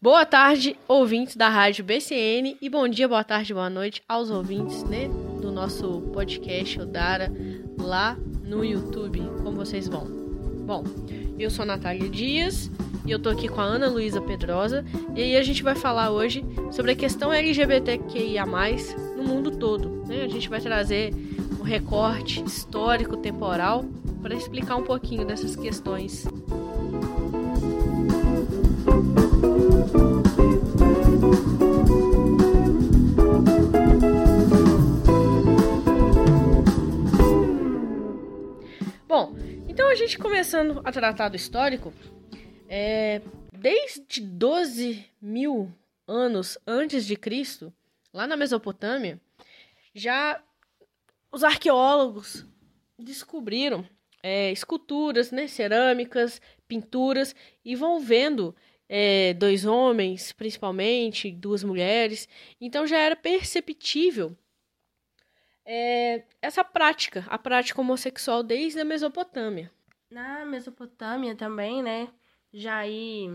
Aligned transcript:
Boa 0.00 0.26
tarde, 0.26 0.76
ouvintes 0.86 1.36
da 1.36 1.48
Rádio 1.48 1.82
BCN, 1.82 2.58
e 2.60 2.68
bom 2.68 2.86
dia, 2.86 3.08
boa 3.08 3.24
tarde, 3.24 3.54
boa 3.54 3.70
noite 3.70 4.02
aos 4.06 4.30
ouvintes 4.30 4.84
né, 4.84 5.08
do 5.40 5.50
nosso 5.50 6.02
podcast 6.12 6.82
Odara 6.82 7.32
lá 7.80 8.14
no 8.44 8.62
YouTube. 8.62 9.22
Como 9.42 9.56
vocês 9.56 9.88
vão? 9.88 10.04
Bom, 10.66 10.84
eu 11.38 11.50
sou 11.50 11.62
a 11.62 11.66
Natália 11.66 12.10
Dias 12.10 12.70
e 13.06 13.10
eu 13.10 13.18
tô 13.18 13.30
aqui 13.30 13.48
com 13.48 13.58
a 13.58 13.64
Ana 13.64 13.88
Luísa 13.88 14.20
Pedrosa 14.20 14.84
e 15.14 15.22
aí 15.22 15.34
a 15.34 15.42
gente 15.42 15.62
vai 15.62 15.74
falar 15.74 16.10
hoje 16.10 16.44
sobre 16.70 16.92
a 16.92 16.96
questão 16.96 17.32
LGBTQIA+, 17.32 18.44
no 19.16 19.24
mundo 19.24 19.52
todo. 19.52 20.04
Né? 20.06 20.24
A 20.24 20.28
gente 20.28 20.50
vai 20.50 20.60
trazer 20.60 21.14
um 21.58 21.62
recorte 21.62 22.44
histórico, 22.44 23.16
temporal, 23.16 23.82
para 24.20 24.34
explicar 24.34 24.76
um 24.76 24.84
pouquinho 24.84 25.24
dessas 25.24 25.56
questões. 25.56 26.26
Gente 40.06 40.18
começando 40.18 40.80
a 40.84 40.92
tratar 40.92 41.28
do 41.28 41.34
histórico, 41.34 41.92
é, 42.68 43.20
desde 43.52 44.20
12 44.20 45.04
mil 45.20 45.74
anos 46.06 46.56
antes 46.64 47.04
de 47.04 47.16
Cristo, 47.16 47.74
lá 48.12 48.24
na 48.24 48.36
Mesopotâmia, 48.36 49.20
já 49.92 50.40
os 51.32 51.42
arqueólogos 51.42 52.46
descobriram 52.96 53.84
é, 54.22 54.52
esculturas, 54.52 55.32
né, 55.32 55.48
cerâmicas, 55.48 56.40
pinturas, 56.68 57.34
e 57.64 57.74
vão 57.74 57.98
vendo 57.98 58.54
é, 58.88 59.34
dois 59.34 59.64
homens, 59.64 60.30
principalmente, 60.30 61.32
duas 61.32 61.64
mulheres. 61.64 62.28
Então 62.60 62.86
já 62.86 62.98
era 62.98 63.16
perceptível 63.16 64.36
é, 65.64 66.22
essa 66.40 66.62
prática, 66.62 67.26
a 67.28 67.36
prática 67.36 67.80
homossexual 67.80 68.44
desde 68.44 68.78
a 68.78 68.84
Mesopotâmia. 68.84 69.74
Na 70.16 70.46
Mesopotâmia 70.46 71.34
também, 71.36 71.82
né? 71.82 72.08
Já 72.50 72.78
aí 72.78 73.28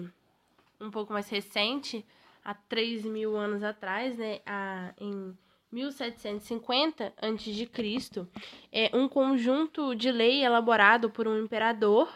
um 0.79 0.89
pouco 0.89 1.13
mais 1.13 1.29
recente, 1.29 2.03
há 2.43 2.55
3 2.55 3.05
mil 3.05 3.37
anos 3.37 3.61
atrás, 3.61 4.17
né? 4.17 4.39
A, 4.47 4.91
em 4.99 5.37
1750 5.71 7.13
a.C., 7.15 8.27
é 8.71 8.89
um 8.97 9.07
conjunto 9.07 9.93
de 9.93 10.11
lei 10.11 10.43
elaborado 10.43 11.11
por 11.11 11.27
um 11.27 11.37
imperador 11.43 12.11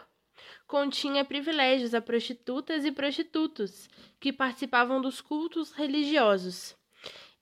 continha 0.66 1.24
privilégios 1.24 1.94
a 1.94 2.02
prostitutas 2.02 2.86
e 2.86 2.92
prostitutos 2.92 3.88
que 4.20 4.34
participavam 4.34 5.00
dos 5.00 5.22
cultos 5.22 5.74
religiosos. 5.74 6.76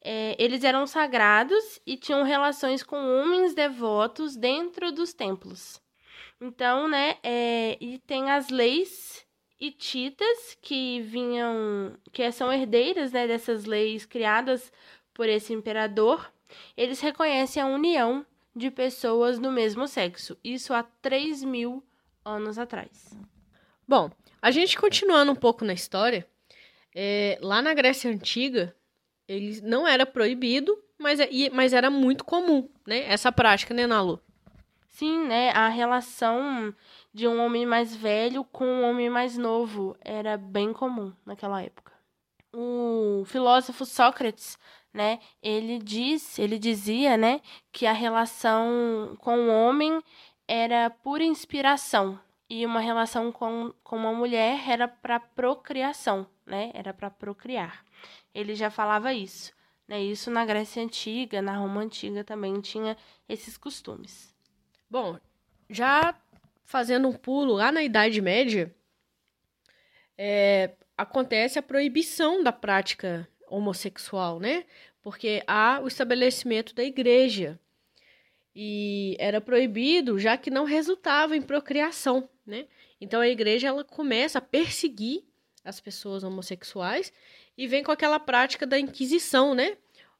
É, 0.02 0.36
eles 0.38 0.62
eram 0.66 0.86
sagrados 0.86 1.80
e 1.88 1.96
tinham 1.96 2.24
relações 2.24 2.84
com 2.84 2.98
homens 2.98 3.56
devotos 3.56 4.36
dentro 4.36 4.92
dos 4.92 5.14
templos. 5.14 5.82
Então, 6.46 6.90
né, 6.90 7.16
é, 7.24 7.78
e 7.80 8.00
tem 8.00 8.30
as 8.30 8.50
leis 8.50 9.26
hititas 9.58 10.58
que 10.62 11.00
vinham, 11.00 11.98
que 12.12 12.30
são 12.34 12.52
herdeiras, 12.52 13.14
né, 13.14 13.26
dessas 13.26 13.64
leis 13.64 14.06
criadas 14.06 14.70
por 15.14 15.30
esse 15.30 15.54
imperador, 15.54 16.30
eles 16.76 17.00
reconhecem 17.00 17.64
a 17.64 17.66
união 17.66 18.26
de 18.54 18.70
pessoas 18.70 19.40
do 19.40 19.50
mesmo 19.54 19.88
sexo. 19.88 20.38
Isso 20.44 20.74
há 20.74 20.84
3 20.84 21.46
mil 21.46 21.82
anos 22.26 22.60
atrás. 22.60 23.18
Bom, 23.88 24.12
a 24.42 24.52
gente 24.52 24.78
continuando 24.78 25.32
um 25.32 25.36
pouco 25.36 25.64
na 25.64 25.72
história, 25.72 26.28
é, 26.94 27.40
lá 27.42 27.62
na 27.62 27.74
Grécia 27.74 28.12
Antiga, 28.12 28.76
ele 29.30 29.62
não 29.62 29.88
era 29.88 30.06
proibido, 30.06 30.78
mas, 31.00 31.22
é, 31.22 31.30
mas 31.54 31.72
era 31.72 31.90
muito 31.90 32.26
comum, 32.26 32.68
né? 32.86 33.06
Essa 33.06 33.32
prática, 33.32 33.74
né, 33.74 33.88
Nalu? 33.88 34.22
Sim, 34.94 35.28
né? 35.28 35.52
A 35.52 35.68
relação 35.68 36.74
de 37.14 37.28
um 37.28 37.44
homem 37.44 37.66
mais 37.66 37.96
velho 37.96 38.44
com 38.46 38.66
um 38.66 38.90
homem 38.90 39.10
mais 39.10 39.38
novo 39.38 39.96
era 40.00 40.38
bem 40.38 40.72
comum 40.72 41.12
naquela 41.26 41.62
época. 41.62 41.92
O 42.54 43.24
filósofo 43.26 43.86
Sócrates 43.86 44.58
né? 44.94 45.20
Ele 45.42 45.80
diz, 45.80 46.38
ele 46.38 46.60
dizia, 46.60 47.18
né, 47.18 47.42
que 47.72 47.86
a 47.86 47.92
relação 47.94 49.18
com 49.20 49.48
o 49.48 49.50
homem 49.50 50.02
era 50.48 50.90
pura 50.90 51.24
inspiração 51.24 52.20
e 52.50 52.66
uma 52.66 52.80
relação 52.80 53.32
com, 53.32 53.74
com 53.84 53.98
uma 53.98 54.14
mulher 54.14 54.70
era 54.70 54.88
para 54.88 55.20
procriação, 55.20 56.28
né? 56.46 56.72
Era 56.74 56.94
para 56.94 57.10
procriar. 57.10 57.84
Ele 58.34 58.54
já 58.54 58.70
falava 58.70 59.14
isso, 59.14 59.54
né? 59.88 60.02
Isso 60.02 60.30
na 60.30 60.46
Grécia 60.46 60.84
antiga, 60.84 61.42
na 61.42 61.58
Roma 61.58 61.82
antiga 61.82 62.24
também 62.24 62.62
tinha 62.62 62.96
esses 63.28 63.58
costumes. 63.58 64.33
Bom, 64.94 65.18
já 65.68 66.16
fazendo 66.66 67.08
um 67.08 67.14
pulo 67.14 67.54
lá 67.54 67.72
na 67.72 67.82
Idade 67.82 68.22
Média, 68.22 68.72
é, 70.16 70.70
acontece 70.96 71.58
a 71.58 71.64
proibição 71.64 72.44
da 72.44 72.52
prática 72.52 73.28
homossexual, 73.48 74.40
né? 74.40 74.66
Porque 75.02 75.42
há 75.48 75.80
o 75.82 75.88
estabelecimento 75.88 76.76
da 76.76 76.84
igreja. 76.84 77.60
E 78.56 79.16
era 79.18 79.42
proibido, 79.42 80.20
já 80.20 80.38
que 80.38 80.52
não 80.52 80.64
resultava 80.64 81.36
em 81.36 81.42
procriação, 81.42 82.30
né? 82.46 82.68
Então 83.02 83.20
a 83.20 83.28
igreja 83.28 83.70
ela 83.70 83.84
começa 83.84 84.38
a 84.38 84.44
perseguir 84.44 85.24
as 85.66 85.80
pessoas 85.80 86.24
homossexuais 86.24 87.12
e 87.58 87.66
vem 87.66 87.84
com 87.84 87.92
aquela 87.92 88.20
prática 88.20 88.68
da 88.68 88.78
Inquisição, 88.78 89.56
né? 89.56 89.76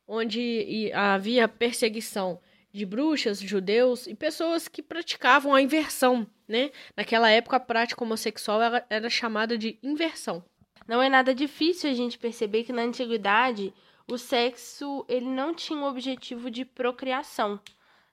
Onde 0.08 0.92
havia 0.96 1.48
perseguição 1.48 2.42
de 2.74 2.86
bruxas, 2.86 3.40
judeus 3.40 4.08
e 4.08 4.16
pessoas 4.16 4.68
que 4.68 4.82
praticavam 4.82 5.54
a 5.54 5.62
inversão, 5.62 6.26
né? 6.48 6.72
Naquela 6.98 7.30
época 7.30 7.58
a 7.58 7.60
prática 7.60 8.04
homossexual 8.04 8.62
era, 8.62 8.86
era 8.90 9.10
chamada 9.10 9.56
de 9.56 9.78
inversão. 9.84 10.44
Não 10.88 11.02
é 11.02 11.08
nada 11.08 11.36
difícil 11.36 11.90
a 11.90 11.94
gente 11.94 12.18
perceber 12.18 12.64
que 12.64 12.74
na 12.74 12.82
antiguidade 12.82 13.72
o 14.08 14.18
sexo 14.18 15.06
ele 15.08 15.28
não 15.28 15.54
tinha 15.54 15.80
o 15.80 15.88
objetivo 15.88 16.50
de 16.50 16.66
procriação. 16.66 17.60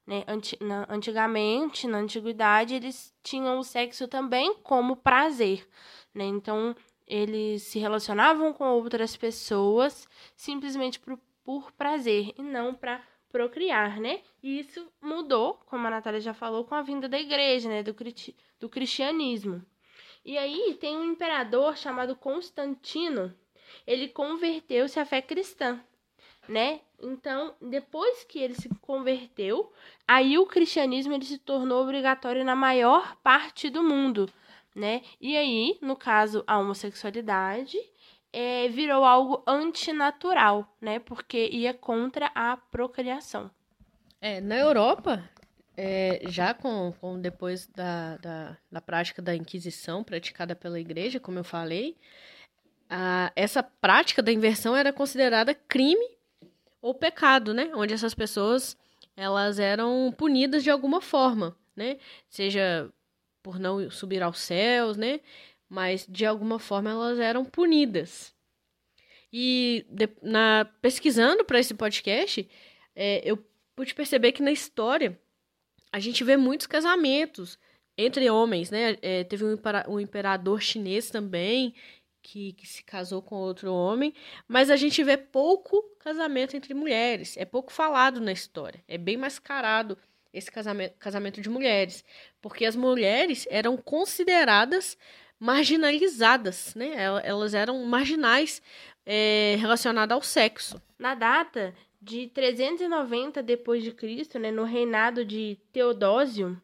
Né? 0.06 0.25
Antigamente, 0.88 1.87
na 1.87 1.98
antiguidade, 1.98 2.75
eles 2.75 3.15
tinham 3.22 3.59
o 3.59 3.65
sexo 3.65 4.06
também 4.09 4.54
como 4.62 4.97
prazer. 4.97 5.66
Né? 6.15 6.25
Então, 6.25 6.75
eles 7.06 7.62
se 7.62 7.78
relacionavam 7.78 8.53
com 8.53 8.65
outras 8.65 9.16
pessoas 9.16 10.09
simplesmente 10.37 11.00
por, 11.00 11.19
por 11.42 11.72
prazer 11.72 12.32
e 12.37 12.42
não 12.42 12.75
para 12.75 13.00
procriar, 13.30 13.98
né? 14.00 14.20
E 14.42 14.58
isso 14.58 14.86
mudou, 15.00 15.54
como 15.66 15.86
a 15.86 15.91
Natália 15.91 16.20
já 16.20 16.34
falou, 16.34 16.64
com 16.64 16.74
a 16.74 16.82
vinda 16.82 17.08
da 17.08 17.18
igreja, 17.18 17.68
né? 17.68 17.82
Do, 17.82 17.94
do 18.58 18.68
cristianismo. 18.68 19.64
E 20.24 20.36
aí 20.36 20.76
tem 20.80 20.96
um 20.96 21.12
imperador 21.12 21.76
chamado 21.76 22.14
Constantino. 22.14 23.34
Ele 23.86 24.08
converteu-se 24.08 25.00
à 25.00 25.06
fé 25.06 25.22
cristã, 25.22 25.80
né? 26.48 26.80
Então, 27.00 27.54
depois 27.60 28.24
que 28.24 28.38
ele 28.38 28.54
se 28.54 28.68
converteu, 28.80 29.72
aí 30.06 30.36
o 30.36 30.47
cristianismo 30.47 31.14
ele 31.14 31.24
se 31.24 31.38
tornou 31.38 31.82
obrigatório 31.82 32.44
na 32.44 32.54
maior 32.54 33.16
parte 33.22 33.70
do 33.70 33.82
mundo, 33.82 34.28
né? 34.74 35.02
E 35.20 35.36
aí, 35.36 35.78
no 35.80 35.97
caso, 35.97 36.44
a 36.47 36.58
homossexualidade 36.58 37.78
é, 38.32 38.68
virou 38.68 39.04
algo 39.04 39.42
antinatural, 39.46 40.76
né? 40.80 40.98
Porque 40.98 41.48
ia 41.48 41.74
contra 41.74 42.30
a 42.34 42.56
procriação. 42.56 43.50
É, 44.20 44.41
na 44.41 44.56
Europa, 44.56 45.22
é, 45.76 46.20
já 46.28 46.52
com, 46.52 46.92
com 47.00 47.18
depois 47.18 47.66
da, 47.66 48.16
da, 48.18 48.56
da, 48.70 48.80
prática 48.80 49.22
da 49.22 49.34
Inquisição 49.34 50.04
praticada 50.04 50.54
pela 50.54 50.78
Igreja, 50.78 51.18
como 51.18 51.38
eu 51.38 51.44
falei, 51.44 51.96
a, 52.88 53.32
essa 53.34 53.62
prática 53.62 54.22
da 54.22 54.33
inversão 54.33 54.76
era 54.76 54.92
considerada 54.92 55.54
crime 55.54 56.18
ou 56.83 56.94
pecado, 56.94 57.54
né? 57.54 57.71
Onde 57.74 57.94
essas 57.94 58.15
pessoas 58.15 58.76
elas 59.16 59.59
eram 59.59 60.12
punidas 60.16 60.62
de 60.62 60.71
alguma 60.71 61.00
forma, 61.00 61.56
né? 61.74 61.98
Seja 62.28 62.91
por 63.42 63.59
não 63.59 63.91
subir 63.91 64.22
aos 64.22 64.38
céus, 64.38 64.97
né? 64.97 65.21
Mas 65.71 66.05
de 66.07 66.27
alguma 66.27 66.59
forma 66.59 66.91
elas 66.91 67.19
eram 67.19 67.45
punidas. 67.45 68.34
E 69.33 69.87
de, 69.89 70.09
na 70.21 70.69
pesquisando 70.83 71.45
para 71.45 71.61
esse 71.61 71.72
podcast, 71.72 72.47
é, 72.95 73.22
eu 73.25 73.43
pude 73.77 73.95
perceber 73.95 74.33
que 74.33 74.43
na 74.43 74.51
história 74.51 75.19
a 75.93 75.99
gente 75.99 76.22
vê 76.25 76.37
muitos 76.37 76.67
casamentos 76.67 77.59
entre 77.97 78.28
homens, 78.31 78.71
né? 78.71 78.97
É, 79.03 79.25
teve 79.25 79.45
um, 79.45 79.57
um, 79.89 80.01
imperador 80.01 80.61
chinês 80.61 81.11
também 81.11 81.75
que, 82.22 82.53
que, 82.55 82.67
se 82.67 82.83
casou 82.83 83.22
com 83.22 83.37
outro 83.37 83.72
homem, 83.72 84.15
mas 84.47 84.71
a 84.71 84.77
gente 84.77 85.03
vê 85.03 85.17
pouco 85.17 85.83
casamento 85.99 86.57
entre 86.57 86.75
mulheres. 86.75 87.37
É 87.37 87.45
pouco 87.45 87.72
falado 87.72 88.21
na 88.21 88.33
história. 88.33 88.83
É 88.89 88.99
bem 88.99 89.17
mascarado 89.17 89.97
esse 90.33 90.51
casamento, 90.51 90.95
casamento 90.99 91.41
de 91.41 91.49
mulheres, 91.49 92.05
porque 92.41 92.65
as 92.65 92.77
mulheres 92.77 93.47
eram 93.51 93.77
consideradas 93.77 94.97
marginalizadas, 95.41 96.75
né? 96.75 96.92
Elas 97.25 97.54
eram 97.54 97.83
marginais 97.84 98.63
é, 99.07 99.57
relacionadas 99.59 100.15
ao 100.15 100.22
sexo. 100.22 100.81
Na 100.98 101.15
data 101.15 101.75
de 102.01 102.28
390 102.28 103.42
depois 103.42 103.83
de 103.83 103.91
Cristo, 103.92 104.39
né, 104.39 104.51
no 104.51 104.65
reinado 104.65 105.25
de 105.25 105.59
Teodósio, 105.72 106.60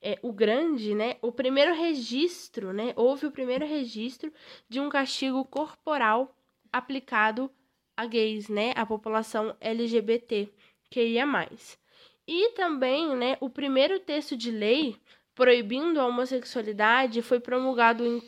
é, 0.00 0.18
o 0.22 0.32
Grande, 0.32 0.94
né, 0.94 1.16
o 1.22 1.32
primeiro 1.32 1.74
registro, 1.74 2.72
né, 2.72 2.92
houve 2.96 3.26
o 3.26 3.30
primeiro 3.30 3.66
registro 3.66 4.32
de 4.68 4.80
um 4.80 4.88
castigo 4.88 5.44
corporal 5.44 6.36
aplicado 6.72 7.50
a 7.96 8.06
gays, 8.06 8.48
né, 8.48 8.72
a 8.74 8.84
população 8.84 9.56
LGBT 9.60 10.48
que 10.90 11.02
ia 11.02 11.26
mais. 11.26 11.78
E 12.26 12.50
também, 12.50 13.16
né, 13.16 13.36
o 13.40 13.50
primeiro 13.50 13.98
texto 14.00 14.36
de 14.36 14.50
lei 14.50 14.96
proibindo 15.34 16.00
a 16.00 16.06
homossexualidade 16.06 17.22
foi 17.22 17.40
promulgado 17.40 18.06
em, 18.06 18.22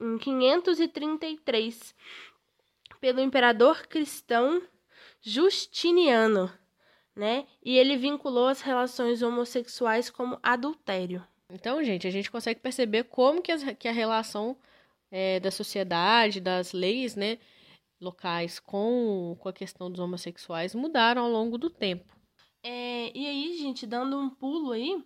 em 0.00 0.18
533 0.18 1.94
pelo 3.00 3.20
imperador 3.20 3.86
cristão 3.86 4.62
Justiniano, 5.22 6.52
né? 7.14 7.46
E 7.62 7.76
ele 7.76 7.96
vinculou 7.96 8.46
as 8.46 8.62
relações 8.62 9.22
homossexuais 9.22 10.08
como 10.10 10.38
adultério. 10.42 11.26
Então, 11.50 11.82
gente, 11.82 12.06
a 12.06 12.10
gente 12.10 12.30
consegue 12.30 12.60
perceber 12.60 13.04
como 13.04 13.42
que, 13.42 13.52
as, 13.52 13.62
que 13.78 13.88
a 13.88 13.92
relação 13.92 14.56
é, 15.10 15.40
da 15.40 15.50
sociedade, 15.50 16.40
das 16.40 16.72
leis, 16.72 17.16
né, 17.16 17.38
locais 18.00 18.58
com, 18.58 19.36
com 19.38 19.48
a 19.48 19.52
questão 19.52 19.90
dos 19.90 20.00
homossexuais 20.00 20.74
mudaram 20.74 21.22
ao 21.22 21.30
longo 21.30 21.58
do 21.58 21.68
tempo. 21.68 22.16
É, 22.62 23.10
e 23.16 23.26
aí, 23.26 23.58
gente, 23.58 23.86
dando 23.86 24.18
um 24.18 24.30
pulo 24.30 24.72
aí, 24.72 25.02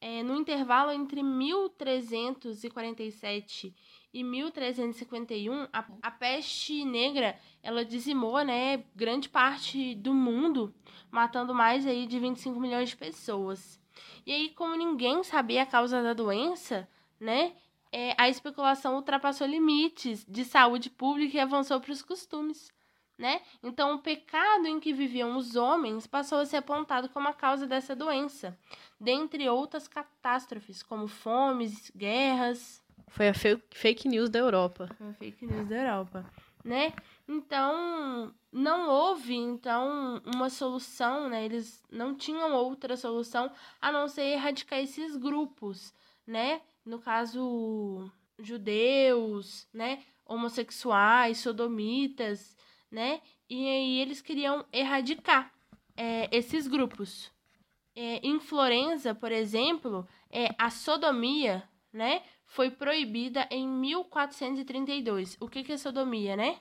é, 0.00 0.22
no 0.22 0.36
intervalo 0.36 0.92
entre 0.92 1.22
1347 1.22 3.74
e 4.12 4.24
1351, 4.24 5.66
a, 5.72 5.84
a 6.02 6.10
peste 6.10 6.84
negra 6.84 7.38
ela 7.62 7.84
dizimou 7.84 8.44
né, 8.44 8.84
grande 8.94 9.28
parte 9.28 9.94
do 9.94 10.14
mundo, 10.14 10.74
matando 11.10 11.54
mais 11.54 11.86
aí 11.86 12.06
de 12.06 12.18
25 12.18 12.58
milhões 12.58 12.88
de 12.90 12.96
pessoas. 12.96 13.80
E 14.24 14.32
aí, 14.32 14.48
como 14.50 14.76
ninguém 14.76 15.22
sabia 15.22 15.62
a 15.62 15.66
causa 15.66 16.02
da 16.02 16.14
doença, 16.14 16.88
né, 17.20 17.52
é, 17.92 18.14
a 18.18 18.28
especulação 18.28 18.96
ultrapassou 18.96 19.46
limites 19.46 20.26
de 20.28 20.44
saúde 20.44 20.90
pública 20.90 21.36
e 21.36 21.40
avançou 21.40 21.80
para 21.80 21.92
os 21.92 22.02
costumes. 22.02 22.74
Né? 23.18 23.40
Então, 23.62 23.94
o 23.94 23.98
pecado 23.98 24.66
em 24.66 24.78
que 24.78 24.92
viviam 24.92 25.36
os 25.36 25.56
homens 25.56 26.06
passou 26.06 26.38
a 26.38 26.44
ser 26.44 26.58
apontado 26.58 27.08
como 27.08 27.26
a 27.28 27.32
causa 27.32 27.66
dessa 27.66 27.96
doença, 27.96 28.58
dentre 29.00 29.48
outras 29.48 29.88
catástrofes, 29.88 30.82
como 30.82 31.08
fomes, 31.08 31.90
guerras. 31.96 32.84
Foi 33.08 33.28
a 33.28 33.34
fake 33.72 34.06
news 34.06 34.28
da 34.28 34.38
Europa. 34.38 34.94
A 35.00 35.14
fake 35.14 35.46
news 35.46 35.66
da 35.66 35.76
Europa, 35.76 36.30
né? 36.66 36.92
Então, 37.28 38.34
não 38.52 38.90
houve 38.90 39.34
então 39.34 40.20
uma 40.26 40.50
solução, 40.50 41.28
né? 41.28 41.44
Eles 41.44 41.82
não 41.90 42.14
tinham 42.14 42.52
outra 42.52 42.96
solução 42.96 43.50
a 43.80 43.92
não 43.92 44.08
ser 44.08 44.22
erradicar 44.32 44.80
esses 44.80 45.16
grupos, 45.16 45.94
né? 46.26 46.60
No 46.84 46.98
caso, 46.98 48.10
judeus, 48.38 49.68
né? 49.72 50.02
Homossexuais, 50.24 51.38
sodomitas, 51.38 52.56
né? 52.90 53.20
E 53.48 53.68
aí 53.68 54.00
eles 54.00 54.20
queriam 54.20 54.64
erradicar 54.72 55.52
é, 55.96 56.28
esses 56.30 56.66
grupos. 56.66 57.32
É, 57.94 58.20
em 58.22 58.38
Florença, 58.38 59.14
por 59.14 59.32
exemplo, 59.32 60.06
é, 60.30 60.54
a 60.58 60.70
sodomia, 60.70 61.66
né? 61.92 62.22
Foi 62.44 62.70
proibida 62.70 63.48
em 63.50 63.66
1432. 63.66 65.36
O 65.40 65.48
que, 65.48 65.64
que 65.64 65.72
é 65.72 65.76
sodomia, 65.76 66.36
né? 66.36 66.60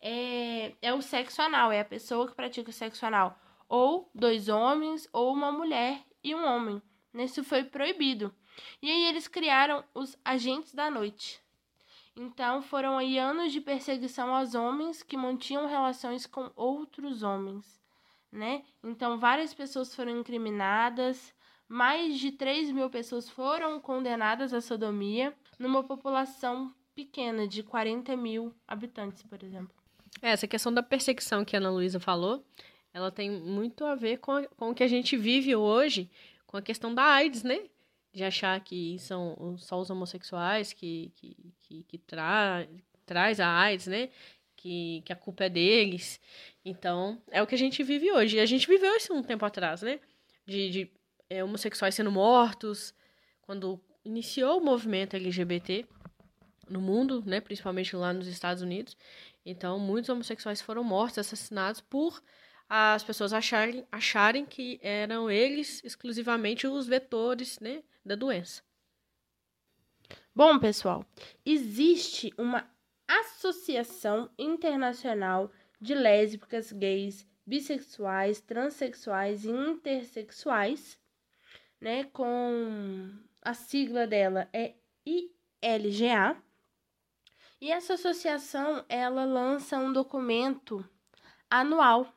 É, 0.00 0.74
é 0.82 0.92
o 0.92 1.00
sexo 1.00 1.40
anal, 1.40 1.72
é 1.72 1.80
a 1.80 1.84
pessoa 1.84 2.26
que 2.28 2.34
pratica 2.34 2.70
o 2.70 2.72
sexo 2.72 3.06
anal. 3.06 3.38
Ou 3.68 4.10
dois 4.14 4.48
homens, 4.48 5.08
ou 5.12 5.32
uma 5.32 5.50
mulher 5.50 6.04
e 6.22 6.34
um 6.34 6.44
homem. 6.44 6.82
Isso 7.14 7.44
foi 7.44 7.64
proibido. 7.64 8.34
E 8.82 8.90
aí 8.90 9.04
eles 9.06 9.28
criaram 9.28 9.84
os 9.94 10.16
agentes 10.24 10.74
da 10.74 10.90
noite. 10.90 11.43
Então 12.16 12.62
foram 12.62 12.96
aí 12.96 13.18
anos 13.18 13.52
de 13.52 13.60
perseguição 13.60 14.34
aos 14.34 14.54
homens 14.54 15.02
que 15.02 15.16
mantinham 15.16 15.66
relações 15.66 16.26
com 16.26 16.50
outros 16.54 17.22
homens, 17.22 17.80
né? 18.30 18.62
Então 18.82 19.18
várias 19.18 19.52
pessoas 19.52 19.94
foram 19.94 20.20
incriminadas, 20.20 21.34
mais 21.68 22.18
de 22.18 22.30
3 22.30 22.70
mil 22.70 22.88
pessoas 22.88 23.28
foram 23.28 23.80
condenadas 23.80 24.54
à 24.54 24.60
sodomia, 24.60 25.34
numa 25.58 25.82
população 25.82 26.72
pequena 26.94 27.48
de 27.48 27.62
40 27.62 28.16
mil 28.16 28.54
habitantes, 28.66 29.22
por 29.24 29.42
exemplo. 29.42 29.74
É, 30.22 30.30
essa 30.30 30.46
questão 30.46 30.72
da 30.72 30.82
perseguição 30.82 31.44
que 31.44 31.56
a 31.56 31.58
Ana 31.58 31.70
Luísa 31.70 31.98
falou, 31.98 32.44
ela 32.92 33.10
tem 33.10 33.28
muito 33.28 33.84
a 33.84 33.96
ver 33.96 34.18
com, 34.18 34.32
a, 34.32 34.46
com 34.46 34.70
o 34.70 34.74
que 34.74 34.84
a 34.84 34.88
gente 34.88 35.16
vive 35.16 35.56
hoje, 35.56 36.08
com 36.46 36.56
a 36.56 36.62
questão 36.62 36.94
da 36.94 37.02
AIDS, 37.02 37.42
né? 37.42 37.64
De 38.14 38.22
achar 38.22 38.58
que 38.60 38.96
são 39.00 39.56
só 39.58 39.80
os 39.80 39.90
homossexuais 39.90 40.72
que, 40.72 41.12
que, 41.16 41.36
que, 41.60 41.82
que 41.82 41.98
tra, 41.98 42.64
traz 43.04 43.40
a 43.40 43.48
AIDS, 43.48 43.88
né? 43.88 44.08
Que, 44.56 45.02
que 45.04 45.12
a 45.12 45.16
culpa 45.16 45.44
é 45.44 45.48
deles. 45.48 46.20
Então, 46.64 47.20
é 47.30 47.42
o 47.42 47.46
que 47.46 47.56
a 47.56 47.58
gente 47.58 47.82
vive 47.82 48.10
hoje. 48.12 48.36
E 48.36 48.40
a 48.40 48.46
gente 48.46 48.68
viveu 48.68 48.96
isso 48.96 49.12
um 49.12 49.22
tempo 49.22 49.44
atrás, 49.44 49.82
né? 49.82 49.98
De, 50.46 50.70
de 50.70 50.90
é, 51.28 51.42
homossexuais 51.42 51.96
sendo 51.96 52.10
mortos, 52.12 52.94
quando 53.42 53.80
iniciou 54.04 54.58
o 54.58 54.64
movimento 54.64 55.16
LGBT 55.16 55.84
no 56.70 56.80
mundo, 56.80 57.20
né? 57.26 57.40
Principalmente 57.40 57.96
lá 57.96 58.12
nos 58.12 58.28
Estados 58.28 58.62
Unidos. 58.62 58.96
Então, 59.44 59.76
muitos 59.78 60.08
homossexuais 60.08 60.60
foram 60.60 60.84
mortos, 60.84 61.18
assassinados 61.18 61.80
por 61.80 62.22
as 62.68 63.02
pessoas 63.02 63.32
acharem, 63.32 63.84
acharem 63.90 64.46
que 64.46 64.78
eram 64.82 65.28
eles 65.28 65.82
exclusivamente 65.84 66.66
os 66.68 66.86
vetores, 66.86 67.58
né? 67.58 67.82
Da 68.04 68.14
doença. 68.14 68.62
Bom, 70.34 70.58
pessoal, 70.58 71.04
existe 71.44 72.32
uma 72.36 72.68
associação 73.06 74.30
internacional 74.38 75.50
de 75.80 75.94
lésbicas, 75.94 76.72
gays, 76.72 77.26
bissexuais, 77.46 78.40
transexuais 78.40 79.44
e 79.44 79.50
intersexuais, 79.50 80.98
né, 81.80 82.04
com 82.04 83.12
a 83.42 83.54
sigla 83.54 84.06
dela 84.06 84.48
é 84.52 84.74
ILGA. 85.04 86.36
E 87.60 87.70
essa 87.70 87.94
associação, 87.94 88.84
ela 88.88 89.24
lança 89.24 89.78
um 89.78 89.92
documento 89.92 90.84
anual 91.48 92.12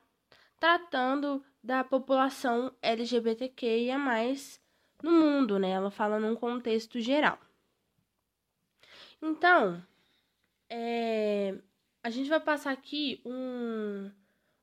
tratando 0.58 1.44
da 1.62 1.84
população 1.84 2.74
LGBTQIA+, 2.82 3.96
no 5.02 5.12
mundo, 5.12 5.58
né? 5.58 5.70
Ela 5.70 5.90
fala 5.90 6.18
num 6.18 6.34
contexto 6.34 7.00
geral. 7.00 7.38
Então, 9.20 9.82
é, 10.68 11.54
a 12.02 12.10
gente 12.10 12.28
vai 12.28 12.40
passar 12.40 12.72
aqui 12.72 13.20
um, 13.24 14.10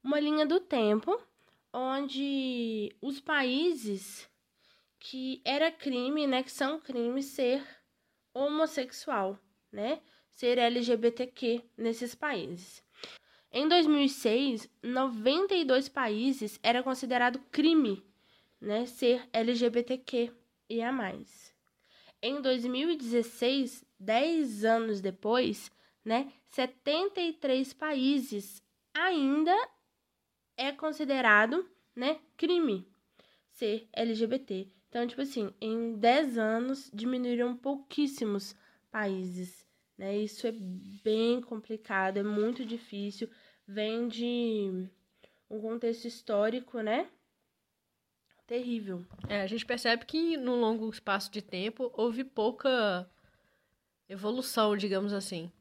uma 0.04 0.20
linha 0.20 0.46
do 0.46 0.60
tempo 0.60 1.22
onde 1.74 2.96
os 3.01 3.20
países 3.20 4.30
que 4.98 5.42
era 5.44 5.72
crime, 5.72 6.25
né, 6.25 6.42
que 6.42 6.51
são 6.51 6.80
crimes 6.80 7.25
ser 7.25 7.63
homossexual, 8.34 9.38
né, 9.72 10.01
ser 10.32 10.58
LGBTQ 10.58 11.62
nesses 11.77 12.15
países. 12.15 12.84
Em 13.51 13.68
2006, 13.68 14.70
92 14.82 15.89
países 15.89 16.60
era 16.63 16.82
considerado 16.82 17.39
crime 17.51 18.04
né, 18.60 18.86
ser 18.86 19.28
LGBTQ 19.32 20.32
e 20.70 20.82
a 20.82 20.92
mais. 20.92 21.54
Em 22.22 22.42
2016, 22.42 23.86
10 24.00 24.66
anos 24.66 25.02
depois, 25.02 25.72
né, 26.04 26.32
73 26.52 27.74
países 27.74 28.64
ainda 28.94 29.56
é 30.58 30.72
considerado, 30.72 31.70
né, 31.96 32.20
crime 32.38 32.88
ser 33.52 33.88
LGBT. 33.94 34.68
Então, 34.90 35.06
tipo 35.08 35.22
assim, 35.22 35.54
em 35.60 35.98
10 35.98 36.38
anos 36.38 36.90
diminuíram 36.94 37.56
pouquíssimos 37.56 38.56
países, 38.90 39.66
né? 39.98 40.18
Isso 40.18 40.48
é 40.48 40.54
bem 40.54 41.42
complicado, 41.42 42.18
é 42.18 42.24
muito 42.24 42.66
difícil, 42.66 43.30
vem 43.68 44.08
de 44.08 44.88
um 45.50 45.60
contexto 45.60 46.06
histórico, 46.06 46.80
né? 46.82 47.10
Terrível. 48.46 49.06
É, 49.28 49.42
a 49.42 49.48
gente 49.48 49.66
percebe 49.66 50.06
que 50.06 50.38
no 50.38 50.56
longo 50.56 50.90
espaço 50.90 51.32
de 51.32 51.42
tempo 51.42 51.92
houve 51.96 52.24
pouca 52.24 53.10
evolução, 54.08 54.78
digamos 54.78 55.14
assim. 55.14 55.52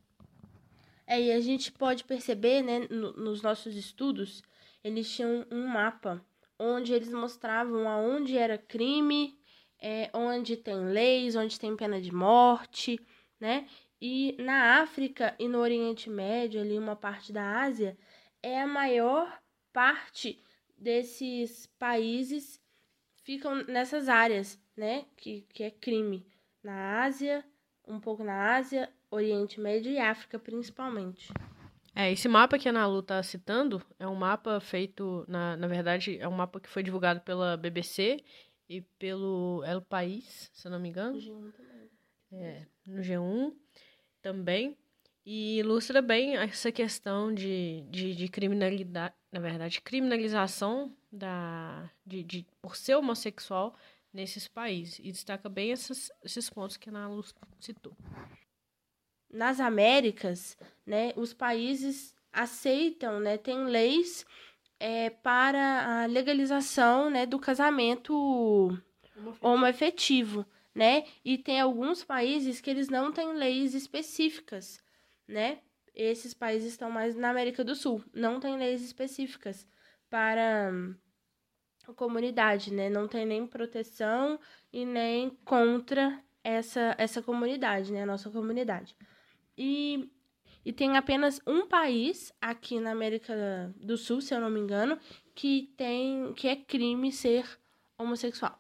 É, 1.07 1.21
e 1.21 1.33
a 1.33 1.41
gente 1.41 1.73
pode 1.73 2.05
perceber, 2.05 2.63
né, 2.63 2.87
no, 2.91 3.13
nos 3.13 3.43
nossos 3.43 3.75
estudos, 3.77 4.43
eles 4.83 5.11
tinham 5.11 5.47
um 5.51 5.67
mapa 5.67 6.25
onde 6.59 6.93
eles 6.93 7.13
mostravam 7.13 7.89
aonde 7.89 8.39
era 8.39 8.57
crime, 8.57 9.39
é, 9.81 10.11
onde 10.15 10.57
tem 10.57 10.85
leis, 10.87 11.37
onde 11.37 11.59
tem 11.59 11.77
pena 11.77 12.01
de 12.01 12.13
morte, 12.13 12.99
né? 13.41 13.67
E 14.01 14.37
na 14.39 14.81
África 14.81 15.35
e 15.39 15.49
no 15.49 15.59
Oriente 15.59 16.09
Médio, 16.09 16.61
ali 16.61 16.79
uma 16.79 16.97
parte 16.97 17.33
da 17.33 17.63
Ásia, 17.63 17.97
é 18.43 18.61
a 18.61 18.67
maior 18.67 19.41
parte 19.73 20.39
desses 20.77 21.67
países 21.79 22.61
ficam 23.25 23.65
nessas 23.65 24.09
áreas, 24.09 24.61
né? 24.77 25.05
Que, 25.17 25.43
que 25.53 25.65
é 25.65 25.71
crime. 25.71 26.25
Na 26.63 27.03
Ásia, 27.03 27.45
um 27.87 27.99
pouco 27.99 28.23
na 28.23 28.55
Ásia, 28.57 28.89
Oriente 29.11 29.61
Médio 29.61 29.91
e 29.91 29.99
África 29.99 30.39
principalmente. 30.39 31.33
É, 31.95 32.11
esse 32.11 32.29
mapa 32.29 32.59
que 32.59 32.69
a 32.69 32.73
Nalu 32.73 33.01
está 33.01 33.23
citando 33.23 33.83
é 33.99 34.07
um 34.07 34.17
mapa 34.17 34.59
feito, 34.61 35.25
na, 35.29 35.57
na 35.57 35.67
verdade, 35.67 36.19
é 36.19 36.27
um 36.27 36.33
mapa 36.33 36.59
que 36.59 36.69
foi 36.69 36.83
divulgado 36.83 37.21
pela 37.21 37.57
BBC 37.57 38.23
e 38.69 38.81
pelo 38.99 39.63
El 39.65 39.81
País, 39.81 40.51
se 40.53 40.67
eu 40.67 40.73
não 40.73 40.81
me 40.81 40.89
engano. 40.89 41.19
G1 41.19 41.53
também. 41.53 41.91
É, 42.33 42.67
no 42.87 43.01
G1 43.01 43.55
também. 44.21 44.77
E 45.25 45.59
ilustra 45.59 46.03
bem 46.03 46.37
essa 46.37 46.71
questão 46.73 47.33
de, 47.33 47.83
de, 47.89 48.15
de 48.15 48.29
criminalidade, 48.29 49.15
na 49.33 49.41
verdade, 49.41 49.81
criminalização 49.81 50.95
da, 51.15 51.91
de, 52.05 52.23
de, 52.23 52.47
por 52.61 52.77
ser 52.77 52.97
homossexual 52.97 53.75
nesses 54.13 54.49
países. 54.49 54.99
E 54.99 55.13
destaca 55.13 55.49
bem 55.49 55.71
esses, 55.71 56.11
esses 56.23 56.51
pontos 56.51 56.77
que 56.77 56.89
a 56.89 56.93
Ana 56.93 57.09
Luz 57.09 57.35
citou. 57.61 57.97
Nas 59.31 59.61
Américas, 59.61 60.57
né, 60.87 61.13
os 61.17 61.33
países 61.33 62.15
aceitam, 62.33 63.21
né, 63.21 63.39
tem 63.39 63.65
leis 63.65 64.27
é, 64.79 65.11
para 65.11 66.03
a 66.03 66.07
legalização 66.07 67.11
né, 67.11 67.27
do 67.27 67.39
casamento 67.39 68.77
homoafetivo, 69.41 70.45
né? 70.75 71.05
E 71.25 71.39
tem 71.39 71.61
alguns 71.61 72.03
países 72.03 72.61
que 72.61 72.69
eles 72.69 72.89
não 72.89 73.13
têm 73.13 73.33
leis 73.35 73.75
específicas, 73.75 74.83
né? 75.27 75.61
Esses 75.95 76.35
países 76.35 76.73
estão 76.73 76.91
mais 76.91 77.15
na 77.15 77.31
América 77.31 77.63
do 77.63 77.77
Sul, 77.77 78.03
não 78.13 78.41
tem 78.41 78.59
leis 78.59 78.83
específicas 78.83 79.67
para 80.11 80.73
comunidade, 81.93 82.73
né? 82.73 82.89
Não 82.89 83.07
tem 83.07 83.27
nem 83.27 83.47
proteção 83.47 84.39
e 84.73 84.85
nem 84.87 85.31
contra 85.45 86.19
essa, 86.43 86.95
essa 86.97 87.21
comunidade, 87.21 87.93
né? 87.93 88.03
A 88.03 88.07
nossa 88.07 88.31
comunidade. 88.31 88.97
E, 89.57 90.11
e 90.65 90.73
tem 90.73 90.97
apenas 90.97 91.41
um 91.47 91.67
país 91.67 92.33
aqui 92.41 92.81
na 92.81 92.93
América 92.93 93.75
do 93.77 93.97
Sul, 93.97 94.21
se 94.21 94.35
eu 94.35 94.41
não 94.41 94.51
me 94.51 94.61
engano, 94.61 94.99
que 95.35 95.73
tem 95.77 96.33
que 96.35 96.49
é 96.49 96.57
crime 96.57 97.11
ser 97.13 97.45
homossexual. 97.99 98.59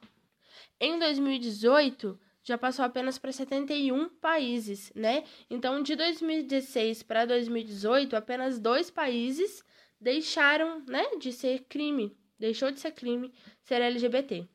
Em 0.80 0.98
2018, 0.98 2.18
já 2.42 2.58
passou 2.58 2.84
apenas 2.84 3.18
para 3.18 3.32
71 3.32 4.08
países, 4.08 4.92
né? 4.94 5.24
Então, 5.48 5.82
de 5.82 5.96
2016 5.96 7.02
para 7.02 7.24
2018, 7.24 8.14
apenas 8.14 8.58
dois 8.58 8.90
países 8.90 9.64
deixaram, 9.98 10.84
né, 10.86 11.16
de 11.18 11.32
ser 11.32 11.64
crime, 11.64 12.14
deixou 12.38 12.70
de 12.70 12.80
ser 12.80 12.92
crime 12.92 13.32
ser 13.62 13.80
LGBT. 13.80 14.46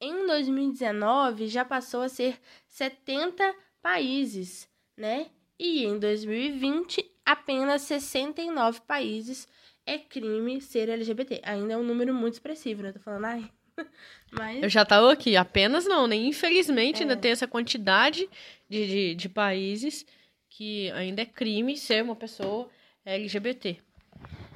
Em 0.00 0.26
2019 0.26 1.48
já 1.48 1.64
passou 1.64 2.02
a 2.02 2.08
ser 2.08 2.38
70 2.68 3.54
países, 3.80 4.68
né? 4.96 5.30
E 5.58 5.84
em 5.84 5.98
2020 5.98 7.10
apenas 7.24 7.82
69 7.82 8.80
países 8.82 9.48
é 9.86 9.98
crime 9.98 10.60
ser 10.60 10.88
LGBT. 10.88 11.40
Ainda 11.44 11.74
é 11.74 11.76
um 11.76 11.82
número 11.82 12.12
muito 12.12 12.34
expressivo, 12.34 12.82
né? 12.82 12.92
Tô 12.92 13.00
falando, 13.00 13.24
ai, 13.24 13.50
Mas... 14.32 14.62
Eu 14.62 14.68
já 14.68 14.84
tava 14.84 15.12
aqui, 15.12 15.36
apenas 15.36 15.86
não, 15.86 16.06
né? 16.06 16.16
Infelizmente 16.16 16.98
é. 16.98 17.02
ainda 17.02 17.16
tem 17.16 17.30
essa 17.30 17.46
quantidade 17.46 18.28
de, 18.68 18.86
de, 18.86 19.14
de, 19.14 19.28
países 19.28 20.04
que 20.48 20.90
ainda 20.92 21.22
é 21.22 21.26
crime 21.26 21.76
ser 21.76 22.02
uma 22.02 22.16
pessoa 22.16 22.68
LGBT. 23.04 23.78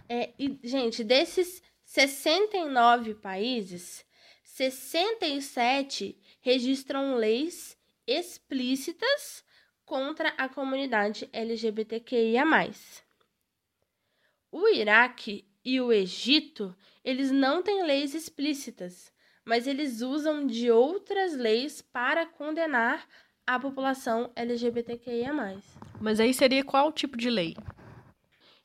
É, 0.09 0.31
e, 0.39 0.59
gente, 0.65 1.05
desses 1.05 1.63
69 1.91 3.15
países, 3.15 4.07
67 4.45 6.17
registram 6.41 7.17
leis 7.17 7.77
explícitas 8.07 9.45
contra 9.85 10.29
a 10.39 10.49
comunidade 10.49 11.29
LGBTQIA+. 11.33 12.45
O 14.53 14.69
Iraque 14.69 15.45
e 15.65 15.81
o 15.81 15.93
Egito, 15.93 16.77
eles 17.05 17.33
não 17.33 17.61
têm 17.61 17.83
leis 17.83 18.15
explícitas, 18.15 19.13
mas 19.45 19.67
eles 19.67 20.01
usam 20.01 20.47
de 20.47 20.71
outras 20.71 21.37
leis 21.37 21.83
para 21.83 22.25
condenar 22.25 23.05
a 23.45 23.59
população 23.59 24.31
LGBTQIA+. 24.37 25.33
Mas 26.01 26.21
aí 26.21 26.33
seria 26.33 26.63
qual 26.63 26.93
tipo 26.93 27.17
de 27.17 27.29
lei? 27.29 27.57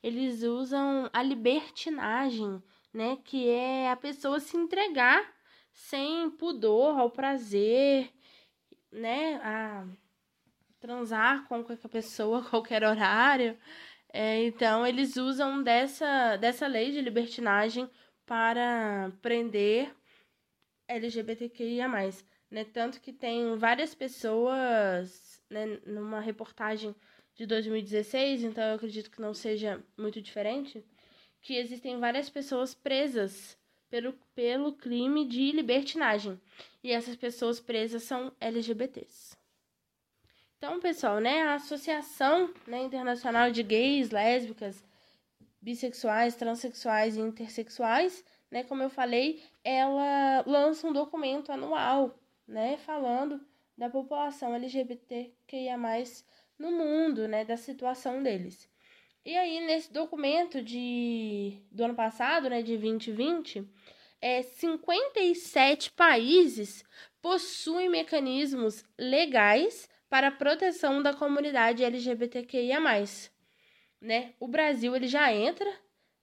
Eles 0.00 0.44
usam 0.44 1.10
a 1.12 1.24
libertinagem, 1.24 2.62
né, 2.96 3.18
que 3.22 3.46
é 3.50 3.90
a 3.90 3.96
pessoa 3.96 4.40
se 4.40 4.56
entregar 4.56 5.30
sem 5.70 6.30
pudor 6.30 6.98
ao 6.98 7.10
prazer, 7.10 8.10
né, 8.90 9.34
a 9.44 9.86
transar 10.80 11.46
com 11.46 11.62
qualquer 11.62 11.88
pessoa, 11.88 12.42
qualquer 12.48 12.82
horário. 12.82 13.58
É, 14.10 14.42
então, 14.44 14.86
eles 14.86 15.16
usam 15.18 15.62
dessa, 15.62 16.36
dessa 16.36 16.66
lei 16.66 16.90
de 16.90 17.02
libertinagem 17.02 17.86
para 18.24 19.12
prender 19.20 19.94
LGBTQIA+. 20.88 21.86
Né? 22.50 22.64
Tanto 22.64 22.98
que 22.98 23.12
tem 23.12 23.58
várias 23.58 23.94
pessoas, 23.94 25.42
né, 25.50 25.66
numa 25.84 26.20
reportagem 26.20 26.96
de 27.34 27.44
2016, 27.44 28.44
então 28.44 28.64
eu 28.64 28.76
acredito 28.76 29.10
que 29.10 29.20
não 29.20 29.34
seja 29.34 29.84
muito 29.98 30.22
diferente, 30.22 30.82
que 31.46 31.56
existem 31.56 32.00
várias 32.00 32.28
pessoas 32.28 32.74
presas 32.74 33.56
pelo, 33.88 34.12
pelo 34.34 34.72
crime 34.72 35.24
de 35.24 35.52
libertinagem. 35.52 36.40
E 36.82 36.90
essas 36.90 37.14
pessoas 37.14 37.60
presas 37.60 38.02
são 38.02 38.32
LGBTs. 38.40 39.36
Então, 40.58 40.80
pessoal, 40.80 41.20
né, 41.20 41.42
a 41.42 41.54
Associação 41.54 42.52
né, 42.66 42.82
Internacional 42.82 43.52
de 43.52 43.62
Gays, 43.62 44.10
Lésbicas, 44.10 44.84
Bissexuais, 45.62 46.34
Transsexuais 46.34 47.16
e 47.16 47.20
Intersexuais, 47.20 48.24
né, 48.50 48.64
como 48.64 48.82
eu 48.82 48.90
falei, 48.90 49.40
ela 49.62 50.42
lança 50.44 50.84
um 50.88 50.92
documento 50.92 51.52
anual, 51.52 52.18
né, 52.44 52.76
falando 52.78 53.40
da 53.78 53.88
população 53.88 54.52
LGBTQIA+, 54.52 55.76
no 56.58 56.72
mundo, 56.72 57.28
né, 57.28 57.44
da 57.44 57.56
situação 57.56 58.20
deles. 58.20 58.68
E 59.26 59.36
aí, 59.36 59.58
nesse 59.66 59.92
documento 59.92 60.62
de, 60.62 61.60
do 61.72 61.82
ano 61.82 61.96
passado, 61.96 62.48
né, 62.48 62.62
de 62.62 62.78
2020, 62.78 63.68
é, 64.20 64.40
57 64.42 65.90
países 65.90 66.84
possuem 67.20 67.88
mecanismos 67.88 68.84
legais 68.96 69.88
para 70.08 70.28
a 70.28 70.30
proteção 70.30 71.02
da 71.02 71.12
comunidade 71.12 71.82
LGBTQIA+. 71.82 72.78
Né? 74.00 74.32
O 74.38 74.46
Brasil 74.46 74.94
ele 74.94 75.08
já 75.08 75.32
entra 75.32 75.68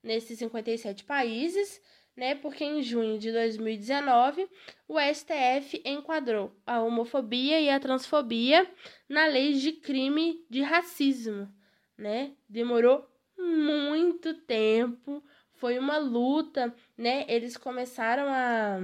nesses 0.02 0.38
57 0.38 1.04
países, 1.04 1.82
né? 2.16 2.34
Porque 2.34 2.64
em 2.64 2.80
junho 2.80 3.18
de 3.18 3.30
2019, 3.30 4.48
o 4.88 4.98
STF 4.98 5.82
enquadrou 5.84 6.56
a 6.66 6.80
homofobia 6.80 7.60
e 7.60 7.68
a 7.68 7.78
transfobia 7.78 8.66
na 9.06 9.26
lei 9.26 9.52
de 9.52 9.72
crime 9.72 10.42
de 10.48 10.62
racismo, 10.62 11.52
né? 11.96 12.32
Demorou 12.48 13.08
muito 13.38 14.34
tempo, 14.34 15.22
foi 15.54 15.78
uma 15.78 15.98
luta, 15.98 16.74
né? 16.96 17.24
Eles 17.28 17.56
começaram 17.56 18.28
a, 18.28 18.78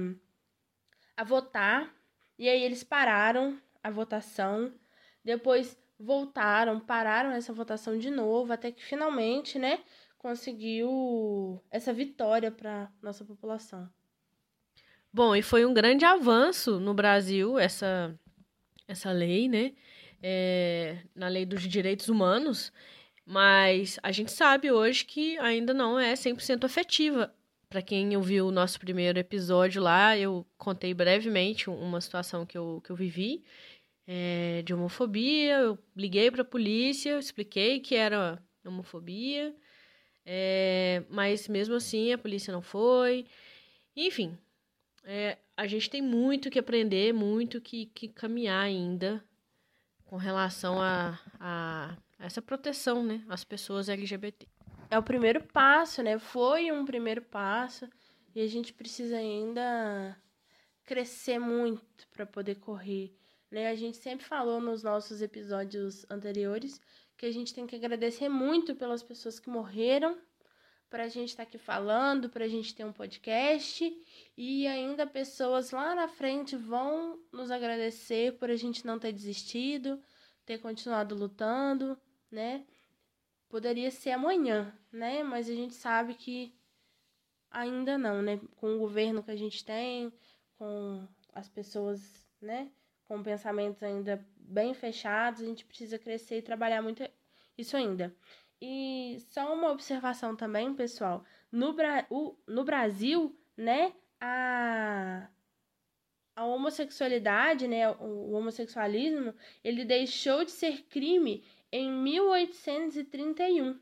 a 1.17 1.23
votar 1.23 1.93
e 2.37 2.49
aí 2.49 2.63
eles 2.63 2.83
pararam 2.83 3.59
a 3.83 3.89
votação 3.89 4.73
depois 5.23 5.77
voltaram, 5.99 6.79
pararam 6.79 7.31
essa 7.31 7.53
votação 7.53 7.97
de 7.97 8.09
novo, 8.09 8.51
até 8.51 8.71
que 8.71 8.83
finalmente, 8.83 9.59
né, 9.59 9.79
conseguiu 10.17 11.61
essa 11.69 11.93
vitória 11.93 12.51
para 12.51 12.91
nossa 13.01 13.23
população. 13.23 13.87
Bom, 15.13 15.35
e 15.35 15.41
foi 15.41 15.65
um 15.65 15.73
grande 15.73 16.05
avanço 16.05 16.79
no 16.79 16.93
Brasil 16.93 17.59
essa 17.59 18.17
essa 18.87 19.11
lei, 19.11 19.47
né, 19.47 19.73
é, 20.21 20.97
na 21.15 21.29
lei 21.29 21.45
dos 21.45 21.61
direitos 21.61 22.09
humanos, 22.09 22.73
mas 23.31 23.97
a 24.03 24.11
gente 24.11 24.29
sabe 24.29 24.69
hoje 24.69 25.05
que 25.05 25.37
ainda 25.37 25.73
não 25.73 25.97
é 25.97 26.15
100% 26.15 26.65
efetiva. 26.65 27.33
Para 27.69 27.81
quem 27.81 28.17
ouviu 28.17 28.47
o 28.47 28.51
nosso 28.51 28.77
primeiro 28.77 29.17
episódio 29.17 29.81
lá, 29.81 30.17
eu 30.17 30.45
contei 30.57 30.93
brevemente 30.93 31.69
uma 31.69 32.01
situação 32.01 32.45
que 32.45 32.57
eu, 32.57 32.81
que 32.83 32.89
eu 32.89 32.95
vivi 32.95 33.41
é, 34.05 34.61
de 34.63 34.73
homofobia. 34.73 35.59
Eu 35.59 35.79
liguei 35.95 36.29
para 36.29 36.41
a 36.41 36.45
polícia, 36.45 37.17
expliquei 37.17 37.79
que 37.79 37.95
era 37.95 38.37
homofobia, 38.65 39.55
é, 40.25 41.01
mas 41.09 41.47
mesmo 41.47 41.75
assim 41.75 42.11
a 42.11 42.17
polícia 42.17 42.51
não 42.51 42.61
foi. 42.61 43.25
Enfim, 43.95 44.37
é, 45.05 45.37
a 45.55 45.67
gente 45.67 45.89
tem 45.89 46.01
muito 46.01 46.49
que 46.49 46.59
aprender, 46.59 47.13
muito 47.13 47.61
que, 47.61 47.85
que 47.85 48.09
caminhar 48.09 48.61
ainda 48.61 49.23
com 50.03 50.17
relação 50.17 50.81
a, 50.81 51.17
a 51.39 51.97
essa 52.21 52.41
proteção, 52.41 53.03
né, 53.03 53.23
às 53.27 53.43
pessoas 53.43 53.89
LGBT. 53.89 54.47
É 54.89 54.97
o 54.97 55.03
primeiro 55.03 55.41
passo, 55.41 56.03
né? 56.03 56.19
Foi 56.19 56.71
um 56.71 56.85
primeiro 56.85 57.21
passo 57.21 57.87
e 58.35 58.41
a 58.41 58.47
gente 58.47 58.73
precisa 58.73 59.17
ainda 59.17 60.17
crescer 60.83 61.39
muito 61.39 62.07
para 62.09 62.25
poder 62.25 62.55
correr. 62.55 63.15
Né? 63.49 63.69
A 63.69 63.75
gente 63.75 63.97
sempre 63.97 64.25
falou 64.25 64.59
nos 64.59 64.83
nossos 64.83 65.21
episódios 65.21 66.05
anteriores 66.09 66.79
que 67.17 67.25
a 67.25 67.31
gente 67.31 67.53
tem 67.53 67.67
que 67.67 67.75
agradecer 67.75 68.29
muito 68.29 68.75
pelas 68.75 69.03
pessoas 69.03 69.39
que 69.39 69.49
morreram 69.49 70.17
para 70.89 71.03
a 71.03 71.07
gente 71.07 71.29
estar 71.29 71.43
tá 71.43 71.47
aqui 71.47 71.57
falando, 71.57 72.29
para 72.29 72.43
a 72.43 72.47
gente 72.49 72.75
ter 72.75 72.83
um 72.83 72.91
podcast 72.91 73.89
e 74.37 74.67
ainda 74.67 75.07
pessoas 75.07 75.71
lá 75.71 75.95
na 75.95 76.09
frente 76.09 76.57
vão 76.57 77.17
nos 77.31 77.49
agradecer 77.49 78.37
por 78.37 78.49
a 78.49 78.55
gente 78.57 78.85
não 78.85 78.99
ter 78.99 79.13
desistido, 79.13 80.01
ter 80.45 80.57
continuado 80.57 81.15
lutando, 81.15 81.97
né? 82.31 82.65
Poderia 83.49 83.91
ser 83.91 84.11
amanhã, 84.11 84.73
né? 84.91 85.23
Mas 85.23 85.49
a 85.49 85.53
gente 85.53 85.73
sabe 85.73 86.13
que 86.13 86.55
ainda 87.49 87.97
não, 87.97 88.21
né? 88.21 88.39
Com 88.55 88.75
o 88.75 88.79
governo 88.79 89.21
que 89.21 89.31
a 89.31 89.35
gente 89.35 89.63
tem, 89.65 90.11
com 90.57 91.07
as 91.33 91.49
pessoas, 91.49 92.25
né? 92.41 92.71
Com 93.05 93.21
pensamentos 93.21 93.83
ainda 93.83 94.25
bem 94.37 94.73
fechados, 94.73 95.41
a 95.41 95.45
gente 95.45 95.65
precisa 95.65 95.99
crescer 95.99 96.37
e 96.37 96.41
trabalhar 96.41 96.81
muito 96.81 97.03
isso 97.57 97.75
ainda. 97.75 98.15
E 98.61 99.17
só 99.29 99.53
uma 99.53 99.71
observação 99.71 100.35
também, 100.35 100.73
pessoal. 100.73 101.25
No, 101.51 101.73
Bra 101.73 102.05
o, 102.09 102.35
no 102.47 102.63
Brasil, 102.63 103.35
né, 103.57 103.93
a, 104.19 105.27
a 106.35 106.45
homossexualidade, 106.45 107.67
né, 107.67 107.89
o, 107.89 108.03
o 108.03 108.31
homossexualismo, 108.33 109.33
ele 109.63 109.83
deixou 109.83 110.45
de 110.45 110.51
ser 110.51 110.83
crime 110.83 111.43
em 111.71 111.91
1831. 111.91 113.79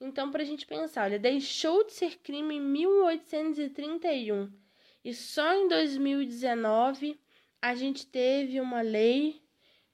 Então, 0.00 0.30
para 0.30 0.42
a 0.42 0.46
gente 0.46 0.66
pensar, 0.66 1.04
olha, 1.04 1.18
deixou 1.18 1.84
de 1.84 1.92
ser 1.92 2.18
crime 2.18 2.56
em 2.56 2.60
1831. 2.60 4.52
E 5.04 5.14
só 5.14 5.54
em 5.54 5.68
2019 5.68 7.20
a 7.60 7.74
gente 7.74 8.06
teve 8.06 8.60
uma 8.60 8.80
lei 8.80 9.40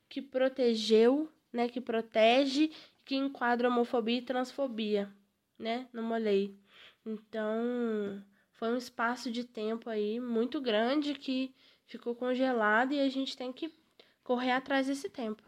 que 0.08 0.22
protegeu, 0.22 1.30
né, 1.52 1.68
que 1.68 1.80
protege 1.80 2.70
que 3.04 3.14
enquadra 3.14 3.68
homofobia 3.68 4.18
e 4.18 4.22
transfobia, 4.22 5.12
né, 5.58 5.86
numa 5.92 6.16
lei. 6.16 6.58
Então, 7.04 8.22
foi 8.52 8.70
um 8.70 8.76
espaço 8.76 9.30
de 9.30 9.44
tempo 9.44 9.88
aí 9.88 10.18
muito 10.20 10.60
grande 10.60 11.14
que 11.14 11.54
ficou 11.86 12.14
congelado 12.14 12.92
e 12.92 13.00
a 13.00 13.08
gente 13.08 13.36
tem 13.36 13.52
que 13.52 13.72
correr 14.22 14.52
atrás 14.52 14.86
desse 14.86 15.08
tempo. 15.08 15.42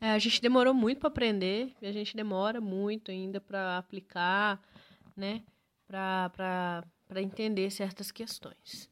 É, 0.00 0.12
a 0.12 0.18
gente 0.18 0.40
demorou 0.40 0.72
muito 0.72 0.98
para 0.98 1.08
aprender 1.08 1.74
e 1.82 1.86
a 1.86 1.92
gente 1.92 2.16
demora 2.16 2.58
muito 2.58 3.10
ainda 3.10 3.38
para 3.38 3.76
aplicar, 3.76 4.58
né, 5.14 5.42
para 5.86 7.20
entender 7.20 7.70
certas 7.70 8.10
questões. 8.10 8.90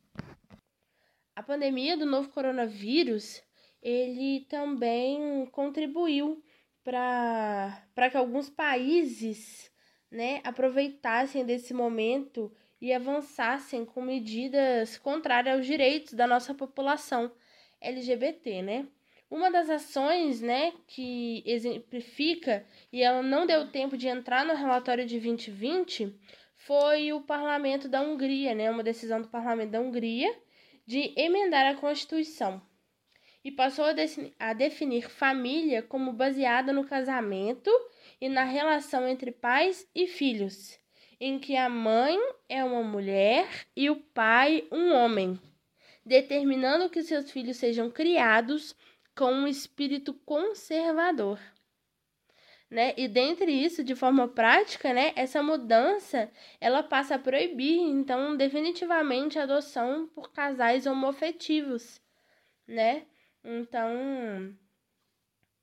A 1.34 1.42
pandemia 1.42 1.96
do 1.96 2.04
novo 2.04 2.28
coronavírus, 2.28 3.42
ele 3.80 4.44
também 4.50 5.46
contribuiu 5.46 6.44
para 6.84 8.10
que 8.10 8.16
alguns 8.16 8.50
países 8.50 9.70
né, 10.10 10.40
aproveitassem 10.44 11.44
desse 11.44 11.72
momento 11.72 12.52
e 12.80 12.92
avançassem 12.92 13.84
com 13.84 14.02
medidas 14.02 14.98
contrárias 14.98 15.56
aos 15.56 15.66
direitos 15.66 16.12
da 16.12 16.26
nossa 16.26 16.54
população 16.54 17.32
LGBT, 17.80 18.62
né? 18.62 18.88
Uma 19.30 19.50
das 19.50 19.68
ações, 19.68 20.40
né, 20.40 20.73
que 20.87 21.42
exemplifica 21.44 22.64
e 22.90 23.02
ela 23.02 23.23
não 23.23 23.44
deu 23.44 23.70
tempo 23.70 23.97
de 23.97 24.08
entrar 24.08 24.44
no 24.44 24.54
relatório 24.54 25.04
de 25.04 25.20
2020 25.20 26.18
foi 26.54 27.12
o 27.12 27.20
parlamento 27.20 27.88
da 27.88 28.00
Hungria, 28.00 28.54
né, 28.54 28.70
uma 28.70 28.83
decisão 28.83 29.20
do 29.20 29.29
parlamento 29.29 29.70
da 29.70 29.81
Hungria 29.81 30.35
de 30.87 31.12
emendar 31.14 31.66
a 31.66 31.74
Constituição. 31.74 32.62
E 33.44 33.52
passou 33.52 33.85
a, 33.85 33.94
a 34.38 34.52
definir 34.55 35.11
família 35.11 35.83
como 35.83 36.12
baseada 36.12 36.72
no 36.72 36.85
casamento 36.87 37.70
e 38.18 38.29
na 38.29 38.44
relação 38.44 39.07
entre 39.07 39.31
pais 39.31 39.87
e 39.94 40.07
filhos, 40.07 40.79
em 41.20 41.38
que 41.38 41.55
a 41.55 41.68
mãe 41.68 42.18
é 42.48 42.64
uma 42.64 42.83
mulher 42.83 43.46
e 43.76 43.90
o 43.90 43.96
pai 43.96 44.66
um 44.72 44.94
homem, 44.94 45.38
determinando 46.05 46.88
que 46.88 47.02
seus 47.02 47.31
filhos 47.31 47.59
sejam 47.59 47.90
criados 47.90 48.74
com 49.18 49.33
um 49.33 49.48
espírito 49.48 50.14
conservador. 50.14 51.40
Né? 52.70 52.94
E 52.96 53.09
dentre 53.09 53.50
isso, 53.50 53.83
de 53.83 53.96
forma 53.96 54.28
prática, 54.28 54.92
né, 54.92 55.12
essa 55.16 55.42
mudança 55.42 56.31
ela 56.61 56.85
passa 56.85 57.16
a 57.16 57.18
proibir, 57.18 57.81
então, 57.81 58.37
definitivamente 58.37 59.37
a 59.37 59.42
adoção 59.42 60.07
por 60.14 60.31
casais 60.31 60.87
homoafetivos, 60.87 62.00
né? 62.66 63.07
Então, 63.42 64.54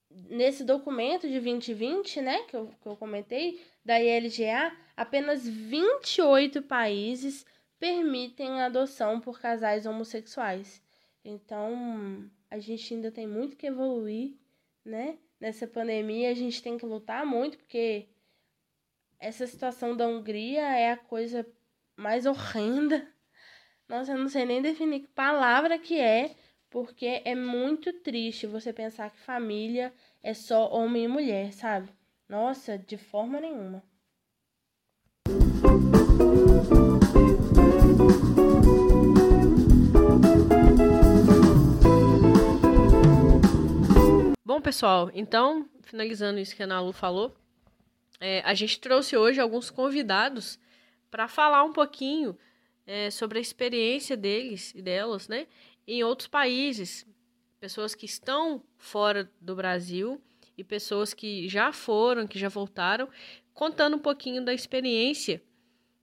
nesse 0.09 0.63
documento 0.63 1.27
de 1.27 1.39
2020, 1.39 2.21
né, 2.21 2.41
que 2.43 2.57
eu, 2.57 2.73
que 2.81 2.87
eu 2.87 2.97
comentei, 2.97 3.63
da 3.85 4.01
ILGA, 4.01 4.75
apenas 4.97 5.47
28 5.47 6.63
países 6.63 7.45
permitem 7.79 8.61
a 8.61 8.65
adoção 8.65 9.21
por 9.21 9.39
casais 9.39 9.85
homossexuais. 9.85 10.81
Então, 11.23 12.29
a 12.49 12.59
gente 12.59 12.93
ainda 12.93 13.11
tem 13.11 13.27
muito 13.27 13.57
que 13.57 13.67
evoluir, 13.67 14.35
né? 14.83 15.17
Nessa 15.39 15.67
pandemia, 15.67 16.29
a 16.29 16.33
gente 16.33 16.61
tem 16.61 16.77
que 16.77 16.85
lutar 16.85 17.25
muito, 17.25 17.57
porque 17.57 18.07
essa 19.19 19.45
situação 19.45 19.95
da 19.95 20.07
Hungria 20.07 20.61
é 20.61 20.91
a 20.91 20.97
coisa 20.97 21.45
mais 21.95 22.25
horrenda. 22.25 23.07
Nossa, 23.87 24.13
eu 24.13 24.17
não 24.17 24.29
sei 24.29 24.45
nem 24.45 24.61
definir 24.61 25.01
que 25.01 25.07
palavra 25.07 25.77
que 25.77 25.99
é, 25.99 26.35
porque 26.69 27.21
é 27.23 27.35
muito 27.35 27.93
triste 28.01 28.47
você 28.47 28.73
pensar 28.73 29.11
que 29.11 29.19
família 29.19 29.93
é 30.23 30.33
só 30.33 30.69
homem 30.73 31.05
e 31.05 31.07
mulher, 31.07 31.53
sabe? 31.53 31.89
Nossa, 32.27 32.77
de 32.77 32.97
forma 32.97 33.39
nenhuma. 33.39 33.83
Bom, 44.47 44.61
pessoal, 44.61 45.09
então, 45.15 45.67
finalizando 45.81 46.37
isso 46.37 46.55
que 46.55 46.61
a 46.61 46.65
Ana 46.65 46.79
Lu 46.79 46.93
falou, 46.93 47.35
é, 48.19 48.41
a 48.41 48.53
gente 48.53 48.79
trouxe 48.79 49.17
hoje 49.17 49.41
alguns 49.41 49.71
convidados 49.71 50.59
para 51.09 51.27
falar 51.27 51.63
um 51.63 51.73
pouquinho 51.73 52.37
é, 52.85 53.09
sobre 53.09 53.39
a 53.39 53.41
experiência 53.41 54.15
deles 54.15 54.71
e 54.75 54.83
delas, 54.83 55.27
né? 55.27 55.47
em 55.87 56.03
outros 56.03 56.27
países, 56.27 57.07
pessoas 57.59 57.95
que 57.95 58.05
estão 58.05 58.61
fora 58.77 59.27
do 59.41 59.55
Brasil 59.55 60.21
e 60.55 60.63
pessoas 60.63 61.11
que 61.11 61.49
já 61.49 61.73
foram, 61.73 62.27
que 62.27 62.37
já 62.37 62.47
voltaram, 62.47 63.09
contando 63.51 63.95
um 63.95 63.99
pouquinho 63.99 64.45
da 64.45 64.53
experiência 64.53 65.41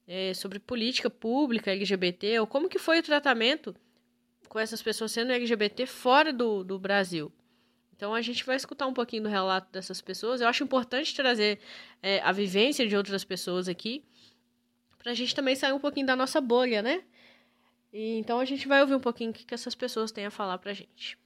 é, 0.05 0.35
sobre 0.35 0.59
política 0.59 1.09
pública 1.09 1.71
LGBT, 1.71 2.41
ou 2.41 2.47
como 2.49 2.69
que 2.69 2.81
foi 2.81 2.99
o 2.99 3.05
tratamento 3.05 3.73
com 4.49 4.59
essas 4.59 4.83
pessoas 4.83 5.13
sendo 5.13 5.31
LGBT 5.31 5.87
fora 5.87 6.33
do, 6.33 6.65
do 6.65 6.77
Brasil. 6.77 7.33
Então 7.97 8.15
a 8.15 8.21
gente 8.21 8.45
vai 8.45 8.57
escutar 8.57 8.87
um 8.87 8.93
pouquinho 8.93 9.25
do 9.25 9.29
relato 9.29 9.71
dessas 9.73 10.01
pessoas. 10.01 10.41
Eu 10.41 10.49
acho 10.49 10.65
importante 10.65 11.15
trazer 11.15 11.59
é, 12.03 12.21
a 12.21 12.33
vivência 12.33 12.87
de 12.87 12.97
outras 12.97 13.25
pessoas 13.25 13.69
aqui, 13.69 14.03
para 14.99 15.13
a 15.13 15.15
gente 15.15 15.35
também 15.35 15.55
sair 15.55 15.73
um 15.73 15.79
pouquinho 15.79 16.07
da 16.07 16.17
nossa 16.17 16.41
bolha, 16.41 16.83
né? 16.83 17.03
E, 17.93 18.19
então 18.19 18.39
a 18.39 18.45
gente 18.45 18.67
vai 18.67 18.81
ouvir 18.81 18.95
um 18.95 19.01
pouquinho 19.01 19.31
o 19.31 19.33
que, 19.33 19.45
que 19.45 19.55
essas 19.55 19.75
pessoas 19.75 20.11
têm 20.11 20.27
a 20.27 20.31
falar 20.31 20.59
pra 20.59 20.73
gente. 20.73 21.19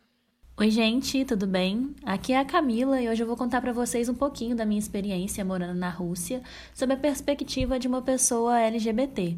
Oi, 0.59 0.71
gente, 0.71 1.23
tudo 1.27 1.47
bem? 1.47 1.95
Aqui 2.03 2.33
é 2.33 2.39
a 2.39 2.45
Camila 2.45 2.99
e 3.01 3.09
hoje 3.11 3.23
eu 3.23 3.27
vou 3.27 3.37
contar 3.37 3.61
para 3.61 3.75
vocês 3.75 4.09
um 4.09 4.15
pouquinho 4.15 4.57
da 4.57 4.65
minha 4.65 4.79
experiência 4.79 5.45
morando 5.45 5.79
na 5.79 5.91
Rússia, 5.91 6.43
sob 6.75 6.95
a 6.95 6.97
perspectiva 6.97 7.79
de 7.79 7.87
uma 7.87 8.01
pessoa 8.01 8.59
LGBT. 8.59 9.37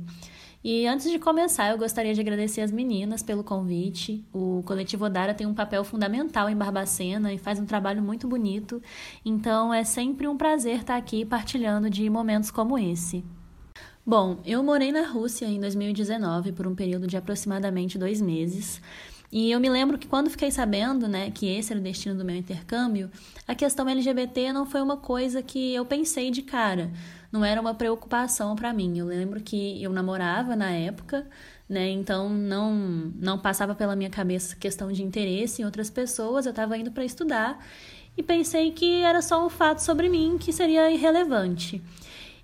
E 0.63 0.89
antes 0.89 1.09
de 1.09 1.21
começar, 1.21 1.71
eu 1.71 1.79
gostaria 1.79 2.13
de 2.13 2.21
agradecer 2.21 2.63
as 2.63 2.73
meninas 2.73 3.23
pelo 3.23 3.45
convite. 3.45 4.25
O 4.33 4.63
coletivo 4.67 5.05
Odara 5.05 5.33
tem 5.33 5.47
um 5.47 5.55
papel 5.55 5.85
fundamental 5.85 6.51
em 6.51 6.57
Barbacena 6.57 7.33
e 7.33 7.39
faz 7.39 7.61
um 7.61 7.65
trabalho 7.65 8.03
muito 8.03 8.27
bonito. 8.27 8.83
Então 9.25 9.73
é 9.73 9.85
sempre 9.85 10.27
um 10.27 10.37
prazer 10.37 10.81
estar 10.81 10.97
aqui 10.97 11.25
partilhando 11.25 11.89
de 11.89 12.11
momentos 12.11 12.51
como 12.51 12.77
esse. 12.77 13.25
Bom, 14.05 14.39
eu 14.45 14.63
morei 14.63 14.91
na 14.91 15.07
Rússia 15.07 15.47
em 15.47 15.61
2019 15.61 16.53
por 16.53 16.67
um 16.67 16.75
período 16.75 17.07
de 17.07 17.17
aproximadamente 17.17 17.97
dois 17.97 18.21
meses. 18.21 18.81
E 19.31 19.51
eu 19.51 19.61
me 19.61 19.69
lembro 19.69 19.99
que 19.99 20.09
quando 20.09 20.31
fiquei 20.31 20.51
sabendo, 20.51 21.07
né, 21.07 21.31
que 21.31 21.47
esse 21.47 21.73
era 21.73 21.79
o 21.79 21.85
destino 21.85 22.17
do 22.17 22.25
meu 22.25 22.35
intercâmbio, 22.35 23.11
a 23.47 23.55
questão 23.55 23.87
LGBT 23.87 24.53
não 24.53 24.65
foi 24.65 24.81
uma 24.81 24.97
coisa 24.97 25.43
que 25.43 25.75
eu 25.75 25.85
pensei 25.85 26.31
de 26.31 26.41
cara. 26.41 26.91
Não 27.31 27.45
era 27.45 27.61
uma 27.61 27.75
preocupação 27.75 28.57
para 28.57 28.73
mim. 28.73 28.99
Eu 28.99 29.07
lembro 29.07 29.41
que 29.41 29.83
eu 29.83 29.93
namorava 29.93 30.57
na 30.57 30.71
época, 30.71 31.27
né? 31.69 31.91
Então 31.91 32.29
não 32.29 32.75
não 33.17 33.39
passava 33.39 33.75
pela 33.75 33.95
minha 33.95 34.11
cabeça 34.11 34.57
questão 34.57 34.91
de 34.91 35.03
interesse 35.03 35.63
em 35.63 35.65
outras 35.65 35.91
pessoas. 35.91 36.47
Eu 36.47 36.51
estava 36.51 36.77
indo 36.79 36.91
para 36.91 37.05
estudar 37.05 37.63
e 38.17 38.23
pensei 38.23 38.73
que 38.73 39.03
era 39.03 39.23
só 39.23 39.45
um 39.45 39.49
fato 39.49 39.79
sobre 39.81 40.09
mim 40.09 40.39
que 40.39 40.53
seria 40.53 40.91
irrelevante. 40.91 41.83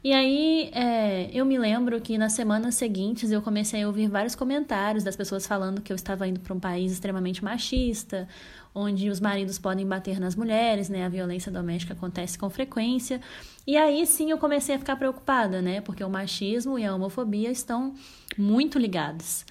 E 0.04 0.12
aí, 0.12 0.70
é, 0.74 1.30
eu 1.32 1.46
me 1.46 1.56
lembro 1.56 1.98
que 1.98 2.18
nas 2.18 2.34
semanas 2.34 2.74
seguintes 2.74 3.32
eu 3.32 3.40
comecei 3.40 3.82
a 3.82 3.86
ouvir 3.86 4.06
vários 4.06 4.34
comentários 4.34 5.02
das 5.02 5.16
pessoas 5.16 5.46
falando 5.46 5.80
que 5.80 5.90
eu 5.90 5.96
estava 5.96 6.28
indo 6.28 6.38
para 6.40 6.52
um 6.52 6.60
país 6.60 6.92
extremamente 6.92 7.42
machista, 7.42 8.28
onde 8.74 9.08
os 9.08 9.20
maridos 9.20 9.58
podem 9.58 9.86
bater 9.86 10.18
nas 10.18 10.34
mulheres, 10.34 10.88
né? 10.88 11.04
A 11.04 11.08
violência 11.08 11.52
doméstica 11.52 11.94
acontece 11.94 12.36
com 12.36 12.50
frequência. 12.50 13.20
E 13.66 13.76
aí 13.76 14.04
sim 14.04 14.30
eu 14.30 14.38
comecei 14.38 14.74
a 14.74 14.78
ficar 14.78 14.96
preocupada, 14.96 15.62
né? 15.62 15.80
Porque 15.80 16.02
o 16.02 16.10
machismo 16.10 16.78
e 16.78 16.84
a 16.84 16.94
homofobia 16.94 17.50
estão 17.50 17.94
muito 18.36 18.78
ligados. 18.78 19.46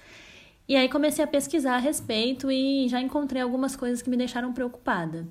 E 0.68 0.76
aí 0.76 0.88
comecei 0.88 1.24
a 1.24 1.28
pesquisar 1.28 1.76
a 1.76 1.78
respeito 1.78 2.50
e 2.50 2.88
já 2.88 3.00
encontrei 3.00 3.42
algumas 3.42 3.74
coisas 3.76 4.02
que 4.02 4.10
me 4.10 4.16
deixaram 4.16 4.52
preocupada. 4.52 5.26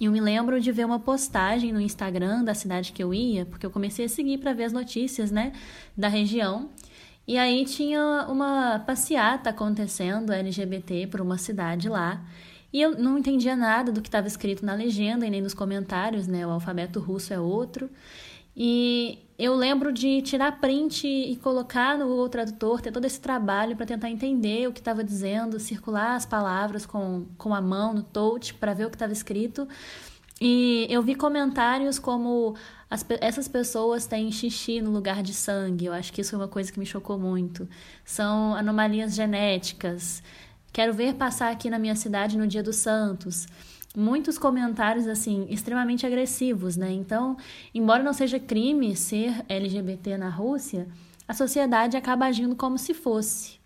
E 0.00 0.06
eu 0.06 0.12
me 0.12 0.20
lembro 0.20 0.60
de 0.60 0.72
ver 0.72 0.86
uma 0.86 0.98
postagem 0.98 1.72
no 1.72 1.80
Instagram 1.80 2.42
da 2.42 2.54
cidade 2.54 2.90
que 2.90 3.02
eu 3.02 3.12
ia, 3.12 3.44
porque 3.44 3.66
eu 3.66 3.70
comecei 3.70 4.06
a 4.06 4.08
seguir 4.08 4.38
para 4.38 4.54
ver 4.54 4.64
as 4.64 4.72
notícias, 4.72 5.30
né, 5.30 5.52
da 5.96 6.08
região. 6.08 6.70
E 7.28 7.36
aí 7.36 7.64
tinha 7.64 8.26
uma 8.28 8.78
passeata 8.80 9.50
acontecendo 9.50 10.32
LGBT 10.32 11.06
por 11.06 11.20
uma 11.20 11.38
cidade 11.38 11.88
lá. 11.88 12.24
E 12.72 12.80
eu 12.80 12.96
não 12.96 13.18
entendia 13.18 13.56
nada 13.56 13.90
do 13.90 14.00
que 14.00 14.08
estava 14.08 14.28
escrito 14.28 14.64
na 14.64 14.74
legenda 14.74 15.26
e 15.26 15.30
nem 15.30 15.42
nos 15.42 15.54
comentários, 15.54 16.26
né? 16.26 16.46
O 16.46 16.50
alfabeto 16.50 17.00
russo 17.00 17.32
é 17.32 17.40
outro. 17.40 17.90
E 18.56 19.18
eu 19.38 19.54
lembro 19.54 19.92
de 19.92 20.20
tirar 20.22 20.60
print 20.60 21.06
e 21.06 21.36
colocar 21.36 21.96
no 21.96 22.28
tradutor, 22.28 22.80
ter 22.80 22.92
todo 22.92 23.04
esse 23.04 23.20
trabalho 23.20 23.76
para 23.76 23.86
tentar 23.86 24.10
entender 24.10 24.68
o 24.68 24.72
que 24.72 24.80
estava 24.80 25.02
dizendo, 25.02 25.58
circular 25.58 26.14
as 26.14 26.26
palavras 26.26 26.84
com, 26.84 27.26
com 27.38 27.54
a 27.54 27.60
mão 27.60 27.94
no 27.94 28.02
touch 28.02 28.54
para 28.54 28.74
ver 28.74 28.86
o 28.86 28.90
que 28.90 28.96
estava 28.96 29.12
escrito. 29.12 29.66
E 30.40 30.86
eu 30.88 31.02
vi 31.02 31.14
comentários 31.14 31.98
como 31.98 32.54
as, 32.88 33.04
essas 33.20 33.46
pessoas 33.46 34.06
têm 34.06 34.32
xixi 34.32 34.80
no 34.80 34.90
lugar 34.90 35.22
de 35.22 35.34
sangue. 35.34 35.86
Eu 35.86 35.92
acho 35.92 36.12
que 36.12 36.20
isso 36.20 36.30
foi 36.30 36.38
uma 36.38 36.48
coisa 36.48 36.72
que 36.72 36.78
me 36.78 36.86
chocou 36.86 37.18
muito. 37.18 37.68
São 38.04 38.54
anomalias 38.54 39.14
genéticas. 39.14 40.22
Quero 40.72 40.92
ver 40.92 41.14
passar 41.14 41.50
aqui 41.50 41.68
na 41.68 41.78
minha 41.78 41.96
cidade 41.96 42.38
no 42.38 42.46
Dia 42.46 42.62
dos 42.62 42.76
Santos 42.76 43.46
muitos 43.96 44.38
comentários 44.38 45.06
assim 45.06 45.46
extremamente 45.50 46.06
agressivos, 46.06 46.76
né? 46.76 46.92
Então, 46.92 47.36
embora 47.74 48.02
não 48.02 48.12
seja 48.12 48.38
crime 48.38 48.94
ser 48.94 49.44
LGBT 49.48 50.16
na 50.16 50.28
Rússia, 50.28 50.86
a 51.26 51.34
sociedade 51.34 51.96
acaba 51.96 52.26
agindo 52.26 52.54
como 52.54 52.78
se 52.78 52.94
fosse. 52.94 53.58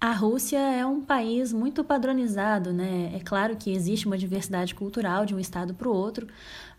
A 0.00 0.10
Rússia 0.10 0.58
é 0.58 0.84
um 0.84 1.00
país 1.00 1.52
muito 1.52 1.84
padronizado, 1.84 2.72
né? 2.72 3.12
É 3.14 3.20
claro 3.20 3.54
que 3.54 3.70
existe 3.70 4.04
uma 4.04 4.18
diversidade 4.18 4.74
cultural 4.74 5.24
de 5.24 5.32
um 5.32 5.38
estado 5.38 5.74
para 5.74 5.88
o 5.88 5.94
outro, 5.94 6.26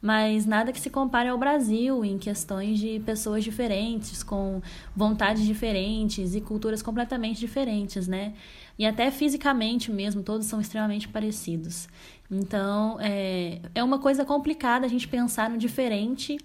mas 0.02 0.45
nada 0.45 0.73
que 0.73 0.80
se 0.80 0.89
compare 0.89 1.30
ao 1.30 1.38
Brasil 1.38 2.04
em 2.04 2.17
questões 2.17 2.80
de 2.80 2.99
pessoas 3.06 3.41
diferentes, 3.41 4.23
com 4.23 4.62
vontades 4.93 5.45
diferentes 5.45 6.36
e 6.36 6.41
culturas 6.41 6.82
completamente 6.82 7.39
diferentes, 7.39 8.10
né? 8.10 8.34
E 8.77 8.86
até 8.86 9.12
fisicamente 9.12 9.91
mesmo, 9.91 10.23
todos 10.23 10.47
são 10.47 10.59
extremamente 10.59 11.07
parecidos. 11.07 11.88
Então, 12.29 12.97
é, 12.99 13.59
é 13.75 13.83
uma 13.83 13.99
coisa 13.99 14.25
complicada 14.25 14.86
a 14.86 14.89
gente 14.89 15.07
pensar 15.07 15.49
no 15.49 15.57
diferente 15.57 16.38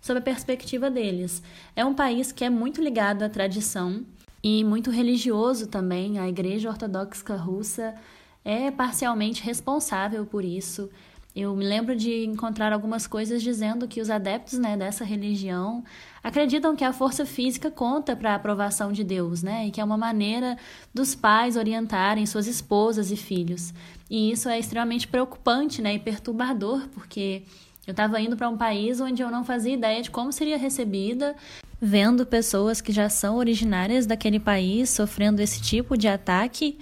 sob 0.00 0.18
a 0.18 0.22
perspectiva 0.22 0.90
deles. 0.90 1.42
É 1.76 1.84
um 1.84 1.94
país 1.94 2.32
que 2.32 2.44
é 2.44 2.50
muito 2.50 2.82
ligado 2.82 3.22
à 3.22 3.28
tradição 3.28 4.04
e 4.42 4.64
muito 4.64 4.90
religioso 4.90 5.66
também. 5.66 6.18
A 6.18 6.28
Igreja 6.28 6.68
Ortodoxa 6.68 7.36
Russa 7.36 7.94
é 8.44 8.70
parcialmente 8.70 9.42
responsável 9.42 10.24
por 10.24 10.44
isso. 10.44 10.90
Eu 11.36 11.54
me 11.54 11.64
lembro 11.64 11.94
de 11.94 12.24
encontrar 12.24 12.72
algumas 12.72 13.06
coisas 13.06 13.42
dizendo 13.42 13.86
que 13.86 14.00
os 14.00 14.10
adeptos 14.10 14.58
né, 14.58 14.76
dessa 14.76 15.04
religião 15.04 15.84
acreditam 16.22 16.74
que 16.74 16.82
a 16.82 16.92
força 16.92 17.24
física 17.24 17.70
conta 17.70 18.16
para 18.16 18.32
a 18.32 18.34
aprovação 18.34 18.90
de 18.90 19.04
Deus, 19.04 19.42
né? 19.42 19.66
E 19.66 19.70
que 19.70 19.80
é 19.80 19.84
uma 19.84 19.96
maneira 19.96 20.56
dos 20.92 21.14
pais 21.14 21.56
orientarem 21.56 22.26
suas 22.26 22.46
esposas 22.46 23.10
e 23.12 23.16
filhos. 23.16 23.72
E 24.10 24.32
isso 24.32 24.48
é 24.48 24.58
extremamente 24.58 25.06
preocupante 25.06 25.80
né, 25.80 25.94
e 25.94 25.98
perturbador, 25.98 26.88
porque 26.88 27.42
eu 27.86 27.92
estava 27.92 28.20
indo 28.20 28.36
para 28.36 28.48
um 28.48 28.56
país 28.56 29.00
onde 29.00 29.22
eu 29.22 29.30
não 29.30 29.44
fazia 29.44 29.74
ideia 29.74 30.02
de 30.02 30.10
como 30.10 30.32
seria 30.32 30.58
recebida, 30.58 31.36
vendo 31.80 32.26
pessoas 32.26 32.80
que 32.80 32.92
já 32.92 33.08
são 33.08 33.36
originárias 33.36 34.06
daquele 34.06 34.40
país 34.40 34.90
sofrendo 34.90 35.40
esse 35.40 35.60
tipo 35.62 35.96
de 35.96 36.08
ataque. 36.08 36.78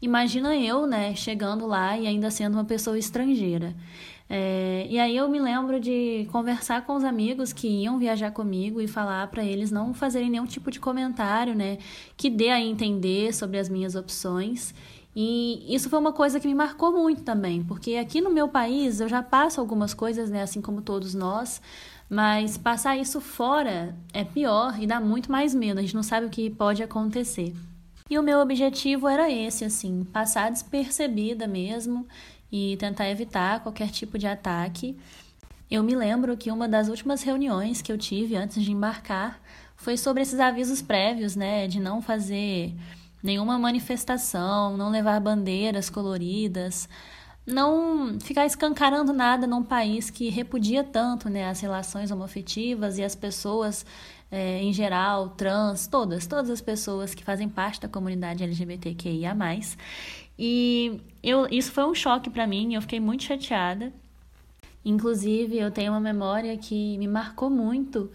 Imagina 0.00 0.56
eu, 0.56 0.86
né, 0.86 1.14
chegando 1.14 1.66
lá 1.66 1.98
e 1.98 2.06
ainda 2.06 2.30
sendo 2.30 2.54
uma 2.54 2.64
pessoa 2.64 2.98
estrangeira. 2.98 3.74
É, 4.28 4.86
e 4.90 4.98
aí 4.98 5.16
eu 5.16 5.28
me 5.28 5.38
lembro 5.38 5.78
de 5.78 6.28
conversar 6.32 6.84
com 6.84 6.96
os 6.96 7.04
amigos 7.04 7.52
que 7.52 7.68
iam 7.68 7.98
viajar 7.98 8.32
comigo 8.32 8.80
e 8.80 8.88
falar 8.88 9.28
para 9.28 9.44
eles 9.44 9.70
não 9.70 9.94
fazerem 9.94 10.28
nenhum 10.28 10.46
tipo 10.46 10.70
de 10.70 10.80
comentário, 10.80 11.54
né, 11.54 11.78
que 12.16 12.28
dê 12.28 12.50
a 12.50 12.60
entender 12.60 13.32
sobre 13.32 13.58
as 13.58 13.68
minhas 13.68 13.94
opções 13.94 14.74
e 15.18 15.64
isso 15.74 15.88
foi 15.88 15.98
uma 15.98 16.12
coisa 16.12 16.38
que 16.38 16.46
me 16.46 16.54
marcou 16.54 16.92
muito 16.92 17.22
também, 17.22 17.64
porque 17.64 17.94
aqui 17.94 18.20
no 18.20 18.28
meu 18.28 18.48
país 18.48 19.00
eu 19.00 19.08
já 19.08 19.22
passo 19.22 19.58
algumas 19.58 19.94
coisas, 19.94 20.28
né, 20.28 20.42
assim 20.42 20.60
como 20.60 20.82
todos 20.82 21.14
nós, 21.14 21.62
mas 22.06 22.58
passar 22.58 22.98
isso 22.98 23.18
fora 23.18 23.96
é 24.12 24.24
pior 24.24 24.78
e 24.78 24.86
dá 24.86 25.00
muito 25.00 25.32
mais 25.32 25.54
medo, 25.54 25.78
a 25.78 25.82
gente 25.82 25.94
não 25.94 26.02
sabe 26.02 26.26
o 26.26 26.30
que 26.30 26.50
pode 26.50 26.82
acontecer. 26.82 27.54
E 28.08 28.18
o 28.18 28.22
meu 28.22 28.38
objetivo 28.40 29.08
era 29.08 29.30
esse, 29.30 29.64
assim, 29.64 30.04
passar 30.04 30.50
despercebida 30.50 31.46
mesmo 31.46 32.06
e 32.50 32.76
tentar 32.76 33.10
evitar 33.10 33.60
qualquer 33.60 33.90
tipo 33.90 34.16
de 34.16 34.26
ataque. 34.26 34.96
Eu 35.68 35.82
me 35.82 35.96
lembro 35.96 36.36
que 36.36 36.50
uma 36.50 36.68
das 36.68 36.88
últimas 36.88 37.22
reuniões 37.22 37.82
que 37.82 37.90
eu 37.90 37.98
tive 37.98 38.36
antes 38.36 38.62
de 38.62 38.70
embarcar 38.70 39.40
foi 39.74 39.96
sobre 39.96 40.22
esses 40.22 40.38
avisos 40.38 40.80
prévios, 40.80 41.34
né, 41.34 41.66
de 41.66 41.80
não 41.80 42.00
fazer 42.00 42.72
nenhuma 43.22 43.58
manifestação, 43.58 44.76
não 44.76 44.88
levar 44.90 45.20
bandeiras 45.20 45.90
coloridas, 45.90 46.88
não 47.44 48.18
ficar 48.20 48.46
escancarando 48.46 49.12
nada 49.12 49.46
num 49.46 49.62
país 49.62 50.10
que 50.10 50.30
repudia 50.30 50.82
tanto 50.82 51.28
né, 51.28 51.48
as 51.48 51.60
relações 51.60 52.10
homoafetivas 52.10 52.98
e 52.98 53.04
as 53.04 53.14
pessoas 53.14 53.84
é, 54.30 54.62
em 54.62 54.72
geral, 54.72 55.30
trans, 55.30 55.86
todas, 55.86 56.26
todas 56.26 56.50
as 56.50 56.60
pessoas 56.60 57.14
que 57.14 57.24
fazem 57.24 57.48
parte 57.48 57.80
da 57.80 57.88
comunidade 57.88 58.42
LGBTQIA+. 58.42 59.36
E 60.38 61.00
eu, 61.22 61.46
isso 61.50 61.72
foi 61.72 61.84
um 61.84 61.94
choque 61.94 62.28
para 62.28 62.46
mim, 62.46 62.74
eu 62.74 62.82
fiquei 62.82 63.00
muito 63.00 63.24
chateada. 63.24 63.92
Inclusive, 64.84 65.58
eu 65.58 65.70
tenho 65.70 65.92
uma 65.92 66.00
memória 66.00 66.56
que 66.56 66.96
me 66.98 67.08
marcou 67.08 67.50
muito, 67.50 68.10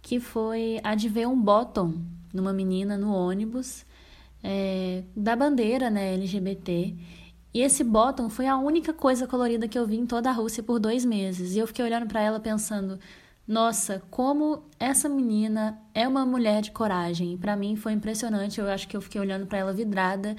que 0.00 0.20
foi 0.20 0.80
a 0.82 0.94
de 0.94 1.08
ver 1.08 1.26
um 1.26 1.38
bottom 1.38 1.94
numa 2.32 2.52
menina 2.52 2.96
no 2.96 3.12
ônibus 3.14 3.84
é, 4.42 5.02
da 5.16 5.34
bandeira 5.36 5.90
né, 5.90 6.14
LGBT. 6.14 6.94
E 7.52 7.60
esse 7.60 7.84
bottom 7.84 8.28
foi 8.28 8.46
a 8.46 8.56
única 8.58 8.92
coisa 8.92 9.26
colorida 9.26 9.68
que 9.68 9.78
eu 9.78 9.86
vi 9.86 9.96
em 9.96 10.06
toda 10.06 10.28
a 10.28 10.32
Rússia 10.32 10.62
por 10.62 10.78
dois 10.78 11.04
meses. 11.04 11.54
E 11.54 11.58
eu 11.58 11.66
fiquei 11.66 11.84
olhando 11.84 12.06
para 12.06 12.20
ela 12.20 12.40
pensando: 12.40 12.98
nossa, 13.46 14.02
como 14.10 14.62
essa 14.80 15.06
menina 15.08 15.78
é 15.92 16.08
uma 16.08 16.24
mulher 16.24 16.62
de 16.62 16.70
coragem. 16.70 17.36
Para 17.36 17.54
mim 17.54 17.76
foi 17.76 17.92
impressionante. 17.92 18.58
Eu 18.58 18.68
acho 18.68 18.88
que 18.88 18.96
eu 18.96 19.02
fiquei 19.02 19.20
olhando 19.20 19.46
para 19.46 19.58
ela 19.58 19.72
vidrada 19.72 20.34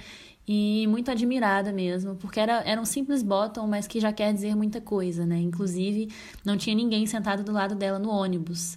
e 0.47 0.85
muito 0.87 1.09
admirada 1.11 1.71
mesmo, 1.71 2.15
porque 2.15 2.39
era, 2.39 2.61
era 2.63 2.79
um 2.79 2.85
simples 2.85 3.23
bottom, 3.23 3.67
mas 3.67 3.87
que 3.87 3.99
já 3.99 4.11
quer 4.11 4.33
dizer 4.33 4.55
muita 4.55 4.81
coisa, 4.81 5.25
né? 5.25 5.37
Inclusive, 5.37 6.11
não 6.43 6.57
tinha 6.57 6.75
ninguém 6.75 7.05
sentado 7.05 7.43
do 7.43 7.51
lado 7.51 7.75
dela 7.75 7.99
no 7.99 8.09
ônibus. 8.09 8.75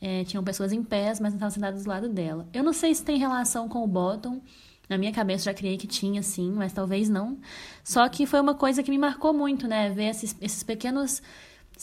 É, 0.00 0.24
tinham 0.24 0.42
pessoas 0.42 0.72
em 0.72 0.82
pés, 0.82 1.20
mas 1.20 1.32
não 1.32 1.36
estavam 1.36 1.54
sentadas 1.54 1.84
do 1.84 1.88
lado 1.88 2.08
dela. 2.08 2.48
Eu 2.52 2.62
não 2.62 2.72
sei 2.72 2.94
se 2.94 3.04
tem 3.04 3.18
relação 3.18 3.68
com 3.68 3.84
o 3.84 3.86
bottom. 3.86 4.40
Na 4.88 4.98
minha 4.98 5.12
cabeça 5.12 5.44
já 5.44 5.54
criei 5.54 5.78
que 5.78 5.86
tinha, 5.86 6.22
sim, 6.22 6.50
mas 6.50 6.72
talvez 6.72 7.08
não. 7.08 7.38
Só 7.84 8.06
que 8.08 8.26
foi 8.26 8.40
uma 8.40 8.54
coisa 8.54 8.82
que 8.82 8.90
me 8.90 8.98
marcou 8.98 9.32
muito, 9.32 9.66
né? 9.66 9.90
Ver 9.90 10.06
esses, 10.06 10.36
esses 10.40 10.62
pequenos 10.62 11.22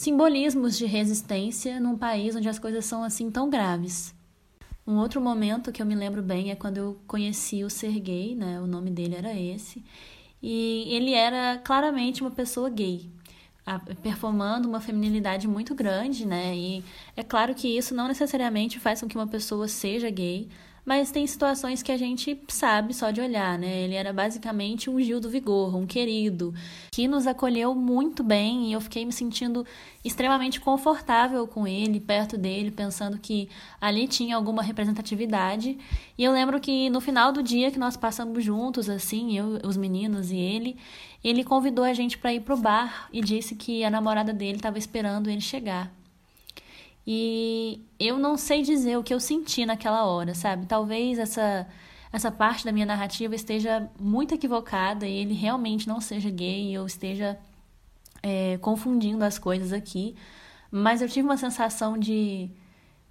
simbolismos 0.00 0.78
de 0.78 0.86
resistência 0.86 1.78
num 1.78 1.94
país 1.94 2.34
onde 2.34 2.48
as 2.48 2.58
coisas 2.58 2.86
são 2.86 3.04
assim 3.04 3.30
tão 3.30 3.50
graves. 3.50 4.14
Um 4.86 4.96
outro 4.96 5.20
momento 5.20 5.70
que 5.70 5.82
eu 5.82 5.84
me 5.84 5.94
lembro 5.94 6.22
bem 6.22 6.50
é 6.50 6.54
quando 6.54 6.78
eu 6.78 6.98
conheci 7.06 7.62
o 7.64 7.68
Sergei, 7.68 8.34
né? 8.34 8.58
O 8.62 8.66
nome 8.66 8.90
dele 8.90 9.14
era 9.14 9.38
esse. 9.38 9.84
E 10.42 10.86
ele 10.88 11.12
era 11.12 11.58
claramente 11.58 12.22
uma 12.22 12.30
pessoa 12.30 12.70
gay 12.70 13.10
performando 14.02 14.66
uma 14.66 14.80
feminilidade 14.80 15.46
muito 15.46 15.74
grande, 15.74 16.26
né? 16.26 16.56
E 16.56 16.82
é 17.14 17.22
claro 17.22 17.54
que 17.54 17.68
isso 17.68 17.94
não 17.94 18.08
necessariamente 18.08 18.80
faz 18.80 19.02
com 19.02 19.06
que 19.06 19.18
uma 19.18 19.26
pessoa 19.26 19.68
seja 19.68 20.08
gay, 20.08 20.48
mas 20.90 21.12
tem 21.12 21.24
situações 21.24 21.84
que 21.84 21.92
a 21.92 21.96
gente 21.96 22.36
sabe 22.48 22.92
só 22.92 23.12
de 23.12 23.20
olhar, 23.20 23.56
né? 23.56 23.82
Ele 23.82 23.94
era 23.94 24.12
basicamente 24.12 24.90
um 24.90 25.00
Gil 25.00 25.20
do 25.20 25.30
Vigor, 25.30 25.76
um 25.76 25.86
querido, 25.86 26.52
que 26.90 27.06
nos 27.06 27.28
acolheu 27.28 27.76
muito 27.76 28.24
bem 28.24 28.66
e 28.66 28.72
eu 28.72 28.80
fiquei 28.80 29.06
me 29.06 29.12
sentindo 29.12 29.64
extremamente 30.04 30.58
confortável 30.60 31.46
com 31.46 31.64
ele, 31.64 32.00
perto 32.00 32.36
dele, 32.36 32.72
pensando 32.72 33.18
que 33.18 33.48
ali 33.80 34.08
tinha 34.08 34.34
alguma 34.34 34.64
representatividade. 34.64 35.78
E 36.18 36.24
eu 36.24 36.32
lembro 36.32 36.58
que 36.58 36.90
no 36.90 37.00
final 37.00 37.30
do 37.30 37.40
dia 37.40 37.70
que 37.70 37.78
nós 37.78 37.96
passamos 37.96 38.44
juntos, 38.44 38.90
assim, 38.90 39.38
eu, 39.38 39.60
os 39.64 39.76
meninos 39.76 40.32
e 40.32 40.38
ele, 40.38 40.76
ele 41.22 41.44
convidou 41.44 41.84
a 41.84 41.94
gente 41.94 42.18
para 42.18 42.34
ir 42.34 42.40
pro 42.40 42.56
bar 42.56 43.08
e 43.12 43.20
disse 43.20 43.54
que 43.54 43.84
a 43.84 43.90
namorada 43.90 44.32
dele 44.32 44.56
estava 44.56 44.76
esperando 44.76 45.30
ele 45.30 45.40
chegar. 45.40 45.99
E 47.12 47.84
eu 47.98 48.20
não 48.20 48.36
sei 48.36 48.62
dizer 48.62 48.96
o 48.96 49.02
que 49.02 49.12
eu 49.12 49.18
senti 49.18 49.66
naquela 49.66 50.04
hora, 50.04 50.32
sabe? 50.32 50.64
Talvez 50.64 51.18
essa 51.18 51.66
essa 52.12 52.30
parte 52.30 52.64
da 52.64 52.70
minha 52.70 52.86
narrativa 52.86 53.34
esteja 53.34 53.90
muito 53.98 54.32
equivocada 54.32 55.08
e 55.08 55.16
ele 55.16 55.34
realmente 55.34 55.88
não 55.88 56.00
seja 56.00 56.30
gay, 56.30 56.72
eu 56.72 56.86
esteja 56.86 57.36
é, 58.22 58.58
confundindo 58.58 59.24
as 59.24 59.40
coisas 59.40 59.72
aqui. 59.72 60.14
Mas 60.70 61.02
eu 61.02 61.08
tive 61.08 61.26
uma 61.26 61.36
sensação 61.36 61.98
de, 61.98 62.48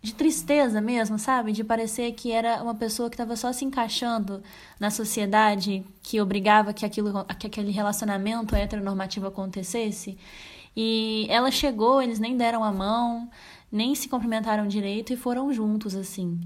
de 0.02 0.14
tristeza 0.14 0.80
mesmo, 0.80 1.20
sabe? 1.20 1.52
De 1.52 1.64
parecer 1.66 2.14
que 2.14 2.32
era 2.32 2.64
uma 2.64 2.76
pessoa 2.76 3.10
que 3.10 3.16
estava 3.16 3.36
só 3.36 3.52
se 3.52 3.66
encaixando 3.66 4.42
na 4.80 4.90
sociedade 4.90 5.84
que 6.02 6.22
obrigava 6.22 6.74
que, 6.74 6.86
aquilo, 6.86 7.26
que 7.38 7.48
aquele 7.48 7.72
relacionamento 7.72 8.56
heteronormativo 8.56 9.28
acontecesse. 9.28 10.18
E 10.76 11.28
ela 11.30 11.52
chegou, 11.52 12.02
eles 12.02 12.20
nem 12.20 12.38
deram 12.38 12.64
a 12.64 12.72
mão, 12.72 13.30
nem 13.72 13.96
se 13.96 14.10
cumprimentaram 14.10 14.68
direito 14.68 15.14
e 15.14 15.18
foram 15.18 15.52
juntos, 15.54 15.96
assim. 15.96 16.40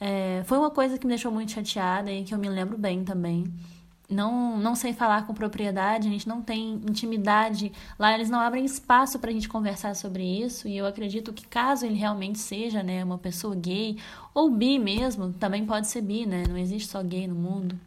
É, 0.00 0.42
foi 0.46 0.58
uma 0.58 0.70
coisa 0.70 0.98
que 0.98 1.06
me 1.06 1.10
deixou 1.10 1.30
muito 1.30 1.52
chateada 1.52 2.10
e 2.10 2.24
que 2.24 2.34
eu 2.34 2.38
me 2.38 2.48
lembro 2.48 2.76
bem 2.76 3.04
também. 3.04 3.44
Não, 4.08 4.58
não 4.58 4.74
sei 4.74 4.92
falar 4.92 5.26
com 5.26 5.32
propriedade, 5.32 6.06
a 6.06 6.10
gente 6.10 6.28
não 6.28 6.42
tem 6.42 6.74
intimidade. 6.74 7.72
Lá 7.98 8.12
eles 8.12 8.28
não 8.28 8.40
abrem 8.40 8.64
espaço 8.64 9.18
para 9.18 9.30
a 9.30 9.32
gente 9.32 9.48
conversar 9.48 9.96
sobre 9.96 10.22
isso. 10.24 10.68
E 10.68 10.76
eu 10.76 10.86
acredito 10.86 11.32
que 11.32 11.46
caso 11.46 11.86
ele 11.86 11.94
realmente 11.94 12.38
seja 12.38 12.82
né, 12.82 13.02
uma 13.02 13.16
pessoa 13.16 13.54
gay, 13.54 13.96
ou 14.34 14.50
bi 14.50 14.78
mesmo, 14.78 15.32
também 15.32 15.64
pode 15.64 15.86
ser 15.88 16.02
bi, 16.02 16.26
né? 16.26 16.44
Não 16.48 16.58
existe 16.58 16.88
só 16.88 17.02
gay 17.02 17.26
no 17.26 17.34
mundo. 17.34 17.78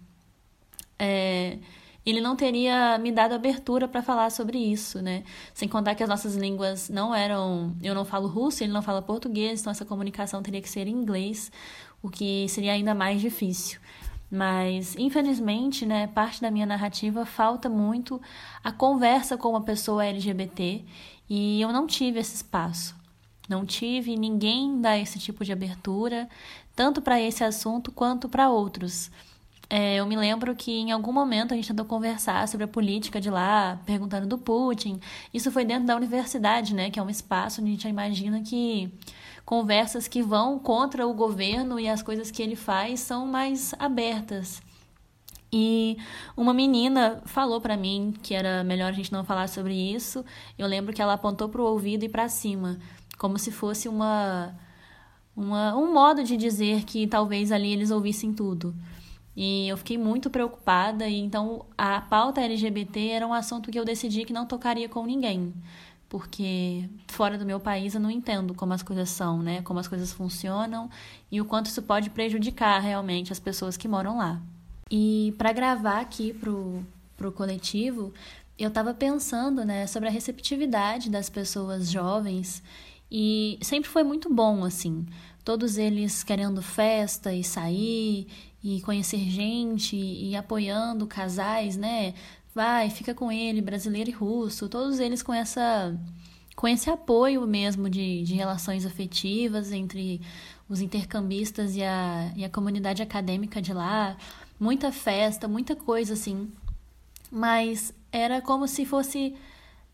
É, 0.97 1.57
ele 2.05 2.21
não 2.21 2.35
teria 2.35 2.97
me 2.99 3.11
dado 3.11 3.33
abertura 3.33 3.87
para 3.87 4.01
falar 4.01 4.29
sobre 4.29 4.57
isso, 4.59 5.01
né? 5.01 5.23
Sem 5.53 5.67
contar 5.67 5.95
que 5.95 6.03
as 6.03 6.09
nossas 6.09 6.35
línguas 6.35 6.87
não 6.89 7.15
eram. 7.15 7.75
Eu 7.81 7.95
não 7.95 8.05
falo 8.05 8.27
russo, 8.27 8.63
ele 8.63 8.71
não 8.71 8.81
fala 8.81 9.01
português, 9.01 9.61
então 9.61 9.71
essa 9.71 9.85
comunicação 9.85 10.43
teria 10.43 10.61
que 10.61 10.69
ser 10.69 10.87
em 10.87 10.91
inglês, 10.91 11.51
o 12.03 12.09
que 12.09 12.47
seria 12.47 12.73
ainda 12.73 12.93
mais 12.93 13.19
difícil. 13.19 13.79
Mas, 14.29 14.95
infelizmente, 14.97 15.85
né, 15.85 16.07
parte 16.07 16.41
da 16.41 16.51
minha 16.51 16.65
narrativa 16.65 17.25
falta 17.25 17.69
muito 17.69 18.21
a 18.63 18.71
conversa 18.71 19.37
com 19.37 19.49
uma 19.49 19.61
pessoa 19.61 20.05
LGBT 20.05 20.83
e 21.29 21.61
eu 21.61 21.71
não 21.71 21.87
tive 21.87 22.19
esse 22.19 22.35
espaço. 22.35 22.95
Não 23.47 23.65
tive, 23.65 24.15
ninguém 24.15 24.81
dá 24.81 24.97
esse 24.97 25.19
tipo 25.19 25.45
de 25.45 25.51
abertura, 25.51 26.27
tanto 26.75 27.01
para 27.01 27.21
esse 27.21 27.43
assunto 27.43 27.91
quanto 27.91 28.27
para 28.27 28.49
outros. 28.49 29.11
É, 29.69 29.95
eu 29.95 30.05
me 30.05 30.15
lembro 30.15 30.55
que 30.55 30.71
em 30.71 30.91
algum 30.91 31.11
momento 31.11 31.53
a 31.53 31.55
gente 31.55 31.67
tentou 31.67 31.85
conversar 31.85 32.47
sobre 32.47 32.65
a 32.65 32.67
política 32.67 33.19
de 33.19 33.29
lá, 33.29 33.79
perguntando 33.85 34.27
do 34.27 34.37
Putin. 34.37 34.99
Isso 35.33 35.51
foi 35.51 35.65
dentro 35.65 35.85
da 35.85 35.95
universidade, 35.95 36.73
né? 36.73 36.91
Que 36.91 36.99
é 36.99 37.03
um 37.03 37.09
espaço 37.09 37.61
onde 37.61 37.71
a 37.71 37.73
gente 37.73 37.87
imagina 37.87 38.41
que 38.41 38.91
conversas 39.45 40.07
que 40.07 40.21
vão 40.21 40.59
contra 40.59 41.07
o 41.07 41.13
governo 41.13 41.79
e 41.79 41.87
as 41.87 42.01
coisas 42.01 42.31
que 42.31 42.41
ele 42.41 42.55
faz 42.55 42.99
são 42.99 43.25
mais 43.25 43.73
abertas. 43.79 44.61
E 45.51 45.97
uma 46.35 46.53
menina 46.53 47.21
falou 47.25 47.61
para 47.61 47.77
mim 47.77 48.13
que 48.21 48.33
era 48.33 48.63
melhor 48.63 48.89
a 48.89 48.95
gente 48.95 49.11
não 49.11 49.23
falar 49.23 49.47
sobre 49.47 49.73
isso. 49.73 50.25
Eu 50.57 50.67
lembro 50.67 50.93
que 50.93 51.01
ela 51.01 51.13
apontou 51.13 51.47
para 51.47 51.61
o 51.61 51.65
ouvido 51.65 52.03
e 52.03 52.09
para 52.09 52.27
cima, 52.27 52.77
como 53.17 53.39
se 53.39 53.51
fosse 53.51 53.87
uma, 53.87 54.53
uma 55.35 55.75
um 55.75 55.93
modo 55.93 56.23
de 56.23 56.35
dizer 56.35 56.83
que 56.83 57.07
talvez 57.07 57.51
ali 57.51 57.71
eles 57.71 57.89
ouvissem 57.89 58.33
tudo. 58.33 58.75
E 59.35 59.67
eu 59.67 59.75
fiquei 59.77 59.97
muito 59.97 60.29
preocupada, 60.29 61.07
e 61.07 61.19
então 61.19 61.65
a 61.77 61.99
pauta 61.99 62.41
LGBT 62.41 63.09
era 63.09 63.27
um 63.27 63.33
assunto 63.33 63.69
que 63.69 63.77
eu 63.77 63.83
decidi 63.83 64.23
que 64.23 64.31
não 64.31 64.45
tocaria 64.45 64.87
com 64.87 65.05
ninguém. 65.05 65.53
Porque 66.07 66.87
fora 67.07 67.37
do 67.37 67.45
meu 67.45 67.59
país 67.59 67.93
eu 67.95 67.99
não 67.99 68.11
entendo 68.11 68.53
como 68.53 68.73
as 68.73 68.81
coisas 68.81 69.09
são, 69.09 69.41
né? 69.41 69.61
Como 69.63 69.79
as 69.79 69.87
coisas 69.87 70.13
funcionam 70.13 70.89
e 71.31 71.41
o 71.41 71.45
quanto 71.45 71.65
isso 71.65 71.81
pode 71.81 72.09
prejudicar 72.09 72.79
realmente 72.79 73.33
as 73.33 73.39
pessoas 73.39 73.75
que 73.75 73.87
moram 73.87 74.17
lá. 74.17 74.41
E 74.89 75.33
para 75.37 75.51
gravar 75.51 75.99
aqui 75.99 76.31
pro, 76.31 76.85
pro 77.17 77.31
coletivo, 77.31 78.13
eu 78.57 78.69
estava 78.69 78.93
pensando, 78.93 79.65
né, 79.65 79.87
sobre 79.87 80.07
a 80.07 80.11
receptividade 80.11 81.09
das 81.09 81.29
pessoas 81.29 81.89
jovens 81.89 82.63
e 83.11 83.57
sempre 83.61 83.89
foi 83.89 84.03
muito 84.03 84.33
bom 84.33 84.63
assim. 84.63 85.05
Todos 85.43 85.77
eles 85.77 86.23
querendo 86.23 86.61
festa 86.61 87.33
e 87.33 87.43
sair 87.43 88.27
e 88.65 88.81
conhecer 88.81 89.19
gente 89.19 89.95
e 89.95 90.35
apoiando 90.35 91.05
casais, 91.05 91.77
né? 91.77 92.15
Vai, 92.53 92.89
fica 92.89 93.13
com 93.13 93.31
ele, 93.31 93.61
brasileiro 93.61 94.09
e 94.09 94.13
russo, 94.13 94.67
todos 94.67 94.99
eles 94.99 95.21
com 95.21 95.31
essa 95.31 95.95
com 96.55 96.67
esse 96.67 96.89
apoio 96.89 97.45
mesmo 97.45 97.87
de, 97.87 98.23
de 98.23 98.33
relações 98.33 98.83
afetivas 98.83 99.71
entre 99.71 100.19
os 100.67 100.81
intercambistas 100.81 101.75
e 101.75 101.83
a, 101.83 102.31
e 102.35 102.43
a 102.43 102.49
comunidade 102.49 103.03
acadêmica 103.03 103.61
de 103.61 103.71
lá. 103.71 104.17
Muita 104.59 104.91
festa, 104.91 105.47
muita 105.47 105.75
coisa 105.75 106.13
assim. 106.13 106.51
Mas 107.29 107.93
era 108.11 108.41
como 108.41 108.67
se 108.67 108.83
fosse 108.83 109.35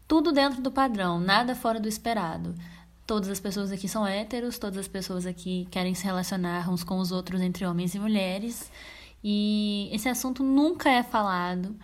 tudo 0.07 0.31
dentro 0.31 0.61
do 0.61 0.71
padrão, 0.71 1.19
nada 1.19 1.55
fora 1.55 1.79
do 1.79 1.89
esperado. 1.89 2.55
Todas 3.11 3.27
as 3.27 3.41
pessoas 3.41 3.73
aqui 3.73 3.89
são 3.89 4.07
héteros, 4.07 4.57
todas 4.57 4.77
as 4.77 4.87
pessoas 4.87 5.25
aqui 5.25 5.67
querem 5.69 5.93
se 5.93 6.05
relacionar 6.05 6.69
uns 6.71 6.81
com 6.81 6.97
os 6.97 7.11
outros 7.11 7.41
entre 7.41 7.65
homens 7.65 7.93
e 7.93 7.99
mulheres. 7.99 8.71
E 9.21 9.89
esse 9.91 10.07
assunto 10.07 10.41
nunca 10.41 10.89
é 10.89 11.03
falado. 11.03 11.75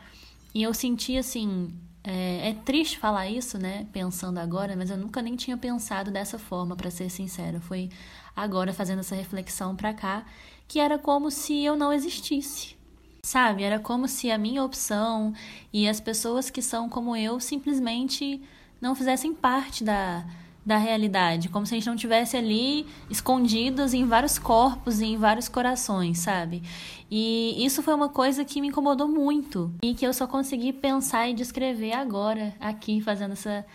E 0.56 0.64
eu 0.64 0.74
senti 0.74 1.18
assim. 1.18 1.70
É, 2.02 2.52
é 2.52 2.54
triste 2.54 2.98
falar 2.98 3.28
isso, 3.28 3.58
né? 3.58 3.88
Pensando 3.92 4.38
agora, 4.38 4.74
mas 4.74 4.90
eu 4.90 4.96
nunca 4.96 5.22
nem 5.22 5.36
tinha 5.36 5.58
pensado 5.58 6.12
dessa 6.12 6.40
forma, 6.40 6.78
para 6.78 6.90
ser 6.90 7.10
sincera. 7.10 7.60
Foi 7.60 7.90
agora 8.34 8.72
fazendo 8.72 9.00
essa 9.00 9.14
reflexão 9.14 9.76
pra 9.76 9.94
cá, 9.94 10.26
que 10.66 10.80
era 10.80 10.98
como 10.98 11.30
se 11.30 11.62
eu 11.62 11.76
não 11.76 11.92
existisse. 11.92 12.78
Sabe? 13.22 13.64
Era 13.64 13.80
como 13.80 14.08
se 14.08 14.32
a 14.32 14.38
minha 14.38 14.64
opção 14.64 15.34
e 15.74 15.90
as 15.90 16.00
pessoas 16.00 16.50
que 16.50 16.62
são 16.62 16.88
como 16.88 17.18
eu 17.18 17.38
simplesmente 17.42 18.42
não 18.80 18.96
fizessem 18.96 19.34
parte 19.34 19.84
da, 19.84 20.26
da 20.68 20.76
realidade, 20.76 21.48
como 21.48 21.66
se 21.66 21.74
a 21.74 21.78
gente 21.78 21.88
não 21.88 21.96
tivesse 21.96 22.36
ali 22.36 22.86
escondidos 23.10 23.94
em 23.94 24.04
vários 24.04 24.38
corpos 24.38 25.00
e 25.00 25.06
em 25.06 25.18
vários 25.18 25.48
corações, 25.48 26.20
sabe? 26.20 26.62
E 27.10 27.56
isso 27.66 27.82
foi 27.82 27.94
uma 27.94 28.10
coisa 28.10 28.44
que 28.44 28.60
me 28.60 28.68
incomodou 28.68 29.08
muito 29.08 29.74
e 29.82 29.96
que 29.96 30.06
eu 30.06 30.14
só 30.14 30.28
consegui 30.28 30.74
pensar 30.74 31.30
e 31.30 31.34
descrever 31.34 31.94
agora, 31.94 32.54
aqui, 32.60 33.00
fazendo 33.00 33.32
essa, 33.32 33.66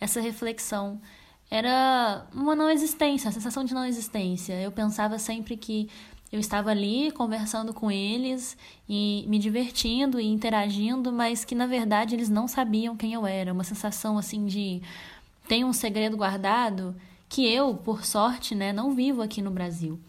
essa 0.00 0.20
reflexão. 0.20 1.00
Era 1.50 2.24
uma 2.32 2.54
não 2.54 2.70
existência, 2.70 3.28
a 3.28 3.32
sensação 3.32 3.64
de 3.64 3.74
não 3.74 3.84
existência. 3.84 4.54
Eu 4.54 4.70
pensava 4.70 5.18
sempre 5.18 5.56
que 5.56 5.88
eu 6.30 6.38
estava 6.38 6.70
ali 6.70 7.10
conversando 7.10 7.74
com 7.74 7.90
eles 7.90 8.56
e 8.88 9.24
me 9.26 9.38
divertindo 9.38 10.20
e 10.20 10.26
interagindo, 10.26 11.12
mas 11.12 11.44
que 11.44 11.56
na 11.56 11.66
verdade 11.66 12.14
eles 12.14 12.28
não 12.28 12.46
sabiam 12.46 12.96
quem 12.96 13.14
eu 13.14 13.26
era. 13.26 13.52
Uma 13.52 13.64
sensação 13.64 14.16
assim 14.16 14.46
de 14.46 14.80
tem 15.46 15.64
um 15.64 15.72
segredo 15.72 16.16
guardado 16.16 16.96
que 17.28 17.46
eu, 17.46 17.74
por 17.74 18.04
sorte, 18.04 18.54
né, 18.54 18.72
não 18.72 18.94
vivo 18.94 19.22
aqui 19.22 19.42
no 19.42 19.50
Brasil. 19.50 20.00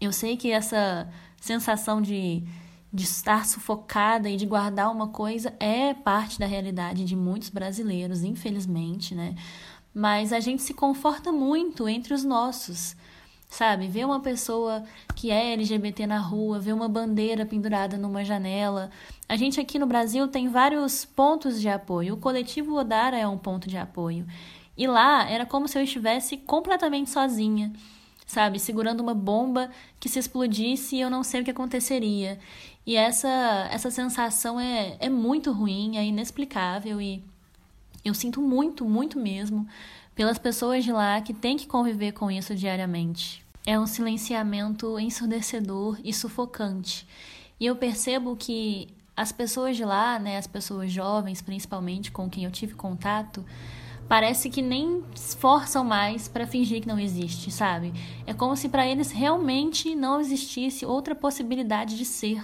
Eu 0.00 0.12
sei 0.12 0.36
que 0.36 0.50
essa 0.50 1.08
sensação 1.40 2.00
de, 2.00 2.42
de 2.92 3.04
estar 3.04 3.46
sufocada 3.46 4.28
e 4.28 4.36
de 4.36 4.46
guardar 4.46 4.90
uma 4.90 5.08
coisa 5.08 5.54
é 5.58 5.92
parte 5.92 6.38
da 6.38 6.46
realidade 6.46 7.04
de 7.04 7.16
muitos 7.16 7.48
brasileiros, 7.48 8.22
infelizmente, 8.22 9.14
né? 9.14 9.34
Mas 9.92 10.32
a 10.32 10.40
gente 10.40 10.62
se 10.62 10.74
conforta 10.74 11.32
muito 11.32 11.88
entre 11.88 12.14
os 12.14 12.22
nossos, 12.22 12.94
sabe? 13.48 13.88
Ver 13.88 14.04
uma 14.04 14.20
pessoa 14.20 14.84
que 15.16 15.30
é 15.30 15.52
LGBT 15.52 16.06
na 16.06 16.18
rua, 16.18 16.60
ver 16.60 16.72
uma 16.72 16.88
bandeira 16.88 17.44
pendurada 17.44 17.96
numa 17.96 18.24
janela. 18.24 18.90
A 19.28 19.36
gente 19.36 19.60
aqui 19.60 19.78
no 19.78 19.86
Brasil 19.86 20.28
tem 20.28 20.48
vários 20.48 21.04
pontos 21.04 21.60
de 21.60 21.68
apoio. 21.68 22.14
O 22.14 22.18
coletivo 22.18 22.76
Odara 22.76 23.18
é 23.18 23.26
um 23.26 23.38
ponto 23.38 23.68
de 23.68 23.76
apoio. 23.76 24.26
E 24.78 24.86
lá 24.86 25.28
era 25.28 25.44
como 25.44 25.66
se 25.66 25.76
eu 25.76 25.82
estivesse 25.82 26.36
completamente 26.36 27.10
sozinha, 27.10 27.72
sabe? 28.24 28.60
Segurando 28.60 29.00
uma 29.00 29.14
bomba 29.14 29.70
que 29.98 30.08
se 30.08 30.20
explodisse 30.20 30.96
e 30.96 31.00
eu 31.00 31.10
não 31.10 31.24
sei 31.24 31.40
o 31.40 31.44
que 31.44 31.50
aconteceria. 31.50 32.38
E 32.86 32.94
essa, 32.94 33.68
essa 33.72 33.90
sensação 33.90 34.58
é, 34.60 34.96
é 35.00 35.08
muito 35.08 35.50
ruim, 35.52 35.96
é 35.96 36.04
inexplicável 36.06 37.00
e 37.00 37.22
eu 38.04 38.14
sinto 38.14 38.40
muito, 38.40 38.84
muito 38.84 39.18
mesmo 39.18 39.66
pelas 40.14 40.38
pessoas 40.38 40.84
de 40.84 40.92
lá 40.92 41.20
que 41.20 41.34
têm 41.34 41.56
que 41.56 41.66
conviver 41.66 42.12
com 42.12 42.30
isso 42.30 42.54
diariamente. 42.54 43.44
é 43.66 43.78
um 43.78 43.86
silenciamento 43.86 44.98
ensurdecedor 44.98 45.98
e 46.02 46.10
sufocante. 46.14 47.06
E 47.60 47.66
eu 47.66 47.76
percebo 47.76 48.34
que 48.34 48.88
as 49.14 49.30
pessoas 49.30 49.76
de 49.76 49.84
lá, 49.84 50.18
né, 50.18 50.38
as 50.38 50.46
pessoas 50.46 50.90
jovens, 50.90 51.42
principalmente 51.42 52.10
com 52.10 52.30
quem 52.30 52.44
eu 52.44 52.50
tive 52.50 52.72
contato, 52.72 53.44
parece 54.08 54.48
que 54.48 54.62
nem 54.62 55.04
esforçam 55.14 55.84
mais 55.84 56.26
para 56.26 56.46
fingir 56.46 56.80
que 56.80 56.88
não 56.88 56.98
existe, 56.98 57.50
sabe? 57.50 57.92
É 58.26 58.32
como 58.32 58.56
se 58.56 58.68
para 58.68 58.86
eles 58.86 59.10
realmente 59.10 59.94
não 59.94 60.20
existisse 60.20 60.86
outra 60.86 61.14
possibilidade 61.14 61.96
de 61.96 62.04
ser 62.04 62.42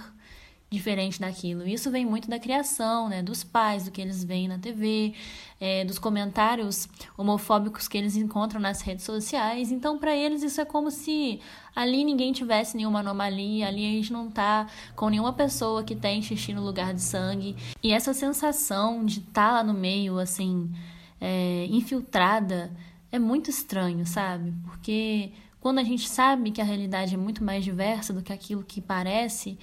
diferente 0.69 1.19
daquilo. 1.19 1.67
Isso 1.67 1.89
vem 1.89 2.05
muito 2.05 2.29
da 2.29 2.39
criação, 2.39 3.07
né, 3.07 3.23
dos 3.23 3.43
pais, 3.43 3.85
do 3.85 3.91
que 3.91 4.01
eles 4.01 4.23
veem 4.23 4.47
na 4.47 4.57
TV, 4.57 5.13
é, 5.59 5.85
dos 5.85 5.97
comentários 5.97 6.87
homofóbicos 7.17 7.87
que 7.87 7.97
eles 7.97 8.15
encontram 8.15 8.59
nas 8.59 8.81
redes 8.81 9.05
sociais. 9.05 9.71
Então, 9.71 9.97
para 9.97 10.15
eles, 10.15 10.43
isso 10.43 10.59
é 10.59 10.65
como 10.65 10.91
se 10.91 11.39
ali 11.75 12.03
ninguém 12.03 12.33
tivesse 12.33 12.75
nenhuma 12.75 12.99
anomalia, 12.99 13.67
ali 13.67 13.85
a 13.85 13.91
gente 13.91 14.11
não 14.11 14.29
tá 14.29 14.67
com 14.95 15.09
nenhuma 15.09 15.33
pessoa 15.33 15.83
que 15.83 15.95
tem 15.95 16.21
xixi 16.21 16.53
no 16.53 16.63
lugar 16.63 16.93
de 16.93 17.01
sangue. 17.01 17.55
E 17.81 17.91
essa 17.93 18.13
sensação 18.13 19.05
de 19.05 19.19
estar 19.19 19.47
tá 19.47 19.51
lá 19.51 19.63
no 19.63 19.73
meio, 19.73 20.19
assim, 20.19 20.69
é, 21.27 21.65
infiltrada, 21.71 22.71
é 23.11 23.17
muito 23.17 23.49
estranho, 23.49 24.05
sabe? 24.05 24.53
Porque 24.63 25.31
quando 25.59 25.79
a 25.79 25.83
gente 25.83 26.07
sabe 26.07 26.51
que 26.51 26.61
a 26.61 26.63
realidade 26.63 27.15
é 27.15 27.17
muito 27.17 27.43
mais 27.43 27.63
diversa 27.63 28.13
do 28.13 28.21
que 28.21 28.31
aquilo 28.31 28.63
que 28.63 28.79
parece 28.79 29.57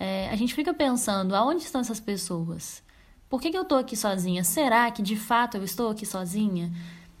é, 0.00 0.30
a 0.30 0.36
gente 0.36 0.54
fica 0.54 0.72
pensando, 0.72 1.36
aonde 1.36 1.62
estão 1.62 1.82
essas 1.82 2.00
pessoas? 2.00 2.82
Por 3.28 3.42
que, 3.42 3.50
que 3.50 3.58
eu 3.58 3.62
estou 3.62 3.76
aqui 3.76 3.94
sozinha? 3.94 4.42
Será 4.42 4.90
que 4.90 5.02
de 5.02 5.16
fato 5.16 5.58
eu 5.58 5.64
estou 5.64 5.90
aqui 5.90 6.06
sozinha? 6.06 6.72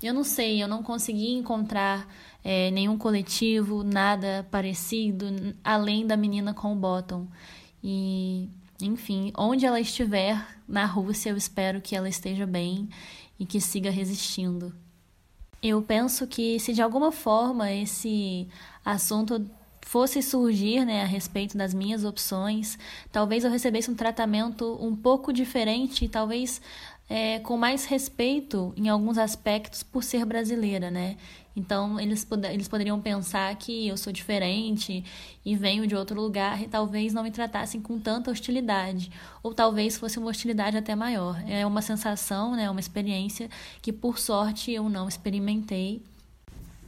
Eu 0.02 0.14
não 0.14 0.24
sei, 0.24 0.62
eu 0.62 0.66
não 0.66 0.82
consegui 0.82 1.34
encontrar 1.34 2.08
é, 2.42 2.70
nenhum 2.70 2.96
coletivo, 2.96 3.84
nada 3.84 4.48
parecido, 4.50 5.26
além 5.62 6.06
da 6.06 6.16
menina 6.16 6.54
com 6.54 6.72
o 6.72 6.76
bottom. 6.76 7.28
E, 7.84 8.48
enfim, 8.80 9.32
onde 9.36 9.66
ela 9.66 9.78
estiver 9.78 10.42
na 10.66 10.86
Rússia, 10.86 11.28
eu 11.28 11.36
espero 11.36 11.80
que 11.80 11.94
ela 11.94 12.08
esteja 12.08 12.46
bem 12.46 12.88
e 13.42 13.44
que 13.44 13.60
siga 13.60 13.90
resistindo. 13.90 14.72
Eu 15.60 15.82
penso 15.82 16.28
que 16.28 16.60
se 16.60 16.72
de 16.72 16.80
alguma 16.80 17.10
forma 17.10 17.72
esse 17.72 18.46
assunto 18.84 19.50
fosse 19.80 20.22
surgir 20.22 20.84
né, 20.84 21.02
a 21.02 21.06
respeito 21.06 21.58
das 21.58 21.74
minhas 21.74 22.04
opções, 22.04 22.78
talvez 23.10 23.42
eu 23.42 23.50
recebesse 23.50 23.90
um 23.90 23.96
tratamento 23.96 24.78
um 24.80 24.94
pouco 24.94 25.32
diferente, 25.32 26.08
talvez 26.08 26.62
é, 27.10 27.40
com 27.40 27.56
mais 27.56 27.84
respeito 27.84 28.72
em 28.76 28.88
alguns 28.88 29.18
aspectos 29.18 29.82
por 29.82 30.04
ser 30.04 30.24
brasileira, 30.24 30.88
né? 30.88 31.16
Então 31.54 32.00
eles, 32.00 32.26
eles 32.50 32.68
poderiam 32.68 33.00
pensar 33.00 33.54
que 33.56 33.86
eu 33.86 33.96
sou 33.96 34.12
diferente 34.12 35.04
e 35.44 35.54
venho 35.54 35.86
de 35.86 35.94
outro 35.94 36.20
lugar 36.20 36.62
e 36.62 36.68
talvez 36.68 37.12
não 37.12 37.22
me 37.22 37.30
tratassem 37.30 37.80
com 37.80 37.98
tanta 37.98 38.30
hostilidade, 38.30 39.10
ou 39.42 39.52
talvez 39.52 39.96
fosse 39.98 40.18
uma 40.18 40.30
hostilidade 40.30 40.76
até 40.76 40.94
maior. 40.94 41.42
É 41.46 41.66
uma 41.66 41.82
sensação, 41.82 42.56
né, 42.56 42.70
uma 42.70 42.80
experiência 42.80 43.50
que 43.80 43.92
por 43.92 44.18
sorte 44.18 44.72
eu 44.72 44.88
não 44.88 45.08
experimentei 45.08 46.02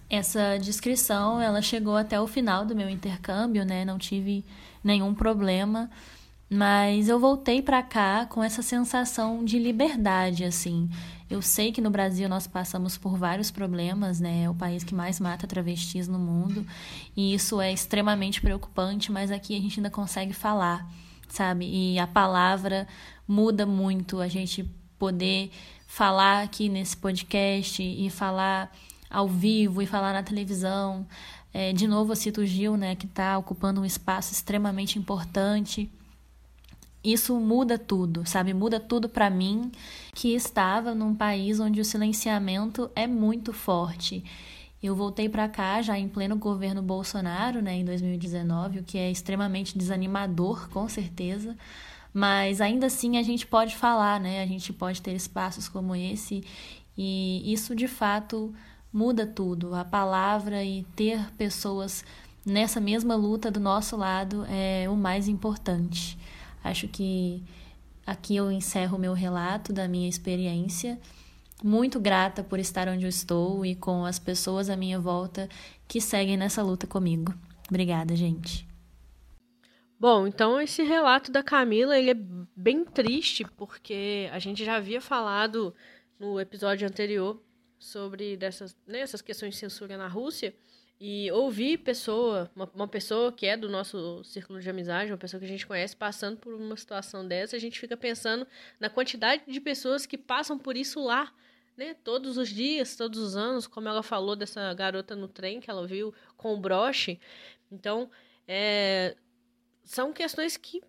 essa 0.08 0.58
descrição, 0.58 1.40
ela 1.40 1.60
chegou 1.60 1.96
até 1.96 2.20
o 2.20 2.26
final 2.26 2.64
do 2.64 2.74
meu 2.74 2.88
intercâmbio, 2.88 3.64
né? 3.64 3.84
Não 3.84 3.98
tive 3.98 4.44
nenhum 4.82 5.14
problema, 5.14 5.90
mas 6.48 7.08
eu 7.08 7.18
voltei 7.18 7.62
para 7.62 7.82
cá 7.82 8.26
com 8.26 8.42
essa 8.42 8.62
sensação 8.62 9.44
de 9.44 9.58
liberdade, 9.58 10.44
assim. 10.44 10.88
Eu 11.34 11.42
sei 11.42 11.72
que 11.72 11.80
no 11.80 11.90
Brasil 11.90 12.28
nós 12.28 12.46
passamos 12.46 12.96
por 12.96 13.18
vários 13.18 13.50
problemas, 13.50 14.20
né? 14.20 14.44
É 14.44 14.48
o 14.48 14.54
país 14.54 14.84
que 14.84 14.94
mais 14.94 15.18
mata 15.18 15.48
travestis 15.48 16.06
no 16.06 16.16
mundo, 16.16 16.64
e 17.16 17.34
isso 17.34 17.60
é 17.60 17.72
extremamente 17.72 18.40
preocupante, 18.40 19.10
mas 19.10 19.32
aqui 19.32 19.56
a 19.56 19.60
gente 19.60 19.80
ainda 19.80 19.90
consegue 19.90 20.32
falar, 20.32 20.88
sabe? 21.28 21.66
E 21.66 21.98
a 21.98 22.06
palavra 22.06 22.86
muda 23.26 23.66
muito, 23.66 24.20
a 24.20 24.28
gente 24.28 24.64
poder 24.96 25.50
falar 25.88 26.44
aqui 26.44 26.68
nesse 26.68 26.96
podcast 26.96 27.82
e 27.82 28.08
falar 28.10 28.72
ao 29.10 29.26
vivo 29.26 29.82
e 29.82 29.86
falar 29.86 30.12
na 30.12 30.22
televisão. 30.22 31.04
É, 31.52 31.72
de 31.72 31.88
novo, 31.88 32.12
eu 32.12 32.16
cito 32.16 32.42
o 32.42 32.46
Gil, 32.46 32.76
né, 32.76 32.94
que 32.94 33.06
está 33.06 33.36
ocupando 33.36 33.80
um 33.80 33.84
espaço 33.84 34.32
extremamente 34.32 35.00
importante. 35.00 35.90
Isso 37.04 37.38
muda 37.38 37.78
tudo, 37.78 38.22
sabe? 38.24 38.54
Muda 38.54 38.80
tudo 38.80 39.08
para 39.08 39.28
mim, 39.28 39.70
que 40.14 40.34
estava 40.34 40.94
num 40.94 41.14
país 41.14 41.60
onde 41.60 41.80
o 41.80 41.84
silenciamento 41.84 42.90
é 42.96 43.06
muito 43.06 43.52
forte. 43.52 44.24
Eu 44.82 44.94
voltei 44.94 45.28
para 45.28 45.48
cá 45.48 45.82
já 45.82 45.98
em 45.98 46.08
pleno 46.08 46.36
governo 46.36 46.82
Bolsonaro, 46.82 47.60
né, 47.60 47.74
em 47.76 47.84
2019, 47.84 48.80
o 48.80 48.82
que 48.82 48.98
é 48.98 49.10
extremamente 49.10 49.76
desanimador, 49.76 50.68
com 50.70 50.88
certeza. 50.88 51.56
Mas 52.12 52.60
ainda 52.60 52.86
assim 52.86 53.18
a 53.18 53.22
gente 53.22 53.46
pode 53.46 53.76
falar, 53.76 54.20
né? 54.20 54.42
A 54.42 54.46
gente 54.46 54.72
pode 54.72 55.02
ter 55.02 55.12
espaços 55.12 55.68
como 55.68 55.96
esse 55.96 56.44
e 56.96 57.52
isso 57.52 57.74
de 57.74 57.88
fato 57.88 58.54
muda 58.92 59.26
tudo. 59.26 59.74
A 59.74 59.84
palavra 59.84 60.62
e 60.62 60.84
ter 60.94 61.18
pessoas 61.32 62.04
nessa 62.46 62.80
mesma 62.80 63.16
luta 63.16 63.50
do 63.50 63.58
nosso 63.58 63.96
lado 63.96 64.46
é 64.48 64.88
o 64.88 64.96
mais 64.96 65.26
importante. 65.26 66.16
Acho 66.64 66.88
que 66.88 67.42
aqui 68.06 68.34
eu 68.34 68.50
encerro 68.50 68.96
o 68.96 69.00
meu 69.00 69.12
relato 69.12 69.70
da 69.70 69.86
minha 69.86 70.08
experiência. 70.08 70.98
Muito 71.62 72.00
grata 72.00 72.42
por 72.42 72.58
estar 72.58 72.88
onde 72.88 73.04
eu 73.04 73.08
estou 73.08 73.64
e 73.64 73.74
com 73.74 74.06
as 74.06 74.18
pessoas 74.18 74.70
à 74.70 74.76
minha 74.76 74.98
volta 74.98 75.48
que 75.86 76.00
seguem 76.00 76.38
nessa 76.38 76.62
luta 76.62 76.86
comigo. 76.86 77.34
Obrigada, 77.68 78.16
gente. 78.16 78.66
Bom, 80.00 80.26
então 80.26 80.60
esse 80.60 80.82
relato 80.82 81.30
da 81.30 81.42
Camila 81.42 81.98
ele 81.98 82.10
é 82.10 82.16
bem 82.56 82.84
triste 82.84 83.44
porque 83.56 84.28
a 84.32 84.38
gente 84.38 84.64
já 84.64 84.76
havia 84.76 85.00
falado 85.00 85.74
no 86.18 86.40
episódio 86.40 86.86
anterior 86.86 87.42
sobre 87.78 88.36
dessas, 88.36 88.76
né, 88.86 89.00
essas 89.00 89.22
questões 89.22 89.54
de 89.54 89.60
censura 89.60 89.96
na 89.96 90.08
Rússia 90.08 90.54
e 91.00 91.30
ouvir 91.32 91.78
pessoa, 91.78 92.50
uma, 92.54 92.70
uma, 92.74 92.88
pessoa 92.88 93.32
que 93.32 93.46
é 93.46 93.56
do 93.56 93.68
nosso 93.68 94.22
círculo 94.24 94.60
de 94.60 94.70
amizade, 94.70 95.10
uma 95.10 95.18
pessoa 95.18 95.40
que 95.40 95.44
a 95.44 95.48
gente 95.48 95.66
conhece, 95.66 95.96
passando 95.96 96.38
por 96.38 96.54
uma 96.54 96.76
situação 96.76 97.26
dessa, 97.26 97.56
a 97.56 97.58
gente 97.58 97.78
fica 97.80 97.96
pensando 97.96 98.46
na 98.78 98.88
quantidade 98.88 99.42
de 99.46 99.60
pessoas 99.60 100.06
que 100.06 100.16
passam 100.16 100.58
por 100.58 100.76
isso 100.76 101.02
lá, 101.02 101.32
né? 101.76 101.94
Todos 102.04 102.38
os 102.38 102.48
dias, 102.48 102.96
todos 102.96 103.18
os 103.18 103.36
anos, 103.36 103.66
como 103.66 103.88
ela 103.88 104.02
falou 104.02 104.36
dessa 104.36 104.72
garota 104.72 105.16
no 105.16 105.26
trem 105.26 105.60
que 105.60 105.68
ela 105.68 105.86
viu 105.86 106.14
com 106.36 106.54
o 106.54 106.60
broche. 106.60 107.18
Então, 107.70 108.08
é, 108.46 109.16
são 109.82 110.12
questões 110.12 110.56
que, 110.56 110.80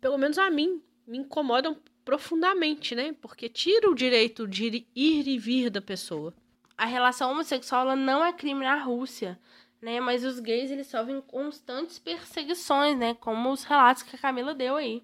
pelo 0.00 0.18
menos 0.18 0.36
a 0.36 0.50
mim, 0.50 0.82
me 1.06 1.18
incomodam 1.18 1.80
profundamente, 2.04 2.94
né? 2.94 3.14
Porque 3.20 3.48
tira 3.48 3.90
o 3.90 3.94
direito 3.94 4.46
de 4.46 4.86
ir 4.94 5.26
e 5.26 5.38
vir 5.38 5.70
da 5.70 5.80
pessoa. 5.80 6.34
A 6.76 6.84
relação 6.84 7.30
homossexual 7.30 7.96
não 7.96 8.24
é 8.24 8.32
crime 8.32 8.64
na 8.64 8.76
Rússia, 8.76 9.38
né? 9.80 10.00
Mas 10.00 10.24
os 10.24 10.40
gays 10.40 10.70
eles 10.70 10.86
sofrem 10.86 11.20
constantes 11.20 11.98
perseguições, 11.98 12.98
né? 12.98 13.14
Como 13.14 13.50
os 13.50 13.64
relatos 13.64 14.02
que 14.02 14.14
a 14.14 14.18
Camila 14.18 14.54
deu 14.54 14.76
aí. 14.76 15.02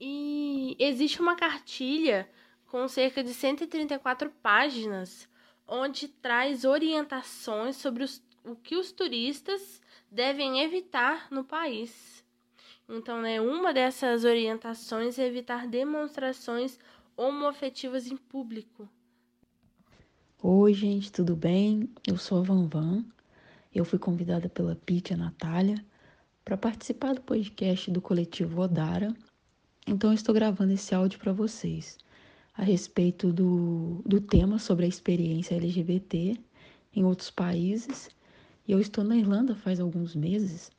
E 0.00 0.74
existe 0.78 1.20
uma 1.20 1.36
cartilha 1.36 2.28
com 2.66 2.88
cerca 2.88 3.22
de 3.22 3.34
134 3.34 4.30
páginas, 4.42 5.28
onde 5.68 6.08
traz 6.08 6.64
orientações 6.64 7.76
sobre 7.76 8.02
os, 8.02 8.22
o 8.44 8.56
que 8.56 8.76
os 8.76 8.90
turistas 8.90 9.80
devem 10.10 10.60
evitar 10.62 11.28
no 11.30 11.44
país. 11.44 12.24
Então, 12.88 13.20
né, 13.20 13.40
uma 13.40 13.72
dessas 13.72 14.24
orientações 14.24 15.18
é 15.18 15.26
evitar 15.26 15.66
demonstrações 15.66 16.78
homoafetivas 17.16 18.06
em 18.06 18.16
público. 18.16 18.88
Oi, 20.44 20.74
gente, 20.74 21.12
tudo 21.12 21.36
bem? 21.36 21.88
Eu 22.04 22.18
sou 22.18 22.40
a 22.40 22.42
Van 22.42 22.66
Van. 22.66 23.04
Eu 23.72 23.84
fui 23.84 23.96
convidada 23.96 24.48
pela 24.48 24.74
Pete 24.74 25.12
e 25.12 25.14
a 25.14 25.16
Natália 25.16 25.76
para 26.44 26.56
participar 26.56 27.14
do 27.14 27.20
podcast 27.20 27.88
do 27.92 28.00
coletivo 28.00 28.60
Odara. 28.60 29.14
Então, 29.86 30.10
eu 30.10 30.14
estou 30.14 30.34
gravando 30.34 30.72
esse 30.72 30.92
áudio 30.92 31.20
para 31.20 31.32
vocês 31.32 31.96
a 32.54 32.64
respeito 32.64 33.32
do, 33.32 34.02
do 34.04 34.20
tema 34.20 34.58
sobre 34.58 34.84
a 34.84 34.88
experiência 34.88 35.54
LGBT 35.54 36.36
em 36.92 37.04
outros 37.04 37.30
países. 37.30 38.10
E 38.66 38.72
eu 38.72 38.80
estou 38.80 39.04
na 39.04 39.16
Irlanda 39.16 39.54
faz 39.54 39.78
alguns 39.78 40.16
meses 40.16 40.72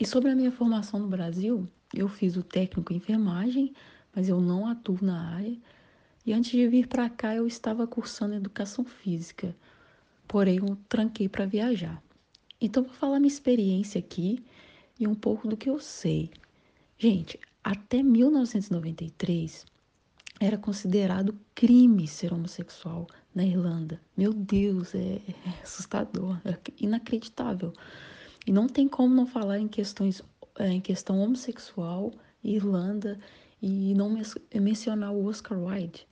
e 0.00 0.04
sobre 0.04 0.30
a 0.30 0.34
minha 0.34 0.50
formação 0.50 0.98
no 0.98 1.06
Brasil, 1.06 1.66
eu 1.94 2.08
fiz 2.08 2.36
o 2.36 2.42
técnico 2.42 2.92
em 2.92 2.96
enfermagem, 2.96 3.72
mas 4.14 4.28
eu 4.28 4.40
não 4.40 4.66
atuo 4.66 4.98
na 5.00 5.36
área. 5.36 5.56
E 6.26 6.32
antes 6.32 6.50
de 6.50 6.66
vir 6.66 6.88
para 6.88 7.08
cá, 7.08 7.36
eu 7.36 7.46
estava 7.46 7.86
cursando 7.86 8.34
educação 8.34 8.84
física, 8.84 9.54
porém 10.26 10.56
eu 10.56 10.76
tranquei 10.88 11.28
para 11.28 11.46
viajar. 11.46 12.02
Então, 12.60 12.82
vou 12.82 12.92
falar 12.92 13.20
minha 13.20 13.32
experiência 13.32 14.00
aqui 14.00 14.44
e 14.98 15.06
um 15.06 15.14
pouco 15.14 15.46
do 15.46 15.56
que 15.56 15.70
eu 15.70 15.78
sei. 15.78 16.30
Gente, 16.98 17.38
até 17.62 18.02
1993 18.02 19.64
era 20.40 20.58
considerado 20.58 21.38
crime 21.54 22.08
ser 22.08 22.32
homossexual 22.32 23.06
na 23.32 23.44
Irlanda. 23.44 24.00
Meu 24.16 24.32
Deus, 24.32 24.94
é, 24.96 25.20
é 25.28 25.62
assustador, 25.62 26.40
é 26.44 26.58
inacreditável. 26.80 27.72
E 28.44 28.50
não 28.50 28.66
tem 28.66 28.88
como 28.88 29.14
não 29.14 29.26
falar 29.26 29.60
em 29.60 29.68
questões 29.68 30.22
é, 30.58 30.70
em 30.70 30.80
questão 30.80 31.20
homossexual, 31.20 32.12
Irlanda 32.42 33.18
e 33.60 33.94
não 33.94 34.16
mencionar 34.54 35.12
o 35.12 35.26
Oscar 35.26 35.58
Wilde. 35.58 36.06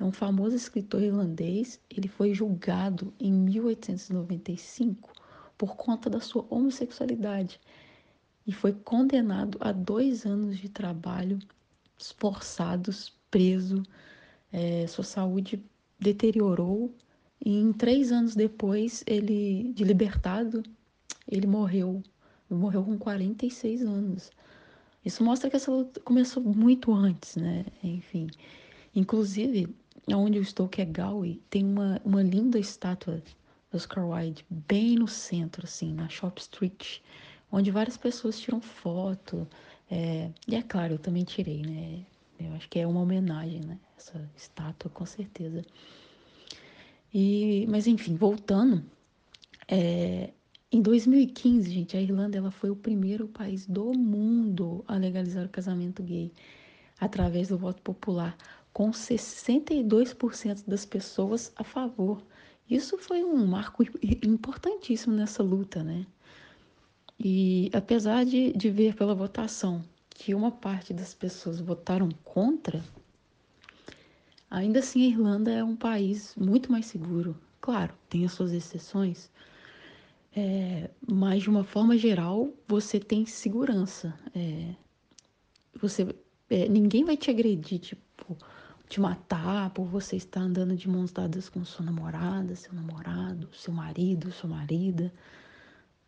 É 0.00 0.04
um 0.04 0.12
famoso 0.12 0.54
escritor 0.54 1.02
irlandês. 1.02 1.80
Ele 1.90 2.08
foi 2.08 2.32
julgado 2.32 3.12
em 3.18 3.32
1895 3.32 5.12
por 5.56 5.76
conta 5.76 6.08
da 6.08 6.20
sua 6.20 6.46
homossexualidade 6.48 7.60
e 8.46 8.52
foi 8.52 8.72
condenado 8.72 9.58
a 9.60 9.72
dois 9.72 10.24
anos 10.24 10.56
de 10.58 10.68
trabalho 10.68 11.38
forçados, 12.16 13.12
preso. 13.30 13.82
É, 14.50 14.86
sua 14.86 15.04
saúde 15.04 15.62
deteriorou 16.00 16.94
e 17.44 17.58
em 17.58 17.72
três 17.72 18.10
anos 18.10 18.34
depois, 18.34 19.04
ele, 19.06 19.72
de 19.74 19.84
libertado, 19.84 20.62
ele 21.26 21.46
morreu. 21.46 22.02
Morreu 22.48 22.82
com 22.82 22.96
46 22.96 23.82
anos. 23.82 24.30
Isso 25.04 25.22
mostra 25.22 25.50
que 25.50 25.56
essa 25.56 25.70
luta 25.70 26.00
começou 26.00 26.42
muito 26.42 26.92
antes, 26.92 27.36
né? 27.36 27.66
Enfim. 27.82 28.28
Inclusive, 28.94 29.68
onde 30.16 30.38
eu 30.38 30.42
estou, 30.42 30.68
que 30.68 30.80
é 30.80 30.84
Galway, 30.84 31.40
tem 31.50 31.64
uma, 31.64 32.00
uma 32.04 32.22
linda 32.22 32.58
estátua 32.58 33.22
do 33.70 33.76
Oscar 33.76 34.08
Wilde 34.08 34.44
bem 34.48 34.96
no 34.96 35.08
centro, 35.08 35.64
assim, 35.64 35.92
na 35.92 36.08
Shop 36.08 36.40
Street, 36.40 37.00
onde 37.50 37.70
várias 37.70 37.96
pessoas 37.96 38.38
tiram 38.38 38.60
foto. 38.60 39.46
É, 39.90 40.30
e 40.46 40.54
é 40.54 40.62
claro, 40.62 40.94
eu 40.94 40.98
também 40.98 41.24
tirei, 41.24 41.62
né? 41.62 42.04
Eu 42.38 42.52
acho 42.54 42.68
que 42.68 42.78
é 42.78 42.86
uma 42.86 43.00
homenagem, 43.00 43.60
né? 43.60 43.78
Essa 43.96 44.30
estátua, 44.36 44.90
com 44.90 45.04
certeza. 45.04 45.62
E, 47.12 47.66
mas 47.68 47.86
enfim, 47.86 48.14
voltando, 48.14 48.84
é, 49.66 50.30
em 50.70 50.82
2015, 50.82 51.70
gente, 51.70 51.96
a 51.96 52.00
Irlanda 52.00 52.36
ela 52.36 52.50
foi 52.50 52.70
o 52.70 52.76
primeiro 52.76 53.26
país 53.26 53.66
do 53.66 53.92
mundo 53.94 54.84
a 54.86 54.96
legalizar 54.96 55.46
o 55.46 55.48
casamento 55.48 56.02
gay 56.02 56.30
através 57.00 57.48
do 57.48 57.56
voto 57.56 57.80
popular, 57.82 58.36
com 58.72 58.90
62% 58.90 60.64
das 60.66 60.84
pessoas 60.84 61.52
a 61.56 61.64
favor. 61.64 62.22
Isso 62.68 62.98
foi 62.98 63.24
um 63.24 63.46
marco 63.46 63.82
importantíssimo 64.22 65.14
nessa 65.14 65.42
luta, 65.42 65.82
né? 65.82 66.06
E 67.18 67.70
apesar 67.72 68.24
de, 68.24 68.52
de 68.52 68.70
ver 68.70 68.94
pela 68.94 69.14
votação 69.14 69.82
que 70.10 70.34
uma 70.34 70.50
parte 70.50 70.92
das 70.92 71.14
pessoas 71.14 71.60
votaram 71.60 72.08
contra, 72.22 72.84
ainda 74.50 74.80
assim 74.80 75.04
a 75.04 75.08
Irlanda 75.08 75.50
é 75.50 75.64
um 75.64 75.76
país 75.76 76.34
muito 76.36 76.70
mais 76.70 76.86
seguro. 76.86 77.36
Claro, 77.60 77.94
tem 78.08 78.24
as 78.24 78.32
suas 78.32 78.52
exceções, 78.52 79.30
é, 80.34 80.90
mas 81.08 81.42
de 81.42 81.50
uma 81.50 81.64
forma 81.64 81.96
geral 81.96 82.52
você 82.66 83.00
tem 83.00 83.26
segurança. 83.26 84.14
É, 84.34 84.74
você, 85.80 86.06
é, 86.50 86.68
ninguém 86.68 87.04
vai 87.04 87.16
te 87.16 87.30
agredir, 87.30 87.78
tipo, 87.80 88.36
te 88.88 89.00
matar 89.00 89.70
por 89.70 89.84
você 89.84 90.16
estar 90.16 90.40
andando 90.40 90.74
de 90.74 90.88
mãos 90.88 91.12
dadas 91.12 91.48
com 91.48 91.64
sua 91.64 91.84
namorada, 91.84 92.56
seu 92.56 92.72
namorado, 92.72 93.48
seu 93.52 93.72
marido, 93.72 94.32
sua 94.32 94.48
marida. 94.48 95.12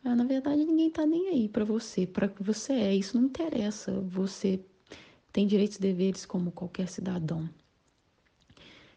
É, 0.05 0.15
na 0.15 0.25
verdade, 0.25 0.65
ninguém 0.65 0.91
tá 0.91 1.05
nem 1.05 1.29
aí 1.29 1.49
para 1.49 1.65
você, 1.65 2.07
para 2.07 2.29
que 2.29 2.43
você 2.43 2.73
é. 2.73 2.95
Isso 2.95 3.17
não 3.19 3.27
interessa. 3.27 3.93
Você 4.01 4.61
tem 5.33 5.47
direitos 5.47 5.77
e 5.77 5.81
deveres 5.81 6.25
como 6.25 6.51
qualquer 6.51 6.89
cidadão. 6.89 7.49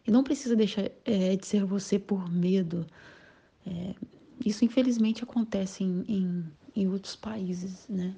E 0.06 0.12
não 0.12 0.24
precisa 0.24 0.56
deixar 0.56 0.90
é, 1.06 1.36
de 1.36 1.46
ser 1.46 1.66
você 1.66 2.00
por 2.00 2.30
medo. 2.30 2.86
É, 3.66 3.96
isso, 4.46 4.64
infelizmente, 4.66 5.24
acontece 5.24 5.84
em, 5.84 6.06
em, 6.08 6.46
em, 6.76 6.88
outros 6.88 7.16
países, 7.16 7.86
né? 7.90 8.16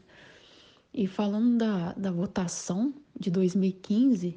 E 0.94 1.08
falando 1.08 1.58
da, 1.58 1.94
da 1.94 2.12
votação 2.12 2.94
de 3.20 3.30
2015, 3.30 4.36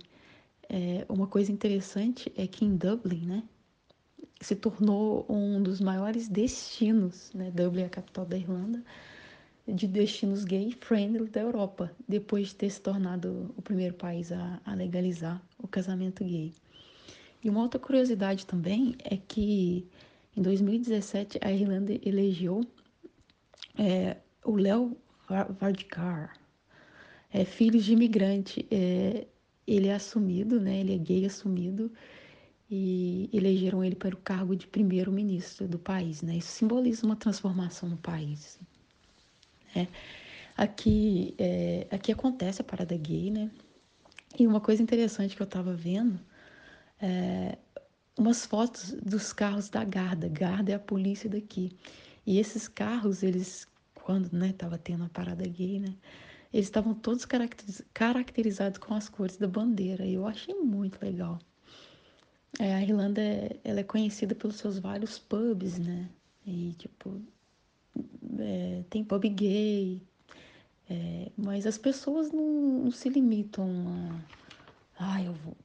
é, 0.68 1.06
uma 1.08 1.26
coisa 1.26 1.50
interessante 1.50 2.32
é 2.36 2.46
que 2.46 2.64
em 2.64 2.76
Dublin, 2.76 3.26
né? 3.26 3.42
se 4.40 4.54
tornou 4.54 5.26
um 5.28 5.62
dos 5.62 5.80
maiores 5.80 6.28
destinos, 6.28 7.32
né? 7.34 7.50
Dublin 7.50 7.82
é 7.82 7.86
a 7.86 7.90
capital 7.90 8.24
da 8.24 8.36
Irlanda, 8.36 8.82
de 9.66 9.86
destinos 9.86 10.44
gay-friendly 10.44 11.28
da 11.28 11.40
Europa, 11.40 11.92
depois 12.08 12.48
de 12.48 12.54
ter 12.54 12.70
se 12.70 12.80
tornado 12.80 13.52
o 13.56 13.62
primeiro 13.62 13.94
país 13.94 14.32
a, 14.32 14.60
a, 14.64 14.74
legalizar 14.74 15.42
o 15.58 15.68
casamento 15.68 16.24
gay. 16.24 16.52
E 17.42 17.50
uma 17.50 17.62
outra 17.62 17.78
curiosidade 17.78 18.46
também 18.46 18.96
é 19.04 19.16
que 19.16 19.86
em 20.36 20.40
2017 20.40 21.38
a 21.42 21.52
Irlanda 21.52 21.92
elegeu 22.02 22.64
é, 23.76 24.16
o 24.44 24.56
Léo 24.56 24.96
Varadkar, 25.28 26.38
é, 27.30 27.44
filho 27.44 27.80
de 27.80 27.92
imigrante. 27.92 28.66
É, 28.70 29.26
ele 29.68 29.88
é 29.88 29.94
assumido, 29.94 30.60
né? 30.60 30.78
Ele 30.78 30.94
é 30.94 30.98
gay 30.98 31.26
assumido 31.26 31.92
e 32.70 33.28
elegeram 33.32 33.84
ele 33.84 33.94
para 33.94 34.14
o 34.14 34.18
cargo 34.18 34.56
de 34.56 34.66
primeiro-ministro 34.66 35.68
do 35.68 35.78
país. 35.78 36.22
Né? 36.22 36.36
Isso 36.36 36.48
simboliza 36.48 37.04
uma 37.04 37.16
transformação 37.16 37.88
no 37.88 37.96
país. 37.96 38.58
Né? 39.74 39.88
Aqui, 40.56 41.34
é, 41.38 41.86
aqui 41.90 42.12
acontece 42.12 42.60
a 42.62 42.64
parada 42.64 42.96
gay, 42.96 43.30
né? 43.30 43.50
E 44.38 44.46
uma 44.46 44.60
coisa 44.60 44.82
interessante 44.82 45.36
que 45.36 45.42
eu 45.42 45.46
estava 45.46 45.72
vendo 45.72 46.18
é 47.00 47.56
umas 48.18 48.44
fotos 48.44 48.92
dos 48.94 49.32
carros 49.32 49.68
da 49.68 49.84
Garda. 49.84 50.28
Garda 50.28 50.72
é 50.72 50.74
a 50.74 50.80
polícia 50.80 51.30
daqui. 51.30 51.76
E 52.26 52.38
esses 52.38 52.66
carros, 52.66 53.22
eles, 53.22 53.66
quando 53.94 54.30
né, 54.32 54.52
tava 54.52 54.76
tendo 54.76 55.04
a 55.04 55.08
parada 55.08 55.46
gay, 55.46 55.78
né? 55.78 55.94
Eles 56.52 56.66
estavam 56.66 56.94
todos 56.94 57.26
caracterizados 57.92 58.78
com 58.78 58.94
as 58.94 59.08
cores 59.08 59.36
da 59.36 59.46
bandeira. 59.46 60.04
E 60.04 60.14
eu 60.14 60.26
achei 60.26 60.54
muito 60.54 61.00
legal. 61.02 61.38
É, 62.58 62.74
a 62.74 62.82
Irlanda 62.82 63.20
é, 63.20 63.56
ela 63.62 63.80
é 63.80 63.84
conhecida 63.84 64.34
pelos 64.34 64.56
seus 64.56 64.78
vários 64.78 65.18
pubs, 65.18 65.78
né? 65.78 66.08
E 66.46 66.72
tipo 66.78 67.20
é, 68.38 68.82
tem 68.88 69.04
pub 69.04 69.24
gay, 69.28 70.00
é, 70.88 71.30
mas 71.36 71.66
as 71.66 71.76
pessoas 71.76 72.32
não, 72.32 72.84
não, 72.84 72.90
se 72.90 73.08
limitam 73.08 73.68
a, 74.98 75.14
ah, 75.14 75.22
eu 75.22 75.34
vou, 75.34 75.56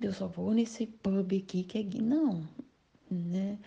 eu 0.00 0.12
só 0.12 0.26
vou 0.26 0.52
nesse 0.52 0.86
pub 0.86 1.32
aqui 1.32 1.64
que 1.64 1.78
é 1.78 1.82
gay. 1.82 2.02
Não, 2.02 2.46
né? 3.10 3.58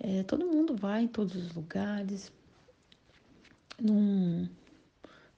É, 0.00 0.22
todo 0.24 0.46
mundo 0.46 0.74
vai 0.74 1.02
em 1.02 1.08
todos 1.08 1.36
os 1.36 1.54
lugares, 1.54 2.32
num, 3.80 4.48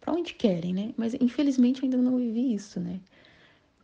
para 0.07 0.15
onde 0.15 0.35
querem, 0.35 0.73
né? 0.73 0.95
Mas 0.97 1.15
infelizmente 1.15 1.85
ainda 1.85 1.97
não 1.97 2.17
vivi 2.17 2.55
isso, 2.55 2.79
né? 2.79 3.01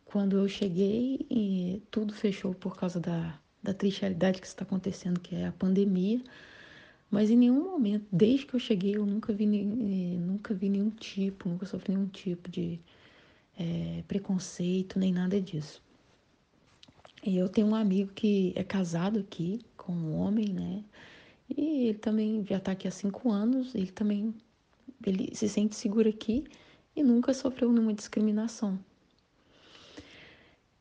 Quando 0.05 0.37
eu 0.37 0.47
cheguei, 0.47 1.83
tudo 1.91 2.13
fechou 2.13 2.55
por 2.55 2.77
causa 2.77 2.97
da, 2.97 3.37
da 3.61 3.73
triste 3.73 4.01
realidade 4.01 4.39
que 4.39 4.47
está 4.47 4.63
acontecendo, 4.63 5.19
que 5.19 5.35
é 5.35 5.47
a 5.47 5.51
pandemia. 5.51 6.21
Mas 7.11 7.29
em 7.29 7.35
nenhum 7.35 7.65
momento, 7.65 8.05
desde 8.09 8.45
que 8.45 8.53
eu 8.53 8.59
cheguei, 8.59 8.95
eu 8.95 9.05
nunca 9.05 9.33
vi, 9.33 9.45
nunca 9.45 10.53
vi 10.53 10.69
nenhum 10.69 10.91
tipo, 10.91 11.49
nunca 11.49 11.65
sofri 11.65 11.93
nenhum 11.93 12.07
tipo 12.07 12.49
de 12.49 12.79
é, 13.59 14.01
preconceito, 14.07 14.97
nem 14.97 15.11
nada 15.11 15.41
disso. 15.41 15.83
E 17.21 17.37
eu 17.37 17.49
tenho 17.49 17.67
um 17.67 17.75
amigo 17.75 18.13
que 18.13 18.53
é 18.55 18.63
casado 18.63 19.19
aqui 19.19 19.59
com 19.75 19.91
um 19.91 20.17
homem, 20.17 20.53
né? 20.53 20.85
E 21.49 21.87
ele 21.89 21.97
também 21.97 22.45
já 22.45 22.57
está 22.57 22.71
aqui 22.71 22.87
há 22.87 22.91
cinco 22.91 23.29
anos, 23.29 23.75
ele 23.75 23.91
também 23.91 24.33
ele 25.09 25.35
se 25.35 25.47
sente 25.49 25.75
seguro 25.75 26.09
aqui 26.09 26.43
e 26.95 27.03
nunca 27.03 27.33
sofreu 27.33 27.71
nenhuma 27.71 27.93
discriminação. 27.93 28.79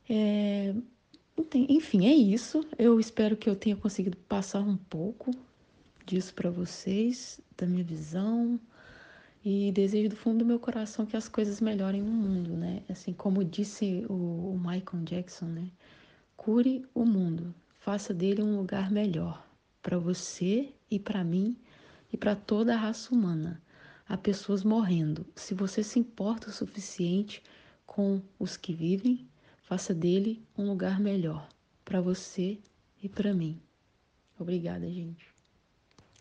É, 0.09 0.75
enfim, 1.55 2.07
é 2.07 2.13
isso. 2.13 2.67
Eu 2.79 3.01
espero 3.01 3.37
que 3.37 3.49
eu 3.49 3.57
tenha 3.57 3.77
conseguido 3.77 4.17
passar 4.17 4.61
um 4.61 4.77
pouco 4.77 5.31
disso 6.05 6.35
para 6.35 6.51
vocês, 6.51 7.41
da 7.57 7.67
minha 7.67 7.85
visão. 7.85 8.61
E 9.45 9.73
desejo 9.73 10.11
do 10.11 10.17
fundo 10.17 10.39
do 10.39 10.45
meu 10.45 10.61
coração 10.61 11.05
que 11.05 11.17
as 11.17 11.29
coisas 11.29 11.61
melhorem 11.61 12.01
no 12.01 12.13
mundo, 12.13 12.57
né? 12.57 12.83
Assim 12.89 13.13
como 13.13 13.45
disse 13.45 14.07
o, 14.09 14.13
o 14.13 14.57
Michael 14.59 15.03
Jackson, 15.05 15.47
né? 15.47 15.69
Cure 16.37 16.85
o 16.95 17.05
mundo, 17.05 17.53
faça 17.81 18.15
dele 18.15 18.43
um 18.43 18.57
lugar 18.57 18.91
melhor 18.91 19.45
para 19.83 19.99
você 19.99 20.73
e 20.89 20.99
para 20.99 21.25
mim 21.25 21.57
e 22.13 22.17
para 22.17 22.37
toda 22.37 22.75
a 22.75 22.79
raça 22.79 23.13
humana. 23.13 23.61
Há 24.13 24.17
pessoas 24.19 24.63
morrendo. 24.63 25.25
Se 25.35 25.55
você 25.55 25.83
se 25.83 25.99
importa 25.99 26.51
o 26.51 26.53
suficiente 26.53 27.43
com 27.87 28.21
os 28.39 28.59
que 28.59 28.75
vivem, 28.75 29.27
Faça 29.73 29.95
dele 29.95 30.43
um 30.59 30.69
lugar 30.69 31.01
melhor 31.01 31.49
para 31.83 31.99
você 31.99 32.59
e 33.03 33.09
para 33.09 33.33
mim. 33.33 33.59
Obrigada, 34.39 34.87
gente. 34.87 35.25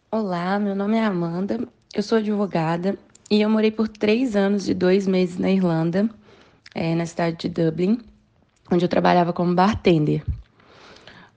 Olá, 0.10 0.58
meu 0.58 0.74
nome 0.74 0.96
é 0.96 1.04
Amanda, 1.04 1.60
eu 1.94 2.02
sou 2.02 2.20
advogada 2.20 2.98
e 3.30 3.42
eu 3.42 3.50
morei 3.50 3.70
por 3.70 3.89
três 3.89 4.38
anos 4.38 4.70
e 4.70 4.74
dois 4.74 5.06
meses 5.06 5.38
na 5.38 5.52
Irlanda, 5.52 6.10
é, 6.74 6.96
na 6.96 7.06
cidade 7.06 7.36
de 7.39 7.50
Dublin, 7.50 8.00
onde 8.72 8.86
eu 8.86 8.89
trabalhava 8.89 9.34
como 9.34 9.54
bartender. 9.54 10.24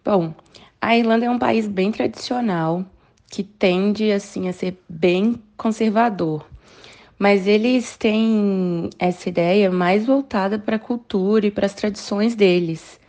Bom, 0.05 0.33
A 0.81 0.97
Irlanda 0.97 1.25
é 1.25 1.31
um 1.31 1.39
país 1.41 1.67
bem 1.67 1.91
tradicional, 1.91 2.87
que 3.29 3.43
tende 3.43 4.13
assim 4.13 4.49
a 4.49 4.53
ser 4.53 4.81
bem 4.89 5.43
conservador. 5.57 6.47
Mas 7.19 7.47
eles 7.47 7.97
têm 7.97 8.91
essa 8.99 9.29
ideia 9.29 9.71
mais 9.71 10.05
voltada 10.05 10.59
para 10.59 10.77
a 10.77 10.79
cultura 10.79 11.47
e 11.47 11.51
para 11.51 11.67
as 11.67 11.75
tradições 11.75 12.35
deles, 12.35 13.01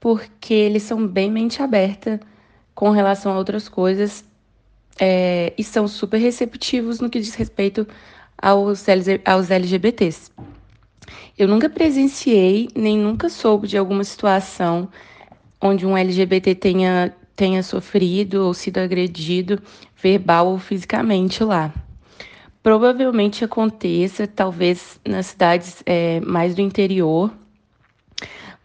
porque 0.00 0.54
eles 0.54 0.82
são 0.82 1.06
bem 1.06 1.30
mente 1.30 1.62
aberta 1.62 2.18
com 2.74 2.90
relação 2.90 3.32
a 3.32 3.38
outras 3.38 3.68
coisas 3.68 4.24
é, 4.98 5.52
e 5.58 5.62
são 5.62 5.86
super 5.86 6.18
receptivos 6.18 7.00
no 7.00 7.10
que 7.10 7.20
diz 7.20 7.34
respeito 7.34 7.86
aos, 8.36 8.84
aos 9.24 9.50
LGBTs. 9.50 10.30
Eu 11.36 11.48
nunca 11.48 11.68
presenciei, 11.68 12.68
nem 12.74 12.96
nunca 12.96 13.28
soube 13.28 13.66
de 13.66 13.76
alguma 13.76 14.04
situação 14.04 14.88
onde 15.60 15.86
um 15.86 15.96
LGBT 15.96 16.54
tenha 16.54 17.14
tenha 17.36 17.64
sofrido 17.64 18.46
ou 18.46 18.54
sido 18.54 18.78
agredido 18.78 19.60
verbal 20.04 20.48
ou 20.48 20.58
fisicamente 20.58 21.42
lá. 21.42 21.72
Provavelmente 22.62 23.42
aconteça, 23.42 24.26
talvez 24.26 25.00
nas 25.06 25.26
cidades 25.26 25.82
é, 25.86 26.20
mais 26.20 26.54
do 26.54 26.60
interior, 26.60 27.32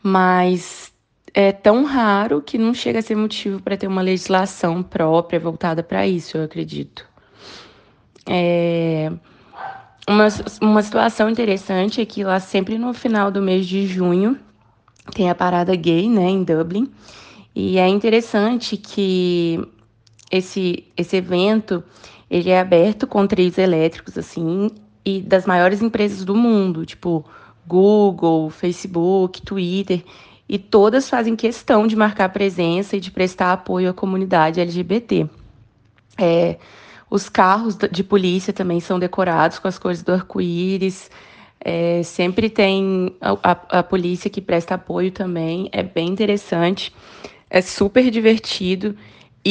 mas 0.04 0.92
é 1.34 1.54
tão 1.54 1.86
raro 1.86 2.42
que 2.42 2.58
não 2.58 2.74
chega 2.74 3.00
a 3.00 3.02
ser 3.02 3.16
motivo 3.16 3.62
para 3.62 3.78
ter 3.78 3.88
uma 3.88 4.02
legislação 4.02 4.84
própria 4.84 5.40
voltada 5.40 5.82
para 5.82 6.06
isso, 6.06 6.38
eu 6.38 6.44
acredito. 6.44 7.08
É... 8.28 9.12
Uma, 10.08 10.28
uma 10.62 10.82
situação 10.82 11.30
interessante 11.30 12.02
é 12.02 12.06
que 12.06 12.24
lá 12.24 12.40
sempre 12.40 12.78
no 12.78 12.94
final 12.94 13.32
do 13.32 13.42
mês 13.42 13.66
de 13.66 13.86
junho 13.86 14.38
tem 15.14 15.30
a 15.30 15.36
parada 15.36 15.76
gay, 15.76 16.10
né, 16.10 16.30
em 16.30 16.44
Dublin, 16.44 16.92
e 17.56 17.78
é 17.78 17.88
interessante 17.88 18.76
que 18.76 19.60
esse, 20.30 20.86
esse 20.96 21.16
evento 21.18 21.84
ele 22.30 22.50
é 22.50 22.60
aberto 22.60 23.08
com 23.08 23.26
trios 23.26 23.58
elétricos, 23.58 24.18
assim, 24.18 24.70
e 25.04 25.20
das 25.22 25.46
maiores 25.46 25.82
empresas 25.82 26.24
do 26.24 26.36
mundo, 26.36 26.86
tipo 26.86 27.26
Google, 27.66 28.50
Facebook, 28.50 29.42
Twitter, 29.42 30.04
e 30.48 30.58
todas 30.58 31.10
fazem 31.10 31.36
questão 31.36 31.88
de 31.88 31.96
marcar 31.96 32.30
presença 32.30 32.98
e 32.98 33.00
de 33.00 33.12
prestar 33.12 33.54
apoio 33.54 33.90
à 33.90 33.94
comunidade 33.94 34.60
LGBT. 34.60 35.28
É, 36.18 36.58
os 37.10 37.30
carros 37.30 37.78
de 37.92 38.04
polícia 38.04 38.54
também 38.54 38.80
são 38.80 39.00
decorados 39.00 39.58
com 39.58 39.68
as 39.68 39.80
cores 39.80 40.04
do 40.04 40.12
arco-íris. 40.12 41.10
É, 41.60 42.02
sempre 42.04 42.50
tem 42.50 43.16
a, 43.20 43.32
a, 43.52 43.80
a 43.80 43.84
polícia 43.84 44.30
que 44.30 44.42
presta 44.42 44.76
apoio 44.76 45.12
também. 45.12 45.70
É 45.72 45.84
bem 45.84 46.10
interessante. 46.10 46.94
É 47.50 47.62
super 47.62 48.10
divertido 48.10 48.96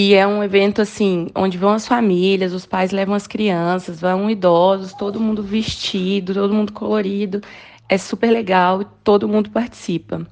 e 0.01 0.15
é 0.15 0.25
um 0.25 0.45
evento 0.45 0.81
assim, 0.81 1.27
onde 1.35 1.59
vão 1.59 1.71
as 1.71 1.85
famílias, 1.85 2.53
os 2.53 2.65
pais 2.65 2.93
levam 2.93 3.17
as 3.17 3.27
crianças, 3.27 4.01
vão 4.01 4.31
idosos, 4.31 4.93
todo 4.93 5.19
mundo 5.19 5.43
vestido, 5.43 6.33
todo 6.33 6.55
mundo 6.55 6.73
colorido. 6.73 7.41
É 7.89 7.99
super 7.99 8.31
legal, 8.31 8.85
todo 9.03 9.27
mundo 9.27 9.51
participa. 9.51 10.25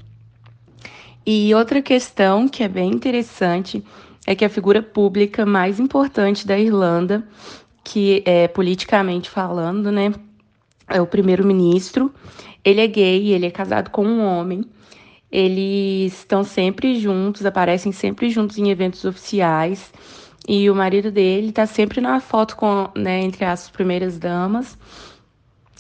E 1.27 1.53
outra 1.53 1.83
questão 1.83 2.47
que 2.47 2.63
é 2.63 2.69
bem 2.69 2.93
interessante 2.93 3.83
é 4.25 4.37
que 4.37 4.45
a 4.45 4.49
figura 4.49 4.81
pública 4.81 5.45
mais 5.45 5.81
importante 5.81 6.47
da 6.47 6.57
Irlanda, 6.57 7.27
que 7.83 8.23
é 8.25 8.47
politicamente 8.47 9.29
falando, 9.29 9.91
né, 9.91 10.15
é 10.89 11.01
o 11.01 11.09
primeiro-ministro. 11.09 12.15
Ele 12.65 12.81
é 12.81 12.87
gay, 12.87 13.33
ele 13.33 13.47
é 13.47 13.51
casado 13.51 13.91
com 13.91 14.07
um 14.07 14.25
homem. 14.25 14.65
Eles 15.31 16.19
estão 16.19 16.45
sempre 16.45 16.99
juntos, 17.01 17.45
aparecem 17.45 17.93
sempre 17.93 18.31
juntos 18.31 18.59
em 18.59 18.71
eventos 18.71 19.05
oficiais. 19.05 19.93
E 20.49 20.71
o 20.71 20.75
marido 20.75 21.11
dele 21.11 21.49
está 21.49 21.67
sempre 21.67 22.01
na 22.01 22.21
foto 22.21 22.57
com, 22.57 22.89
né, 22.97 23.21
entre 23.21 23.45
as 23.45 23.69
primeiras 23.69 24.19
damas. 24.19 24.79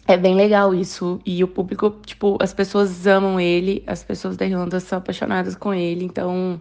É 0.08 0.16
bem 0.16 0.34
legal 0.34 0.74
isso. 0.74 1.20
E 1.24 1.42
o 1.42 1.48
público, 1.48 1.90
tipo, 2.04 2.36
as 2.40 2.52
pessoas 2.52 3.06
amam 3.06 3.40
ele, 3.40 3.82
as 3.86 4.02
pessoas 4.04 4.36
da 4.36 4.44
Irlanda 4.44 4.80
são 4.80 4.98
apaixonadas 4.98 5.54
com 5.56 5.72
ele, 5.72 6.04
então 6.04 6.60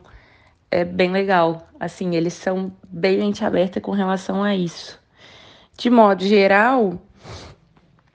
é 0.72 0.84
bem 0.84 1.12
legal. 1.12 1.68
Assim, 1.80 2.16
eles 2.16 2.34
são 2.34 2.72
bem 2.88 3.18
mente 3.18 3.44
aberta 3.44 3.82
com 3.82 3.92
relação 3.92 4.44
a 4.44 4.56
isso. 4.56 5.00
De 5.78 5.90
modo 5.90 6.24
geral, 6.24 7.00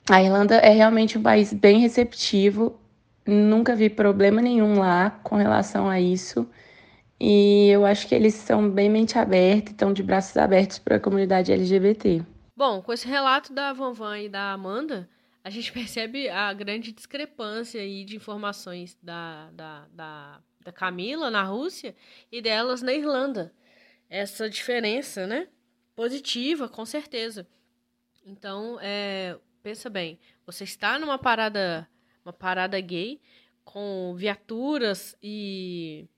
a 0.09 0.23
Irlanda 0.23 0.57
é 0.57 0.71
realmente 0.71 1.18
um 1.18 1.23
país 1.23 1.53
bem 1.53 1.79
receptivo 1.79 2.80
Nunca 3.31 3.76
vi 3.76 3.89
problema 3.89 4.43
nenhum 4.43 4.78
lá 4.78 5.11
com 5.22 5.37
relação 5.37 5.89
a 5.89 6.01
isso. 6.01 6.49
E 7.20 7.68
eu 7.68 7.85
acho 7.85 8.09
que 8.09 8.14
eles 8.14 8.35
são 8.35 8.68
bem 8.70 8.89
mente 8.89 9.18
aberta 9.18 9.70
estão 9.70 9.93
de 9.93 10.03
braços 10.03 10.37
abertos 10.39 10.78
para 10.78 10.97
a 10.97 11.01
comunidade 11.01 11.53
LGBT. 11.53 12.24
Bom, 12.57 12.81
com 12.81 12.93
esse 12.93 13.07
relato 13.07 13.53
da 13.53 13.72
Van 13.72 13.93
Van 13.93 14.18
e 14.18 14.28
da 14.28 14.53
Amanda, 14.53 15.09
a 15.45 15.51
gente 15.51 15.70
percebe 15.72 16.28
a 16.31 16.53
grande 16.53 16.93
discrepância 16.93 17.81
aí 17.81 18.05
de 18.05 18.16
informações 18.16 18.99
da, 19.03 19.51
da, 19.53 19.87
da, 19.93 20.41
da 20.64 20.72
Camila 20.72 21.31
na 21.31 21.43
Rússia 21.43 21.95
e 22.33 22.41
delas 22.41 22.83
na 22.83 22.93
Irlanda. 22.93 23.53
Essa 24.09 24.49
diferença, 24.49 25.26
né? 25.26 25.49
Positiva, 25.95 26.68
com 26.68 26.85
certeza. 26.87 27.47
Então, 28.24 28.78
é, 28.81 29.39
pensa 29.62 29.91
bem, 29.91 30.18
você 30.47 30.64
está 30.64 30.99
numa 30.99 31.18
parada 31.18 31.87
uma 32.31 32.33
parada 32.33 32.81
gay 32.81 33.20
com 33.64 34.14
viaturas 34.16 35.16
e 35.22 36.09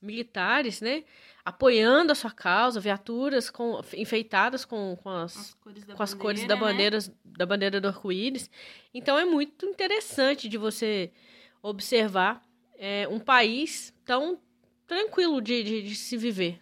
militares, 0.00 0.80
né? 0.80 1.04
Apoiando 1.44 2.12
a 2.12 2.14
sua 2.14 2.30
causa, 2.30 2.78
viaturas 2.78 3.50
com, 3.50 3.80
enfeitadas 3.94 4.64
com, 4.64 4.96
com, 5.02 5.08
as, 5.08 5.36
as 5.36 5.54
cores 5.54 5.84
da 5.84 5.94
com 5.94 6.02
as 6.02 6.14
bandeira, 6.14 6.22
cores 6.22 6.46
da, 6.48 6.56
bandeira, 6.56 6.98
né? 6.98 7.04
da 7.24 7.46
bandeira 7.46 7.80
do 7.80 7.88
arco-íris. 7.88 8.50
Então 8.92 9.18
é 9.18 9.24
muito 9.24 9.64
interessante 9.66 10.48
de 10.48 10.58
você 10.58 11.12
observar 11.62 12.42
é, 12.78 13.08
um 13.08 13.18
país 13.18 13.94
tão 14.04 14.38
tranquilo 14.86 15.40
de, 15.40 15.62
de, 15.62 15.82
de 15.82 15.94
se 15.94 16.16
viver 16.16 16.60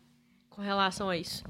com 0.49 0.63
relação 0.63 1.11
a 1.11 1.17
isso 1.17 1.45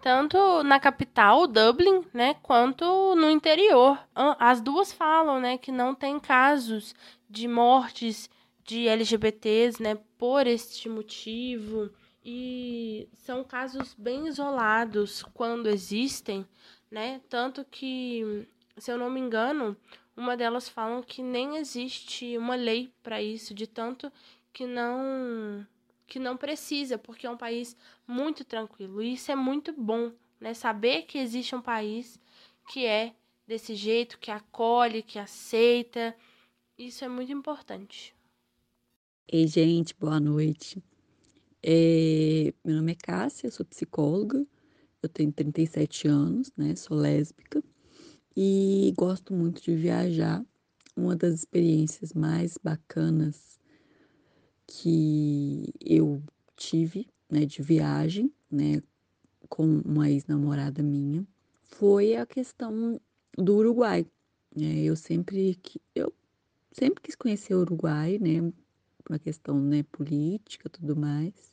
tanto 0.00 0.62
na 0.62 0.80
capital, 0.80 1.46
Dublin, 1.46 2.04
né, 2.12 2.34
quanto 2.42 3.14
no 3.14 3.30
interior. 3.30 3.98
As 4.38 4.60
duas 4.60 4.92
falam, 4.92 5.40
né, 5.40 5.58
que 5.58 5.70
não 5.70 5.94
tem 5.94 6.18
casos 6.18 6.94
de 7.28 7.46
mortes 7.46 8.28
de 8.64 8.88
LGBTs, 8.88 9.82
né, 9.82 9.98
por 10.16 10.46
este 10.46 10.88
motivo. 10.88 11.90
E 12.24 13.08
são 13.14 13.42
casos 13.42 13.94
bem 13.94 14.26
isolados 14.26 15.22
quando 15.34 15.68
existem, 15.68 16.46
né? 16.90 17.20
Tanto 17.30 17.64
que, 17.64 18.46
se 18.76 18.92
eu 18.92 18.98
não 18.98 19.08
me 19.08 19.18
engano, 19.18 19.74
uma 20.14 20.36
delas 20.36 20.68
falam 20.68 21.02
que 21.02 21.22
nem 21.22 21.56
existe 21.56 22.36
uma 22.36 22.54
lei 22.54 22.92
para 23.02 23.22
isso, 23.22 23.54
de 23.54 23.66
tanto 23.66 24.12
que 24.52 24.66
não 24.66 25.66
que 26.10 26.18
não 26.18 26.36
precisa, 26.36 26.98
porque 26.98 27.24
é 27.24 27.30
um 27.30 27.36
país 27.36 27.76
muito 28.04 28.44
tranquilo. 28.44 29.00
E 29.00 29.14
isso 29.14 29.30
é 29.30 29.36
muito 29.36 29.72
bom, 29.72 30.12
né? 30.40 30.52
Saber 30.52 31.02
que 31.02 31.16
existe 31.16 31.54
um 31.54 31.62
país 31.62 32.18
que 32.68 32.84
é 32.84 33.14
desse 33.46 33.76
jeito, 33.76 34.18
que 34.18 34.30
acolhe, 34.30 35.04
que 35.04 35.20
aceita. 35.20 36.14
Isso 36.76 37.04
é 37.04 37.08
muito 37.08 37.32
importante. 37.32 38.12
Ei, 39.28 39.46
gente, 39.46 39.94
boa 39.94 40.18
noite. 40.18 40.82
É, 41.62 42.52
meu 42.64 42.74
nome 42.74 42.90
é 42.90 42.96
Cássia, 42.96 43.48
sou 43.48 43.64
psicóloga, 43.64 44.44
eu 45.00 45.08
tenho 45.08 45.30
37 45.30 46.08
anos, 46.08 46.50
né? 46.56 46.74
Sou 46.74 46.96
lésbica 46.96 47.62
e 48.36 48.92
gosto 48.96 49.32
muito 49.32 49.62
de 49.62 49.76
viajar. 49.76 50.44
Uma 50.96 51.14
das 51.14 51.34
experiências 51.34 52.12
mais 52.12 52.58
bacanas 52.58 53.59
que 54.70 55.74
eu 55.80 56.22
tive, 56.56 57.08
né, 57.28 57.44
de 57.44 57.60
viagem, 57.60 58.32
né, 58.48 58.80
com 59.48 59.64
uma 59.84 60.08
ex-namorada 60.08 60.80
minha, 60.80 61.26
foi 61.64 62.14
a 62.14 62.24
questão 62.24 63.00
do 63.36 63.56
Uruguai. 63.56 64.06
É, 64.56 64.82
eu 64.84 64.94
sempre 64.94 65.58
eu 65.92 66.12
sempre 66.70 67.02
quis 67.02 67.16
conhecer 67.16 67.54
o 67.54 67.60
Uruguai, 67.60 68.18
né, 68.20 68.52
uma 69.08 69.18
questão, 69.18 69.60
né, 69.60 69.82
política, 69.90 70.68
tudo 70.70 70.94
mais. 70.94 71.52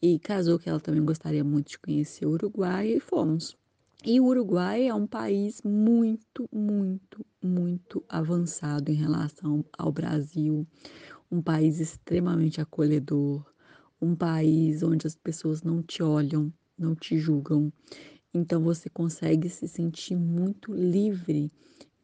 E 0.00 0.20
casou 0.20 0.56
que 0.56 0.68
ela 0.68 0.78
também 0.78 1.04
gostaria 1.04 1.42
muito 1.42 1.70
de 1.70 1.78
conhecer 1.80 2.26
o 2.26 2.30
Uruguai 2.30 2.92
e 2.92 3.00
fomos. 3.00 3.56
E 4.04 4.20
o 4.20 4.26
Uruguai 4.26 4.86
é 4.86 4.94
um 4.94 5.06
país 5.06 5.62
muito, 5.62 6.48
muito, 6.52 7.26
muito 7.42 8.04
avançado 8.08 8.92
em 8.92 8.94
relação 8.94 9.64
ao 9.76 9.90
Brasil 9.90 10.64
um 11.30 11.42
país 11.42 11.80
extremamente 11.80 12.60
acolhedor, 12.60 13.44
um 14.00 14.14
país 14.14 14.82
onde 14.82 15.06
as 15.06 15.14
pessoas 15.14 15.62
não 15.62 15.82
te 15.82 16.02
olham, 16.02 16.52
não 16.78 16.94
te 16.94 17.18
julgam. 17.18 17.72
Então 18.32 18.62
você 18.62 18.88
consegue 18.90 19.48
se 19.48 19.66
sentir 19.66 20.16
muito 20.16 20.72
livre, 20.72 21.50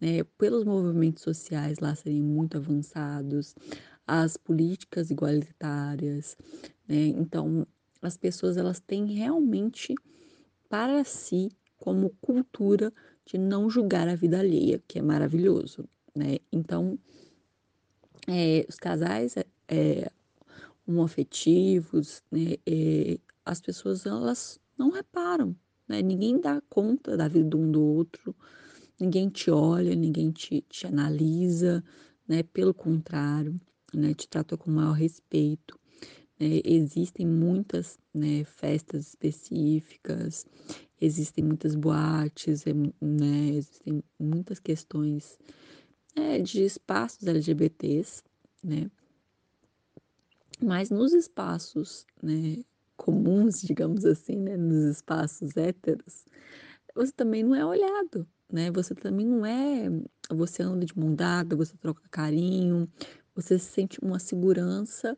né? 0.00 0.24
Pelos 0.38 0.64
movimentos 0.64 1.22
sociais 1.22 1.78
lá 1.78 1.94
serem 1.94 2.22
muito 2.22 2.56
avançados, 2.56 3.54
as 4.06 4.36
políticas 4.36 5.10
igualitárias, 5.10 6.36
né? 6.88 7.06
Então 7.06 7.66
as 8.00 8.16
pessoas 8.16 8.56
elas 8.56 8.80
têm 8.80 9.06
realmente 9.06 9.94
para 10.68 11.04
si 11.04 11.50
como 11.76 12.10
cultura 12.20 12.92
de 13.24 13.38
não 13.38 13.68
julgar 13.68 14.08
a 14.08 14.16
vida 14.16 14.40
alheia, 14.40 14.82
que 14.88 14.98
é 14.98 15.02
maravilhoso, 15.02 15.88
né? 16.14 16.38
Então, 16.50 16.98
é, 18.28 18.64
os 18.68 18.76
casais 18.76 19.34
é, 19.68 20.10
homoafetivos, 20.86 22.22
né, 22.30 22.56
é, 22.66 23.18
as 23.44 23.60
pessoas 23.60 24.06
elas 24.06 24.60
não 24.78 24.90
reparam, 24.90 25.54
né? 25.88 26.02
Ninguém 26.02 26.40
dá 26.40 26.60
conta 26.68 27.16
da 27.16 27.28
vida 27.28 27.56
um 27.56 27.70
do 27.70 27.82
outro, 27.82 28.34
ninguém 28.98 29.28
te 29.28 29.50
olha, 29.50 29.94
ninguém 29.94 30.30
te, 30.30 30.62
te 30.68 30.86
analisa, 30.86 31.82
né? 32.26 32.42
Pelo 32.42 32.72
contrário, 32.72 33.60
né? 33.92 34.14
Te 34.14 34.28
trata 34.28 34.56
com 34.56 34.70
maior 34.70 34.92
respeito. 34.92 35.78
Né? 36.38 36.60
Existem 36.64 37.26
muitas 37.26 37.98
né, 38.14 38.44
festas 38.44 39.08
específicas, 39.08 40.46
existem 41.00 41.44
muitas 41.44 41.74
boates, 41.74 42.64
né? 43.00 43.48
Existem 43.50 44.02
muitas 44.18 44.58
questões 44.58 45.38
né, 46.16 46.38
de 46.40 46.62
espaços 46.64 47.26
LGBTs, 47.26 48.22
né? 48.62 48.90
Mas 50.60 50.90
nos 50.90 51.12
espaços, 51.12 52.06
né, 52.22 52.62
comuns, 52.96 53.60
digamos 53.62 54.04
assim, 54.04 54.36
né, 54.36 54.56
nos 54.56 54.84
espaços 54.96 55.56
héteros, 55.56 56.24
você 56.94 57.12
também 57.12 57.42
não 57.42 57.54
é 57.54 57.64
olhado, 57.64 58.26
né? 58.50 58.70
Você 58.70 58.94
também 58.94 59.26
não 59.26 59.46
é, 59.46 59.88
você 60.30 60.62
anda 60.62 60.84
de 60.84 60.96
mão 60.96 61.16
você 61.56 61.76
troca 61.76 62.02
carinho, 62.10 62.88
você 63.34 63.58
sente 63.58 63.98
uma 64.02 64.18
segurança 64.18 65.16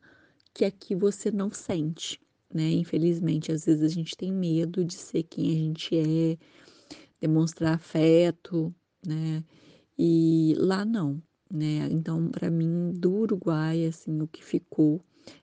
que 0.54 0.64
aqui 0.64 0.94
você 0.94 1.32
não 1.32 1.52
sente, 1.52 2.20
né? 2.52 2.70
Infelizmente, 2.70 3.50
às 3.50 3.64
vezes 3.64 3.82
a 3.82 3.88
gente 3.88 4.16
tem 4.16 4.32
medo 4.32 4.84
de 4.84 4.94
ser 4.94 5.24
quem 5.24 5.50
a 5.50 5.54
gente 5.54 5.96
é, 5.96 6.38
demonstrar 7.20 7.74
afeto, 7.74 8.72
né? 9.04 9.42
E 9.98 10.54
lá 10.58 10.84
não, 10.84 11.22
né? 11.50 11.88
Então, 11.90 12.28
para 12.30 12.50
mim, 12.50 12.92
do 12.92 13.12
Uruguai, 13.12 13.86
assim, 13.86 14.20
o 14.20 14.26
que 14.28 14.44
ficou 14.44 15.00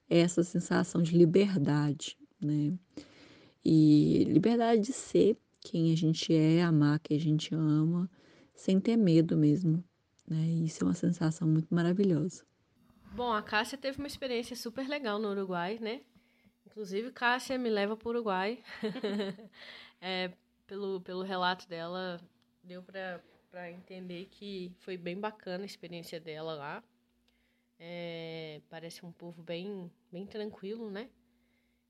é 0.09 0.19
essa 0.19 0.43
sensação 0.43 1.01
de 1.01 1.17
liberdade, 1.17 2.17
né? 2.39 2.73
E 3.63 4.25
liberdade 4.27 4.81
de 4.81 4.93
ser 4.93 5.37
quem 5.61 5.93
a 5.93 5.95
gente 5.95 6.33
é, 6.33 6.63
amar 6.63 6.99
quem 6.99 7.17
a 7.17 7.19
gente 7.19 7.53
ama, 7.53 8.09
sem 8.53 8.79
ter 8.79 8.97
medo 8.97 9.37
mesmo, 9.37 9.83
né? 10.27 10.43
Isso 10.63 10.83
é 10.83 10.87
uma 10.87 10.93
sensação 10.93 11.47
muito 11.47 11.73
maravilhosa. 11.73 12.43
Bom, 13.13 13.31
a 13.31 13.41
Cássia 13.41 13.77
teve 13.77 13.99
uma 13.99 14.07
experiência 14.07 14.55
super 14.55 14.87
legal 14.87 15.19
no 15.19 15.29
Uruguai, 15.29 15.77
né? 15.79 16.01
Inclusive, 16.65 17.11
Cássia 17.11 17.57
me 17.57 17.69
leva 17.69 17.95
para 17.97 18.07
o 18.07 18.11
Uruguai. 18.11 18.59
é, 19.99 20.31
pelo, 20.65 21.01
pelo 21.01 21.21
relato 21.21 21.67
dela, 21.67 22.19
deu 22.63 22.81
para 22.81 23.21
entender 23.69 24.27
que 24.31 24.71
foi 24.79 24.97
bem 24.97 25.19
bacana 25.19 25.63
a 25.63 25.65
experiência 25.65 26.19
dela 26.19 26.55
lá. 26.55 26.83
É, 27.79 28.61
parece 28.69 29.05
um 29.05 29.11
povo 29.11 29.41
bem, 29.41 29.91
bem 30.11 30.25
tranquilo, 30.25 30.89
né? 30.89 31.09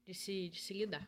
De 0.06 0.14
se, 0.14 0.50
de 0.50 0.60
se 0.60 0.74
lidar. 0.74 1.08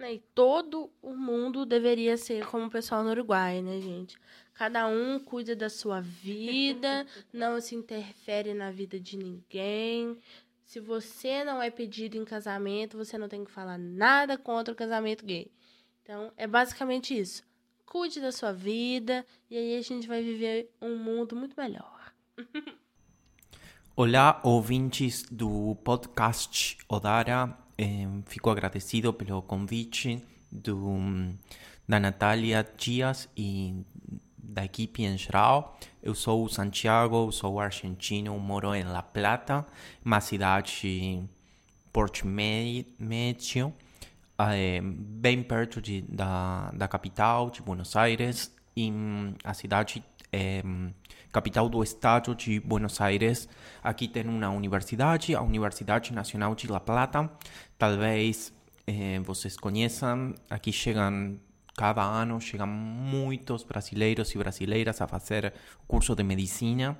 E 0.00 0.18
todo 0.34 0.92
o 1.00 1.16
mundo 1.16 1.64
deveria 1.64 2.16
ser 2.16 2.44
como 2.46 2.66
o 2.66 2.70
pessoal 2.70 3.02
no 3.02 3.10
Uruguai, 3.10 3.62
né, 3.62 3.80
gente? 3.80 4.18
Cada 4.52 4.86
um 4.86 5.18
cuida 5.18 5.56
da 5.56 5.70
sua 5.70 6.00
vida, 6.00 7.06
não 7.32 7.60
se 7.60 7.74
interfere 7.74 8.52
na 8.52 8.70
vida 8.70 9.00
de 9.00 9.16
ninguém. 9.16 10.18
Se 10.66 10.78
você 10.78 11.42
não 11.44 11.62
é 11.62 11.70
pedido 11.70 12.16
em 12.16 12.24
casamento, 12.24 12.98
você 12.98 13.16
não 13.16 13.28
tem 13.28 13.44
que 13.44 13.50
falar 13.50 13.78
nada 13.78 14.36
contra 14.36 14.74
o 14.74 14.76
casamento 14.76 15.24
gay. 15.24 15.50
Então, 16.02 16.32
é 16.36 16.46
basicamente 16.46 17.16
isso. 17.16 17.42
Cuide 17.86 18.20
da 18.20 18.32
sua 18.32 18.52
vida 18.52 19.24
e 19.50 19.56
aí 19.56 19.76
a 19.76 19.82
gente 19.82 20.08
vai 20.08 20.22
viver 20.22 20.70
um 20.80 20.96
mundo 20.96 21.36
muito 21.36 21.54
melhor. 21.56 22.12
Olá, 23.94 24.40
ouvintes 24.42 25.24
do 25.30 25.76
podcast 25.84 26.76
Odara. 26.88 27.56
Fico 28.26 28.50
agradecido 28.50 29.12
pelo 29.12 29.42
convite 29.42 30.20
do, 30.50 30.98
da 31.88 32.00
Natália 32.00 32.68
Dias 32.76 33.28
e 33.36 33.84
da 34.36 34.64
equipe 34.64 35.04
em 35.04 35.16
geral. 35.16 35.78
Eu 36.02 36.14
sou 36.14 36.44
o 36.44 36.48
Santiago, 36.48 37.30
sou 37.30 37.60
argentino, 37.60 38.38
moro 38.38 38.74
em 38.74 38.82
La 38.82 39.02
Plata, 39.02 39.64
uma 40.04 40.20
cidade 40.20 41.22
porte 41.92 42.26
médio, 42.26 43.72
é, 44.38 44.80
bem 44.82 45.42
perto 45.42 45.80
de, 45.80 46.02
da, 46.02 46.70
da 46.72 46.88
capital, 46.88 47.50
de 47.50 47.62
Buenos 47.62 47.94
Aires, 47.96 48.52
e 48.76 48.92
a 49.44 49.54
cidade 49.54 50.02
é 50.32 50.62
capital 51.32 51.68
do 51.68 51.82
estado 51.82 52.34
de 52.34 52.60
Buenos 52.60 53.00
Aires. 53.00 53.48
Aqui 53.82 54.06
tem 54.06 54.24
uma 54.24 54.50
universidade, 54.50 55.34
a 55.34 55.42
Universidade 55.42 56.12
Nacional 56.12 56.54
de 56.54 56.68
La 56.68 56.78
Plata. 56.80 57.28
Talvez 57.76 58.52
é, 58.86 59.18
vocês 59.20 59.56
conheçam, 59.56 60.34
aqui 60.48 60.72
chegam 60.72 61.36
cada 61.76 62.02
ano 62.02 62.40
chegam 62.40 62.68
muitos 62.68 63.64
brasileiros 63.64 64.32
e 64.32 64.38
brasileiras 64.38 65.00
a 65.00 65.08
fazer 65.08 65.52
curso 65.88 66.14
de 66.14 66.22
medicina. 66.22 66.96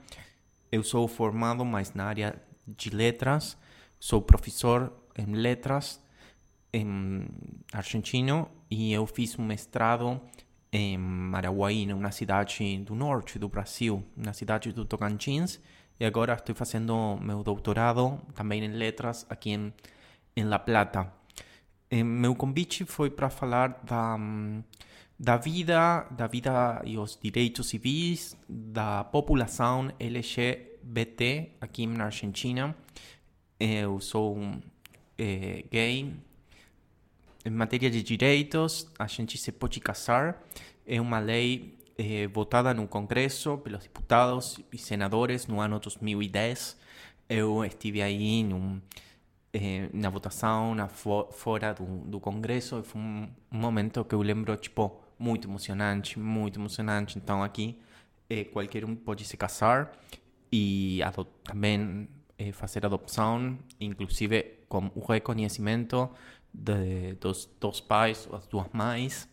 Eu 0.70 0.82
sou 0.82 1.06
formado 1.06 1.64
mais 1.64 1.94
na 1.94 2.06
área 2.06 2.34
de 2.66 2.90
letras, 2.90 3.56
sou 4.00 4.20
professor 4.20 4.92
em 5.16 5.32
letras 5.32 6.00
argentino 7.72 8.48
e 8.70 8.92
eu 8.92 9.06
fiz 9.06 9.38
um 9.38 9.44
mestrado 9.44 10.20
em 10.72 10.98
Maraguaí, 10.98 11.92
uma 11.92 12.10
cidade 12.10 12.78
do 12.78 12.94
norte 12.94 13.38
do 13.38 13.48
Brasil, 13.48 14.02
na 14.16 14.32
cidade 14.32 14.72
do 14.72 14.84
Tocantins. 14.84 15.60
E 16.00 16.04
agora 16.04 16.34
estou 16.34 16.54
fazendo 16.54 17.16
meu 17.20 17.44
doutorado 17.44 18.20
também 18.34 18.64
em 18.64 18.72
letras 18.72 19.24
aqui 19.30 19.50
em, 19.50 19.72
em 20.36 20.44
La 20.44 20.58
Plata. 20.58 21.12
E 21.88 22.02
meu 22.02 22.34
convite 22.34 22.84
foi 22.84 23.08
para 23.08 23.30
falar 23.30 23.80
da, 23.84 24.16
da 25.16 25.36
vida, 25.36 26.08
da 26.10 26.26
vida 26.26 26.82
e 26.84 26.98
os 26.98 27.16
direitos 27.22 27.68
civis 27.68 28.36
da 28.48 29.04
população 29.04 29.92
LGBT 30.00 31.52
aqui 31.60 31.86
na 31.86 32.06
Argentina. 32.06 32.76
Eu 33.60 34.00
sou 34.00 34.36
é, 35.16 35.64
gay. 35.70 36.12
Em 37.44 37.50
matéria 37.50 37.90
de 37.90 38.02
direitos, 38.02 38.88
a 38.98 39.06
gente 39.06 39.36
se 39.36 39.52
pode 39.52 39.78
casar. 39.78 40.42
É 40.86 40.98
uma 41.00 41.18
lei 41.18 41.76
é, 41.98 42.26
votada 42.26 42.72
no 42.72 42.88
Congresso 42.88 43.58
pelos 43.58 43.82
deputados 43.82 44.58
e 44.72 44.78
senadores 44.78 45.46
no 45.46 45.60
ano 45.60 45.78
2010. 45.78 46.76
Eu 47.28 47.62
estive 47.64 48.00
aí 48.00 48.42
num 48.42 48.80
eh, 49.52 49.88
na 49.92 50.10
votação, 50.10 50.74
na 50.74 50.88
fo 50.88 51.28
fora 51.32 51.72
do, 51.72 51.84
do 51.84 52.18
congresso, 52.18 52.82
foi 52.82 53.00
um, 53.00 53.28
momento 53.52 54.04
que 54.04 54.14
eu 54.14 54.20
lembro, 54.20 54.56
tipo, 54.56 55.00
muito 55.18 55.46
emocionante, 55.46 56.18
muito 56.18 56.58
emocionante. 56.58 57.18
Então 57.18 57.42
aqui 57.42 57.78
eh, 58.28 58.44
qualquer 58.44 58.84
um 58.84 58.96
pode 58.96 59.24
se 59.24 59.36
casar 59.36 59.92
e 60.50 61.00
também 61.44 62.08
fazer 62.52 62.84
adopção, 62.84 63.56
inclusive 63.80 64.64
com 64.68 64.90
o 64.94 65.00
reconhecimento 65.00 66.10
de, 66.54 67.14
dos, 67.14 67.48
dos 67.60 67.80
pais, 67.80 68.26
das 68.30 68.46
duas 68.46 68.66
mães. 68.72 69.28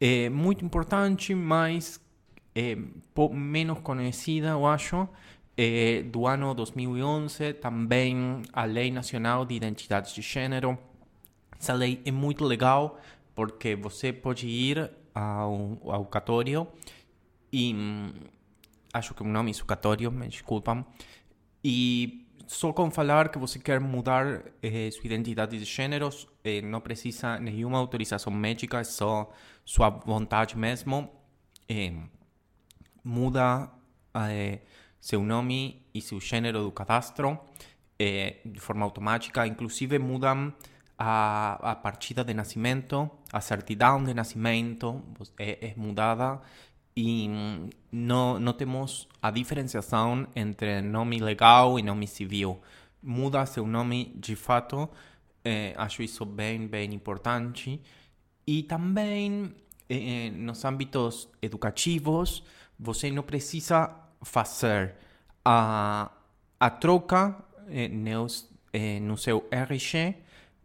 É 0.00 0.30
muito 0.30 0.64
importante, 0.64 1.34
mas 1.34 2.00
é, 2.54 2.76
menos 3.32 3.80
conhecida, 3.80 4.48
eu 4.48 4.64
acho, 4.64 5.08
eh, 5.56 6.04
do 6.04 6.26
ano 6.26 6.54
2011, 6.54 7.54
também 7.54 8.42
a 8.52 8.64
Lei 8.64 8.92
Nacional 8.92 9.44
de 9.44 9.54
Identidades 9.54 10.14
de 10.14 10.22
Gênero. 10.22 10.78
Essa 11.58 11.72
lei 11.72 12.00
é 12.04 12.12
muito 12.12 12.44
legal 12.44 13.00
porque 13.34 13.74
você 13.74 14.12
pode 14.12 14.46
ir 14.46 14.90
ao, 15.12 15.78
ao 15.84 16.04
cartório 16.06 16.66
e 17.52 17.74
acho 18.92 19.14
que 19.14 19.22
o 19.22 19.26
nome 19.26 19.50
é 19.50 19.54
sucatório, 19.54 20.10
me 20.10 20.28
desculpam, 20.28 20.84
e 21.62 22.27
só 22.48 22.72
com 22.72 22.90
falar 22.90 23.28
que 23.28 23.38
você 23.38 23.58
quer 23.58 23.78
mudar 23.78 24.42
eh, 24.62 24.90
sua 24.90 25.04
identidade 25.04 25.58
de 25.58 25.64
gênero, 25.66 26.08
eh, 26.42 26.62
não 26.62 26.80
precisa 26.80 27.38
nenhuma 27.38 27.78
autorização 27.78 28.32
médica, 28.32 28.80
é 28.80 28.84
só 28.84 29.30
sua 29.66 29.90
vontade 29.90 30.56
mesmo. 30.56 31.10
Eh, 31.68 31.92
muda 33.04 33.70
eh, 34.14 34.60
seu 34.98 35.22
nome 35.22 35.86
e 35.92 36.00
seu 36.00 36.18
gênero 36.18 36.62
do 36.62 36.72
cadastro 36.72 37.38
eh, 37.98 38.36
de 38.46 38.58
forma 38.58 38.82
automática. 38.82 39.46
Inclusive 39.46 39.98
mudam 39.98 40.54
a, 40.98 41.72
a 41.72 41.76
partida 41.76 42.24
de 42.24 42.32
nascimento, 42.32 43.10
a 43.30 43.42
certidão 43.42 44.02
de 44.02 44.14
nascimento 44.14 45.04
é, 45.38 45.68
é 45.68 45.74
mudada 45.76 46.40
e 47.00 47.30
não, 47.92 48.40
não 48.40 48.52
temos 48.52 49.06
a 49.22 49.30
diferenciação 49.30 50.26
entre 50.34 50.82
nome 50.82 51.20
legal 51.20 51.78
e 51.78 51.82
nome 51.82 52.08
civil. 52.08 52.60
Muda 53.00 53.46
seu 53.46 53.64
nome 53.64 54.12
de 54.16 54.34
fato 54.34 54.88
É, 55.44 55.72
acho 55.76 56.02
isso 56.02 56.26
bem, 56.26 56.66
bem 56.66 56.92
importante. 56.92 57.80
E 58.44 58.64
também, 58.64 59.54
eh, 59.88 60.30
nos 60.30 60.64
âmbitos 60.64 61.28
educativos, 61.40 62.42
você 62.78 63.10
não 63.10 63.22
precisa 63.22 63.94
fazer 64.20 64.96
a, 65.44 66.10
a 66.58 66.70
troca 66.70 67.36
eh, 67.68 67.88
nos, 67.88 68.50
eh, 68.72 68.98
no 69.00 69.16
seu 69.16 69.46
RG 69.50 70.16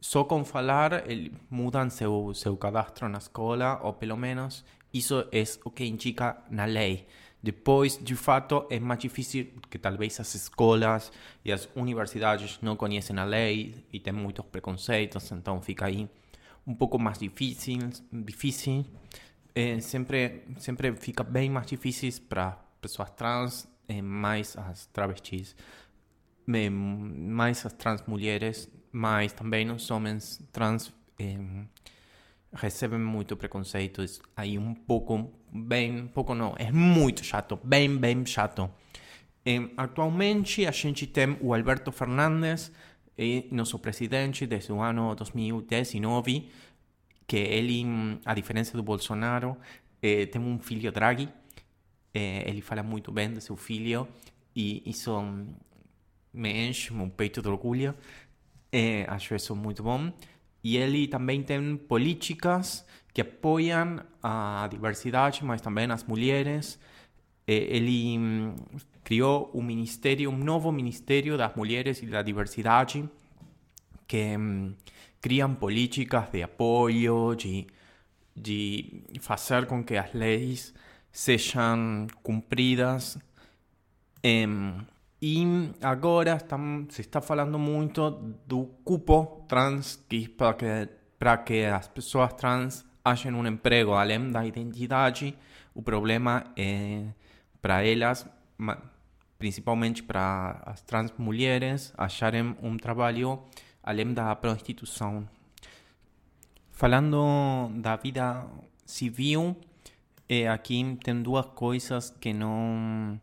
só 0.01 0.23
com 0.25 0.43
falar 0.43 1.09
ele, 1.09 1.31
mudam 1.49 1.89
seu, 1.89 2.33
seu 2.33 2.57
cadastro 2.57 3.07
na 3.07 3.19
escola, 3.19 3.79
ou 3.83 3.93
pelo 3.93 4.17
menos 4.17 4.65
isso 4.93 5.27
é 5.31 5.43
o 5.65 5.71
que 5.71 5.85
indica 5.85 6.37
na 6.49 6.65
lei. 6.65 7.07
Depois, 7.41 7.97
de 8.01 8.15
fato, 8.15 8.65
é 8.69 8.79
mais 8.79 8.99
difícil 9.01 9.47
porque 9.59 9.77
talvez 9.77 10.17
as 10.19 10.33
escolas 10.33 11.11
e 11.43 11.51
as 11.51 11.67
universidades 11.75 12.57
não 12.61 12.77
conhecem 12.77 13.17
a 13.19 13.25
lei 13.25 13.75
e 13.91 13.99
tem 13.99 14.13
muitos 14.13 14.45
preconceitos, 14.45 15.29
então 15.31 15.61
fica 15.61 15.87
aí 15.87 16.07
um 16.65 16.73
pouco 16.73 16.97
mais 16.97 17.19
difícil. 17.19 17.79
difícil. 18.11 18.85
É, 19.53 19.79
sempre, 19.81 20.43
sempre 20.57 20.95
fica 20.95 21.21
bem 21.23 21.49
mais 21.49 21.67
difícil 21.67 22.13
para 22.29 22.51
pessoas 22.81 23.09
trans, 23.11 23.67
é, 23.89 24.01
mais 24.01 24.57
as 24.57 24.85
travestis, 24.87 25.55
é, 26.47 26.69
mais 26.69 27.65
as 27.65 27.73
trans 27.73 28.03
mulheres, 28.07 28.69
mas 28.91 29.33
também 29.33 29.69
os 29.69 29.91
homens 29.91 30.41
trans. 30.51 30.93
É, 31.19 31.37
recebem 32.53 32.99
muito 32.99 33.35
preconceitos 33.35 34.21
aí 34.35 34.57
um 34.57 34.73
pouco, 34.73 35.31
bem, 35.51 36.07
pouco 36.07 36.35
não, 36.35 36.55
é 36.57 36.71
muito 36.71 37.23
chato, 37.23 37.59
bem, 37.63 37.95
bem 37.97 38.25
chato. 38.25 38.69
atualmente 39.75 40.65
a 40.65 40.71
gente 40.71 41.07
tem 41.07 41.37
o 41.41 41.53
Alberto 41.53 41.91
Fernandes, 41.91 42.71
é 43.17 43.43
nosso 43.51 43.77
presidente 43.79 44.45
desde 44.45 44.71
o 44.71 44.81
ano 44.81 45.15
2019, 45.15 46.49
que 47.27 47.37
ele, 47.37 47.83
a 48.25 48.33
diferença 48.33 48.77
do 48.77 48.83
Bolsonaro, 48.83 49.57
é, 50.01 50.25
tem 50.25 50.41
um 50.41 50.59
filho 50.59 50.91
Draghi, 50.91 51.29
ele 52.13 52.61
fala 52.61 52.83
muito 52.83 53.11
bem 53.11 53.31
do 53.31 53.41
seu 53.41 53.55
filho 53.55 54.07
e 54.55 54.83
isso 54.85 55.11
me 56.31 56.67
enche 56.67 56.93
o 56.93 57.09
peito 57.09 57.41
de 57.41 57.47
orgulho, 57.47 57.95
acho 59.07 59.33
isso 59.33 59.55
muito 59.55 59.81
bom. 59.81 60.11
E 60.63 60.77
ele 60.77 61.07
também 61.07 61.43
tem 61.43 61.75
políticas 61.75 62.85
que 63.13 63.21
apoiam 63.21 63.99
a 64.21 64.67
diversidade, 64.71 65.43
mas 65.43 65.61
também 65.61 65.91
as 65.91 66.03
mulheres. 66.03 66.79
Ele 67.45 68.17
hum, 68.17 68.55
criou 69.03 69.51
um 69.53 69.61
ministério, 69.61 70.29
um 70.31 70.37
novo 70.37 70.71
ministério 70.71 71.37
das 71.37 71.53
mulheres 71.55 72.01
e 72.01 72.05
da 72.05 72.21
diversidade, 72.21 73.07
que 74.07 74.37
hum, 74.37 74.73
criam 75.21 75.53
políticas 75.53 76.29
de 76.31 76.43
apoio, 76.43 77.35
de, 77.35 77.67
de 78.35 79.03
fazer 79.19 79.65
com 79.65 79.83
que 79.83 79.97
as 79.97 80.13
leis 80.13 80.73
sejam 81.11 82.07
cumpridas. 82.23 83.17
Hum, 84.25 84.79
e 85.25 85.71
agora 85.81 86.37
se 86.89 86.99
está 86.99 87.21
falando 87.21 87.57
muito 87.57 88.11
do 88.45 88.65
cupo 88.83 89.45
trans, 89.47 89.95
que 90.09 90.27
para 90.27 90.53
que, 90.53 90.89
para 91.17 91.37
que 91.37 91.63
as 91.63 91.87
pessoas 91.87 92.33
trans 92.33 92.83
achem 93.05 93.33
um 93.33 93.47
emprego 93.47 93.93
além 93.93 94.29
da 94.29 94.45
identidade, 94.45 95.33
o 95.73 95.81
problema 95.81 96.43
é 96.57 97.05
para 97.61 97.85
elas, 97.85 98.27
principalmente 99.39 100.03
para 100.03 100.61
as 100.65 100.81
trans 100.81 101.13
mulheres, 101.17 101.93
acharem 101.97 102.57
um 102.61 102.75
trabalho 102.75 103.39
além 103.81 104.13
da 104.13 104.35
prostituição. 104.35 105.25
Falando 106.69 107.71
da 107.75 107.95
vida 107.95 108.45
civil, 108.85 109.55
é, 110.27 110.49
aqui 110.49 110.97
tem 111.01 111.21
duas 111.23 111.45
coisas 111.45 112.09
que 112.09 112.33
não 112.33 113.17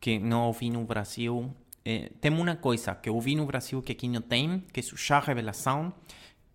que 0.00 0.18
não 0.18 0.46
ouvi 0.46 0.70
no 0.70 0.84
Brasil. 0.84 1.54
É, 1.84 2.10
tem 2.20 2.32
uma 2.32 2.56
coisa 2.56 2.94
que 2.94 3.08
eu 3.08 3.14
ouvi 3.14 3.34
no 3.36 3.46
Brasil 3.46 3.80
que 3.82 3.92
aqui 3.92 4.08
não 4.08 4.20
tem, 4.20 4.64
que 4.72 4.80
é 4.80 4.82
o 4.82 4.96
chá 4.96 5.20
revelação. 5.20 5.92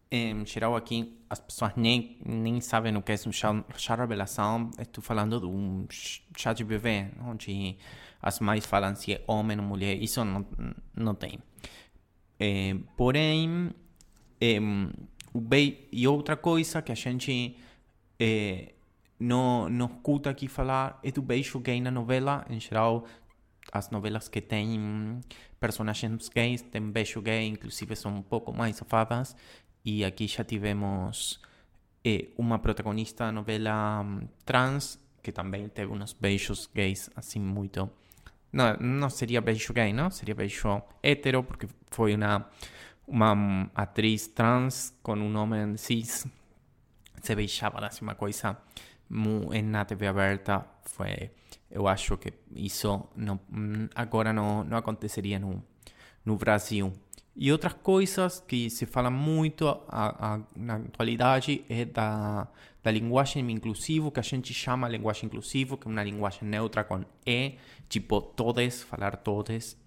Em 0.10 0.46
geral 0.46 0.76
aqui 0.76 1.18
as 1.30 1.40
pessoas 1.40 1.72
nem, 1.78 2.18
nem 2.26 2.60
sabem 2.60 2.96
o 2.98 3.02
que 3.02 3.14
é 3.14 3.16
um 3.26 3.32
chá, 3.32 3.64
chá 3.78 3.96
revelação. 3.96 4.70
Estou 4.78 5.02
falando 5.02 5.40
de 5.40 5.46
um 5.46 5.88
chá 6.36 6.52
de 6.52 6.64
bebê, 6.64 7.08
onde 7.26 7.78
as 8.22 8.40
mães 8.42 8.66
falam 8.66 8.94
se 8.96 9.14
é 9.14 9.24
homem 9.26 9.58
ou 9.58 9.64
mulher. 9.64 9.96
Isso 10.02 10.24
não, 10.26 10.46
não 10.94 11.16
tem. 11.16 11.40
É, 12.38 12.76
porém, 12.98 13.72
é, 14.42 14.58
o 15.34 15.40
be 15.40 15.88
e 15.92 16.08
outra 16.08 16.36
coisa 16.36 16.82
que 16.82 16.92
a 16.92 16.96
gente 16.96 17.56
é, 18.20 18.74
não, 19.20 19.70
não 19.70 19.86
escuta 19.86 20.30
aqui 20.30 20.48
falar 20.48 21.00
é 21.04 21.12
do 21.12 21.22
beijo 21.22 21.60
gay 21.60 21.80
na 21.80 21.92
novela. 21.92 22.46
Em 22.50 22.60
geral, 22.60 23.06
as 23.72 23.90
novelas 23.90 24.28
que 24.28 24.42
têm 24.42 25.22
personagens 25.60 26.30
gays, 26.30 26.62
tem 26.62 26.82
beijo 26.92 27.22
gay, 27.22 27.48
inclusive 27.48 27.96
são 27.96 28.16
um 28.16 28.22
pouco 28.22 28.52
mais 28.52 28.76
safadas. 28.76 29.36
E 29.86 30.04
aqui 30.04 30.28
já 30.28 30.44
tivemos 30.44 31.40
eh, 32.04 32.28
uma 32.38 32.60
protagonista 32.60 33.26
da 33.26 33.32
novela 33.32 34.02
um, 34.02 34.28
trans, 34.46 35.00
que 35.24 35.32
também 35.32 35.70
teve 35.70 35.92
uns 35.92 36.14
beijos 36.14 36.70
gays, 36.74 37.10
assim, 37.16 37.40
muito... 37.40 37.90
Não, 38.52 38.76
não 38.78 39.10
seria 39.10 39.40
beijo 39.40 39.74
gay, 39.74 39.94
não? 39.94 40.12
Seria 40.12 40.36
beijo 40.36 40.82
hétero, 41.02 41.44
porque 41.44 41.68
foi 41.90 42.16
uma, 42.16 42.50
uma 43.08 43.72
atriz 43.74 44.28
trans 44.28 44.94
com 45.02 45.16
um 45.16 45.38
homem 45.38 45.78
cis. 45.78 46.28
Se 47.22 47.36
beijava, 47.36 47.86
assim, 47.86 48.04
uma 48.04 48.16
coisa... 48.16 48.58
Na 49.64 49.84
TV 49.84 50.08
aberta 50.08 50.66
foi 50.86 51.30
eu 51.72 51.88
acho 51.88 52.18
que 52.18 52.34
isso 52.54 53.08
não, 53.16 53.40
agora 53.96 54.34
não, 54.34 54.64
não 54.64 54.78
aconteceria 54.78 55.40
no, 55.40 55.64
no 56.26 56.36
Brasil. 56.36 56.94
E 57.36 57.50
outras 57.52 57.74
coisas 57.74 58.44
que 58.46 58.70
se 58.70 58.86
fala 58.86 59.10
muito 59.10 59.68
a, 59.68 59.80
a, 59.88 60.40
na 60.56 60.76
atualidade 60.76 61.64
é 61.70 61.86
da, 61.86 62.48
da 62.84 62.92
linguagem 62.92 63.50
inclusiva, 63.50 64.12
que 64.12 64.20
a 64.20 64.24
gente 64.24 64.54
chama 64.54 64.88
linguagem 64.90 65.28
inclusiva, 65.28 65.78
que 65.78 65.88
é 65.88 65.92
uma 65.92 66.04
linguagem 66.04 66.44
neutra 66.44 66.84
com 66.84 67.06
E, 67.26 67.56
tipo 67.88 68.22
todes, 68.22 68.84
falar 68.84 69.16
todes, 69.16 69.78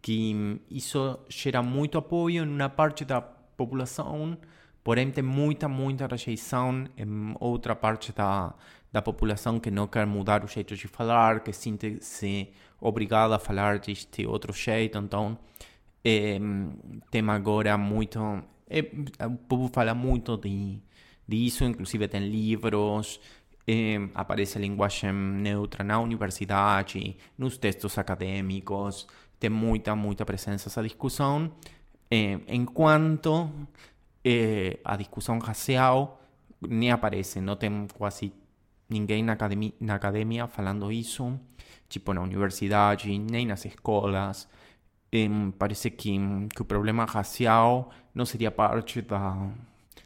que 0.00 0.60
isso 0.70 1.18
gera 1.28 1.60
muito 1.60 1.98
apoio 1.98 2.44
em 2.44 2.48
uma 2.48 2.68
parte 2.68 3.04
da 3.04 3.20
população, 3.20 4.38
porém 4.84 5.10
tem 5.10 5.24
muita, 5.24 5.68
muita 5.68 6.06
rejeição 6.06 6.86
em 6.96 7.34
outra 7.40 7.74
parte 7.74 8.12
da, 8.12 8.54
da 8.92 9.00
população 9.00 9.58
que 9.58 9.70
não 9.70 9.86
quer 9.86 10.06
mudar 10.06 10.44
o 10.44 10.48
jeito 10.48 10.76
de 10.76 10.86
falar, 10.86 11.40
que 11.40 11.52
sente-se 11.52 12.48
obrigada 12.80 13.36
a 13.36 13.38
falar 13.38 13.78
deste 13.78 14.26
outro 14.26 14.52
jeito. 14.52 14.98
Então, 14.98 15.38
é, 16.04 16.38
tem 17.10 17.28
agora 17.30 17.78
muito. 17.78 18.20
É, 18.68 18.80
o 19.26 19.36
povo 19.36 19.70
fala 19.72 19.94
muito 19.94 20.36
de, 20.36 20.78
disso, 21.26 21.64
inclusive 21.64 22.06
tem 22.08 22.28
livros. 22.28 23.18
É, 23.66 23.96
aparece 24.14 24.58
a 24.58 24.60
linguagem 24.60 25.12
neutra 25.12 25.84
na 25.84 26.00
universidade, 26.00 27.16
nos 27.38 27.56
textos 27.56 27.96
acadêmicos, 27.96 29.06
tem 29.38 29.48
muita, 29.48 29.94
muita 29.94 30.24
presença 30.24 30.68
essa 30.68 30.82
discussão, 30.82 31.52
é, 32.10 32.40
enquanto 32.48 33.48
é, 34.24 34.80
a 34.84 34.96
discussão 34.96 35.38
racial 35.38 36.20
nem 36.60 36.90
aparece, 36.90 37.40
não 37.40 37.54
tem 37.54 37.86
quase 37.96 38.32
ninguém 38.92 39.22
na 39.22 39.32
academia, 39.32 39.72
na 39.80 39.94
academia 39.94 40.46
falando 40.46 40.92
isso, 40.92 41.38
tipo 41.88 42.12
na 42.12 42.20
universidade, 42.20 43.18
nem 43.18 43.46
nas 43.46 43.64
escolas. 43.64 44.48
parece 45.58 45.90
que, 45.90 46.18
que 46.54 46.62
o 46.62 46.64
problema 46.64 47.04
racial 47.04 47.90
não 48.14 48.24
seria 48.24 48.50
parte 48.50 49.02
da, 49.02 49.50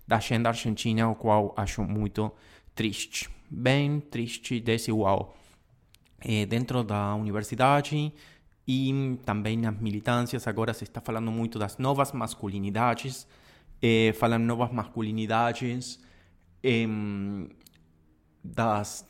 da 0.07 0.17
agenda 0.17 0.49
argentina, 0.49 1.09
o 1.09 1.15
qual 1.15 1.53
acho 1.57 1.83
muito 1.83 2.33
triste, 2.75 3.29
bem 3.51 4.01
triste 4.01 4.57
e 4.57 4.61
desigual. 4.61 5.37
É, 6.21 6.47
dentro 6.47 6.83
da 6.83 7.15
universidade 7.15 8.13
e 8.67 9.19
também 9.25 9.57
nas 9.57 9.79
militâncias, 9.79 10.47
agora 10.47 10.73
se 10.75 10.85
está 10.85 11.01
falando 11.01 11.31
muito 11.31 11.59
das 11.59 11.79
novas 11.79 12.13
masculinidades, 12.13 13.27
é, 13.81 14.13
falam 14.15 14.39
novas 14.39 14.73
masculinidades, 14.73 16.01
das, 18.55 19.07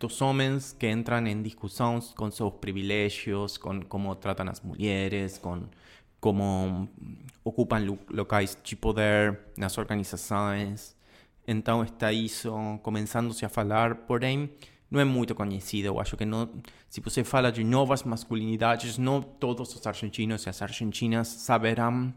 dos 0.00 0.20
homens 0.20 0.72
que 0.72 0.90
entram 0.90 1.26
em 1.26 1.42
discussões 1.42 2.12
com 2.14 2.30
seus 2.30 2.52
privilégios, 2.54 3.56
com 3.56 3.80
como 3.82 4.14
tratam 4.16 4.48
as 4.48 4.60
mulheres, 4.60 5.38
com 5.38 5.62
como 6.20 6.88
ocupam 7.42 7.78
locais 8.10 8.56
de 8.62 8.76
poder 8.76 9.40
nas 9.56 9.78
organizações. 9.78 10.94
Então 11.46 11.82
está 11.82 12.12
isso 12.12 12.52
começando-se 12.82 13.44
a 13.44 13.48
falar, 13.48 13.94
porém 14.06 14.50
não 14.90 15.00
é 15.00 15.04
muito 15.04 15.34
conhecido. 15.34 15.86
Eu 15.86 16.00
acho 16.00 16.16
que 16.16 16.24
não, 16.24 16.48
se 16.88 17.00
você 17.00 17.24
fala 17.24 17.50
de 17.50 17.64
novas 17.64 18.02
masculinidades, 18.02 18.98
não 18.98 19.22
todos 19.22 19.74
os 19.74 19.86
argentinos 19.86 20.44
e 20.44 20.48
as 20.50 20.60
argentinas 20.60 21.28
saberão 21.28 22.12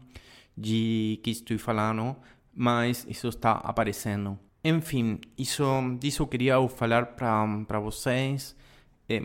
de 0.56 1.18
que 1.22 1.30
estou 1.30 1.58
falando, 1.58 2.16
mas 2.54 3.06
isso 3.08 3.28
está 3.28 3.52
aparecendo. 3.52 4.38
Enfim, 4.64 5.20
isso, 5.36 5.62
disso 6.00 6.22
eu 6.22 6.26
queria 6.26 6.68
falar 6.70 7.04
para 7.16 7.78
vocês. 7.78 8.56
É, 9.06 9.20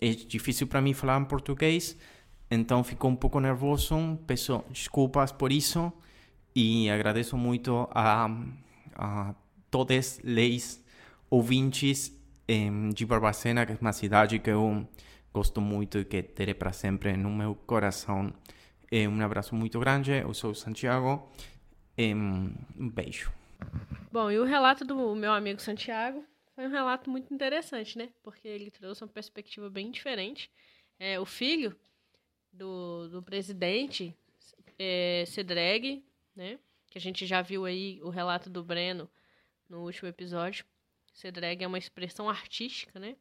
é 0.00 0.08
difícil 0.10 0.66
para 0.66 0.82
mim 0.82 0.92
falar 0.92 1.20
em 1.20 1.24
português, 1.24 1.96
então 2.50 2.82
fico 2.82 3.06
um 3.06 3.14
pouco 3.14 3.38
nervoso. 3.38 4.18
Peço 4.26 4.64
desculpas 4.68 5.30
por 5.30 5.52
isso 5.52 5.92
e 6.54 6.90
agradeço 6.90 7.36
muito 7.36 7.88
a, 7.92 8.28
a 8.96 9.34
todas 9.70 10.20
as 10.24 10.84
ouvintes 11.30 12.12
de 12.92 13.06
Barbacena, 13.06 13.64
que 13.64 13.72
é 13.72 13.78
uma 13.80 13.92
cidade 13.92 14.40
que 14.40 14.50
eu 14.50 14.84
gosto 15.32 15.60
muito 15.60 15.98
e 15.98 16.04
que 16.04 16.20
terei 16.20 16.54
para 16.54 16.72
sempre 16.72 17.16
no 17.16 17.30
meu 17.30 17.54
coração. 17.54 18.32
um 18.92 19.20
abraço 19.22 19.54
muito 19.54 19.78
grande, 19.78 20.10
eu 20.10 20.34
sou 20.34 20.52
Santiago. 20.52 21.30
um 21.96 22.88
beijo. 22.88 23.39
Bom, 24.12 24.30
e 24.30 24.38
o 24.38 24.44
relato 24.44 24.84
do 24.84 25.14
meu 25.14 25.32
amigo 25.32 25.60
Santiago 25.60 26.24
foi 26.54 26.66
um 26.66 26.70
relato 26.70 27.08
muito 27.08 27.32
interessante, 27.32 27.96
né? 27.96 28.10
Porque 28.22 28.46
ele 28.46 28.70
trouxe 28.70 29.02
uma 29.02 29.08
perspectiva 29.08 29.70
bem 29.70 29.90
diferente. 29.90 30.50
É, 30.98 31.18
o 31.18 31.24
filho 31.24 31.74
do, 32.52 33.08
do 33.08 33.22
presidente, 33.22 34.14
é, 34.78 35.24
Cedreg, 35.26 36.04
né? 36.34 36.58
Que 36.90 36.98
a 36.98 37.00
gente 37.00 37.24
já 37.24 37.40
viu 37.40 37.64
aí 37.64 38.00
o 38.02 38.10
relato 38.10 38.50
do 38.50 38.64
Breno 38.64 39.08
no 39.68 39.84
último 39.84 40.08
episódio. 40.08 40.64
Ser 41.12 41.32
drag 41.32 41.62
é 41.62 41.66
uma 41.66 41.78
expressão 41.78 42.28
artística, 42.28 42.98
né? 42.98 43.16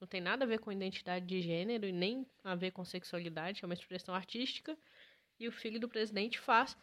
Não 0.00 0.06
tem 0.06 0.20
nada 0.20 0.44
a 0.44 0.48
ver 0.48 0.58
com 0.58 0.70
identidade 0.70 1.24
de 1.24 1.40
gênero 1.40 1.86
e 1.86 1.92
nem 1.92 2.26
a 2.44 2.54
ver 2.54 2.70
com 2.70 2.84
sexualidade, 2.84 3.64
é 3.64 3.66
uma 3.66 3.74
expressão 3.74 4.14
artística. 4.14 4.76
E 5.40 5.48
o 5.48 5.52
filho 5.52 5.80
do 5.80 5.88
presidente 5.88 6.38
faz 6.38 6.76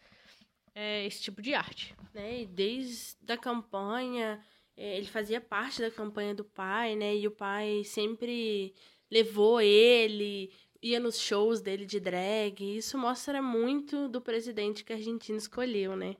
é, 0.74 1.06
esse 1.06 1.22
tipo 1.22 1.40
de 1.40 1.54
arte. 1.54 1.94
Né? 2.12 2.42
E 2.42 2.46
desde 2.46 3.32
a 3.32 3.36
campanha, 3.36 4.40
é, 4.76 4.96
ele 4.96 5.06
fazia 5.06 5.40
parte 5.40 5.80
da 5.80 5.90
campanha 5.90 6.34
do 6.34 6.44
pai, 6.44 6.96
né? 6.96 7.16
E 7.16 7.26
o 7.26 7.30
pai 7.30 7.82
sempre 7.84 8.74
levou 9.10 9.60
ele, 9.60 10.52
ia 10.82 10.98
nos 10.98 11.18
shows 11.18 11.60
dele 11.60 11.86
de 11.86 12.00
drag. 12.00 12.76
Isso 12.76 12.98
mostra 12.98 13.40
muito 13.40 14.08
do 14.08 14.20
presidente 14.20 14.84
que 14.84 14.92
a 14.92 14.96
Argentina 14.96 15.38
escolheu, 15.38 15.96
né? 15.96 16.16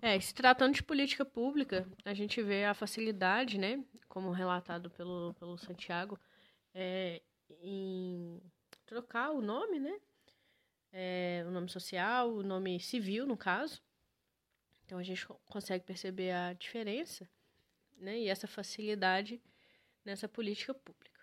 É, 0.00 0.18
se 0.18 0.34
tratando 0.34 0.74
de 0.74 0.82
política 0.82 1.24
pública, 1.24 1.86
a 2.04 2.12
gente 2.12 2.42
vê 2.42 2.64
a 2.64 2.74
facilidade, 2.74 3.56
né, 3.56 3.84
como 4.08 4.32
relatado 4.32 4.90
pelo, 4.90 5.32
pelo 5.34 5.56
Santiago, 5.56 6.18
é, 6.74 7.22
em 7.62 8.42
trocar 8.84 9.30
o 9.30 9.40
nome, 9.40 9.78
né, 9.78 10.00
é, 10.92 11.44
o 11.46 11.50
nome 11.50 11.68
social, 11.68 12.30
o 12.30 12.42
nome 12.42 12.78
civil, 12.78 13.26
no 13.26 13.36
caso. 13.36 13.80
Então 14.84 14.98
a 14.98 15.02
gente 15.02 15.26
consegue 15.46 15.84
perceber 15.84 16.32
a 16.32 16.52
diferença, 16.52 17.28
né, 17.96 18.18
e 18.18 18.28
essa 18.28 18.46
facilidade 18.46 19.40
nessa 20.04 20.28
política 20.28 20.74
pública. 20.74 21.20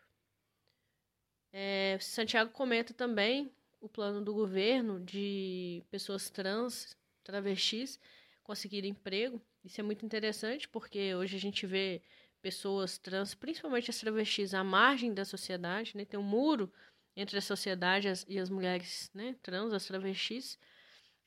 É, 1.52 1.98
Santiago 2.00 2.52
comenta 2.52 2.94
também 2.94 3.52
o 3.82 3.90
plano 3.90 4.24
do 4.24 4.34
governo 4.34 5.00
de 5.00 5.84
pessoas 5.90 6.30
trans, 6.30 6.98
travestis, 7.24 8.00
conseguir 8.44 8.86
emprego. 8.86 9.42
Isso 9.64 9.80
é 9.80 9.84
muito 9.84 10.06
interessante 10.06 10.68
porque 10.68 11.14
hoje 11.16 11.36
a 11.36 11.40
gente 11.40 11.66
vê 11.66 12.02
pessoas 12.42 12.98
trans, 12.98 13.36
principalmente 13.36 13.90
as 13.90 14.00
travestis, 14.00 14.54
à 14.54 14.64
margem 14.64 15.14
da 15.14 15.26
sociedade, 15.26 15.96
né? 15.96 16.06
Tem 16.06 16.20
um 16.20 16.24
muro 16.24 16.72
entre 17.16 17.38
a 17.38 17.42
sociedade 17.42 18.08
e 18.28 18.40
as 18.40 18.50
mulheres 18.50 19.10
né, 19.14 19.36
trans, 19.42 19.74
as 19.74 19.86
travestis. 19.86 20.58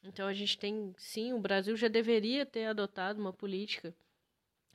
Então 0.02 0.26
a 0.26 0.32
gente 0.32 0.58
tem, 0.58 0.94
sim, 0.98 1.32
o 1.32 1.40
Brasil 1.40 1.76
já 1.76 1.88
deveria 1.88 2.44
ter 2.44 2.66
adotado 2.66 3.20
uma 3.20 3.32
política 3.32 3.94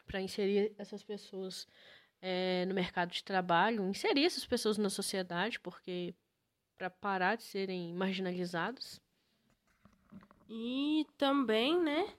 para 0.06 0.22
inserir 0.22 0.74
essas 0.78 1.04
pessoas 1.04 1.68
é, 2.22 2.66
no 2.66 2.74
mercado 2.74 3.12
de 3.12 3.24
trabalho, 3.24 3.88
inserir 3.90 4.26
essas 4.26 4.46
pessoas 4.46 4.78
na 4.78 4.90
sociedade, 4.90 5.60
porque 5.60 6.16
para 6.78 6.90
parar 6.90 7.36
de 7.36 7.44
serem 7.44 7.94
marginalizados. 7.94 9.02
E 10.50 11.06
também, 11.18 11.82
né, 11.82 12.14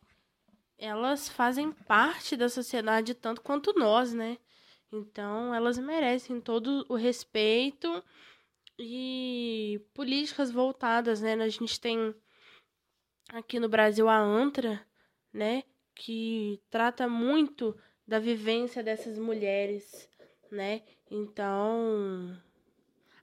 elas 0.76 1.28
fazem 1.28 1.72
parte 1.72 2.36
da 2.36 2.48
sociedade 2.48 3.14
tanto 3.14 3.40
quanto 3.40 3.72
nós, 3.78 4.12
né? 4.12 4.36
Então, 4.92 5.54
elas 5.54 5.78
merecem 5.78 6.40
todo 6.40 6.84
o 6.88 6.94
respeito 6.94 8.02
e 8.78 9.80
políticas 9.92 10.50
voltadas, 10.50 11.20
né? 11.20 11.34
A 11.34 11.48
gente 11.48 11.80
tem 11.80 12.14
aqui 13.30 13.58
no 13.58 13.68
Brasil 13.68 14.08
a 14.08 14.18
ANTRA, 14.18 14.80
né, 15.32 15.64
que 15.94 16.60
trata 16.70 17.08
muito 17.08 17.76
da 18.06 18.18
vivência 18.18 18.82
dessas 18.82 19.18
mulheres, 19.18 20.08
né? 20.50 20.82
Então, 21.10 22.40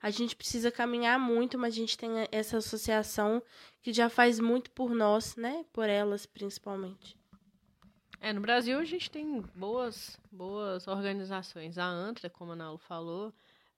a 0.02 0.10
gente 0.12 0.36
precisa 0.36 0.70
caminhar 0.70 1.18
muito, 1.18 1.58
mas 1.58 1.74
a 1.74 1.78
gente 1.78 1.98
tem 1.98 2.12
essa 2.32 2.58
associação 2.58 3.42
que 3.82 3.92
já 3.92 4.10
faz 4.10 4.40
muito 4.40 4.70
por 4.72 4.92
nós, 4.94 5.36
né? 5.36 5.66
Por 5.74 5.90
elas, 5.90 6.26
principalmente. 6.26 7.18
É, 8.22 8.32
no 8.34 8.42
Brasil 8.42 8.80
a 8.80 8.86
gente 8.86 9.10
tem 9.10 9.42
boas, 9.56 10.20
boas 10.32 10.88
organizações. 10.88 11.78
A 11.78 11.86
ANTRA, 11.86 12.30
como 12.30 12.52
a 12.52 12.56
Nalo 12.56 12.78
falou, 12.78 13.34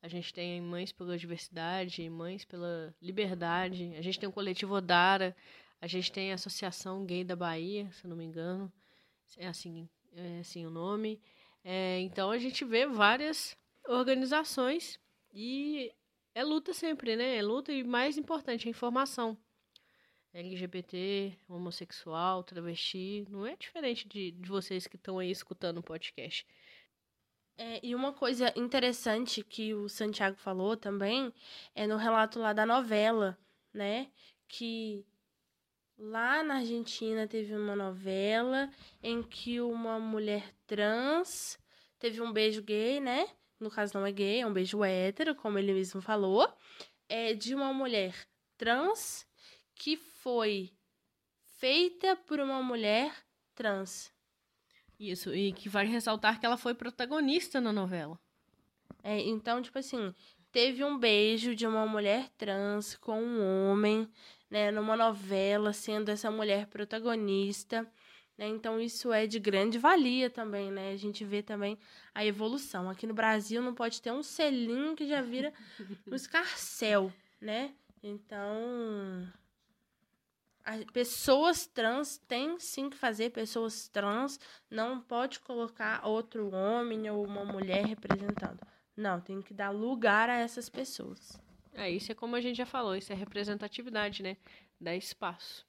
a 0.08 0.10
gente 0.10 0.34
tem 0.34 0.62
Mães 0.62 0.94
pela 0.94 1.18
Diversidade, 1.18 2.10
Mães 2.10 2.46
pela 2.46 2.96
Liberdade, 3.02 3.94
a 3.98 4.02
gente 4.02 4.18
tem 4.18 4.30
o 4.30 4.32
coletivo 4.32 4.74
Odara, 4.74 5.36
a 5.82 5.86
gente 5.86 6.10
tem 6.10 6.32
a 6.32 6.36
Associação 6.36 7.06
Gay 7.06 7.26
da 7.26 7.36
Bahia, 7.36 7.92
se 7.92 8.08
não 8.08 8.16
me 8.16 8.24
engano, 8.24 8.72
é 9.36 9.48
assim, 9.48 9.88
é 10.16 10.40
assim 10.40 10.66
o 10.66 10.70
nome. 10.70 11.22
É, 11.62 12.00
então 12.00 12.32
a 12.32 12.38
gente 12.38 12.64
vê 12.64 12.88
várias 12.88 13.58
organizações 13.86 14.98
e 15.34 15.94
é 16.34 16.42
luta 16.42 16.74
sempre, 16.74 17.18
né? 17.18 17.36
É 17.36 17.42
luta 17.42 17.74
e 17.74 17.84
mais 17.84 18.18
importante, 18.18 18.66
a 18.66 18.72
informação. 18.72 19.38
LGBT, 20.34 21.38
homossexual, 21.50 22.46
travesti, 22.46 23.26
não 23.30 23.46
é 23.46 23.58
diferente 23.58 24.08
de, 24.08 24.32
de 24.32 24.48
vocês 24.48 24.88
que 24.88 24.96
estão 24.96 25.20
aí 25.20 25.32
escutando 25.32 25.80
o 25.80 25.84
podcast. 25.84 26.48
É, 27.58 27.80
e 27.82 27.96
uma 27.96 28.14
coisa 28.14 28.54
interessante 28.56 29.44
que 29.44 29.74
o 29.74 29.90
Santiago 29.90 30.38
falou 30.38 30.78
também 30.78 31.34
é 31.74 31.88
no 31.88 31.98
relato 31.98 32.40
lá 32.40 32.54
da 32.54 32.66
novela, 32.66 33.36
né? 33.74 34.12
Que 34.48 35.04
lá 35.98 36.44
na 36.44 36.58
Argentina 36.58 37.28
teve 37.28 37.56
uma 37.56 37.76
novela 37.76 38.70
em 39.02 39.24
que 39.24 39.60
uma 39.60 40.00
mulher 40.00 40.54
trans 40.68 41.58
teve 41.98 42.22
um 42.22 42.32
beijo 42.32 42.62
gay, 42.62 43.00
né? 43.00 43.28
No 43.60 43.72
caso 43.72 43.98
não 43.98 44.06
é 44.06 44.12
gay, 44.12 44.42
é 44.42 44.46
um 44.46 44.54
beijo 44.54 44.84
hétero, 44.84 45.34
como 45.34 45.58
ele 45.58 45.74
mesmo 45.74 46.00
falou. 46.00 46.48
É 47.10 47.34
de 47.34 47.56
uma 47.56 47.74
mulher 47.74 48.14
trans 48.56 49.26
que 49.74 49.98
foi 49.98 50.72
feita 51.58 52.16
por 52.16 52.40
uma 52.40 52.62
mulher 52.62 53.16
trans. 53.56 54.14
Isso, 55.00 55.34
e 55.34 55.54
que 55.54 55.70
vale 55.70 55.90
ressaltar 55.90 56.40
que 56.40 56.46
ela 56.46 56.58
foi 56.58 56.74
protagonista 56.74 57.62
na 57.62 57.72
novela. 57.72 58.20
É, 59.04 59.20
então, 59.20 59.62
tipo 59.62 59.78
assim, 59.78 60.14
teve 60.52 60.84
um 60.84 60.98
beijo 60.98 61.56
de 61.56 61.68
uma 61.68 61.86
mulher 61.86 62.30
trans 62.38 62.96
com 62.96 63.22
um 63.22 63.70
homem, 63.70 64.10
né, 64.50 64.72
numa 64.72 64.98
novela, 64.98 65.72
sendo 65.72 66.10
essa 66.10 66.32
mulher 66.32 66.68
protagonista. 66.68 67.88
Né? 68.38 68.48
Então, 68.48 68.80
isso 68.80 69.12
é 69.14 69.28
de 69.28 69.40
grande 69.40 69.78
valia 69.78 70.30
também, 70.30 70.72
né? 70.72 70.92
A 70.92 70.98
gente 70.98 71.26
vê 71.26 71.42
também 71.42 71.78
a 72.14 72.24
evolução. 72.24 72.90
Aqui 72.90 73.08
no 73.08 73.14
Brasil 73.14 73.62
não 73.62 73.74
pode 73.74 74.02
ter 74.02 74.12
um 74.12 74.22
selinho 74.22 74.96
que 74.96 75.08
já 75.08 75.22
vira 75.22 75.52
um 76.06 76.14
escarcel, 76.14 77.12
né? 77.42 77.74
Então, 78.04 79.28
pessoas 80.94 81.66
trans 81.66 82.18
têm 82.28 82.60
sim 82.60 82.90
que 82.90 82.98
fazer 82.98 83.32
pessoas 83.32 83.88
trans, 83.88 84.40
não 84.70 85.00
pode 85.00 85.40
colocar 85.40 86.06
outro 86.06 86.54
homem 86.54 87.10
ou 87.10 87.26
uma 87.26 87.46
mulher 87.46 87.86
representando. 87.86 88.60
Não, 88.96 89.22
tem 89.22 89.42
que 89.42 89.54
dar 89.54 89.70
lugar 89.70 90.30
a 90.30 90.38
essas 90.40 90.70
pessoas. 90.70 91.40
É, 91.74 91.90
isso 91.90 92.12
é 92.12 92.16
como 92.16 92.36
a 92.36 92.42
gente 92.42 92.58
já 92.58 92.66
falou, 92.66 92.96
isso 92.96 93.14
é 93.14 93.16
representatividade, 93.16 94.24
né? 94.24 94.36
Dá 94.80 94.96
espaço. 94.96 95.66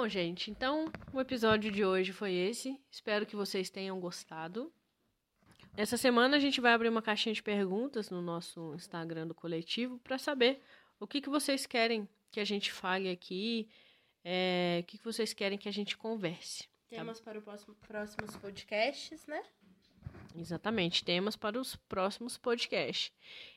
Bom, 0.00 0.08
gente, 0.08 0.50
então 0.50 0.90
o 1.12 1.20
episódio 1.20 1.70
de 1.70 1.84
hoje 1.84 2.10
foi 2.10 2.32
esse. 2.32 2.80
Espero 2.90 3.26
que 3.26 3.36
vocês 3.36 3.68
tenham 3.68 4.00
gostado. 4.00 4.72
Essa 5.76 5.98
semana 5.98 6.38
a 6.38 6.40
gente 6.40 6.58
vai 6.58 6.72
abrir 6.72 6.88
uma 6.88 7.02
caixinha 7.02 7.34
de 7.34 7.42
perguntas 7.42 8.08
no 8.08 8.22
nosso 8.22 8.74
Instagram 8.76 9.26
do 9.26 9.34
coletivo 9.34 9.98
para 9.98 10.16
saber 10.16 10.62
o 10.98 11.06
que, 11.06 11.20
que 11.20 11.28
vocês 11.28 11.66
querem 11.66 12.08
que 12.30 12.40
a 12.40 12.46
gente 12.46 12.72
fale 12.72 13.10
aqui, 13.10 13.68
é, 14.24 14.80
o 14.82 14.86
que, 14.86 14.96
que 14.96 15.04
vocês 15.04 15.34
querem 15.34 15.58
que 15.58 15.68
a 15.68 15.72
gente 15.72 15.98
converse. 15.98 16.66
Temas 16.88 17.20
para 17.20 17.36
os 17.36 17.44
próximo, 17.44 17.74
próximos 17.86 18.34
podcasts, 18.38 19.26
né? 19.26 19.42
Exatamente, 20.34 21.04
temas 21.04 21.36
para 21.36 21.60
os 21.60 21.76
próximos 21.76 22.38
podcasts. 22.38 23.12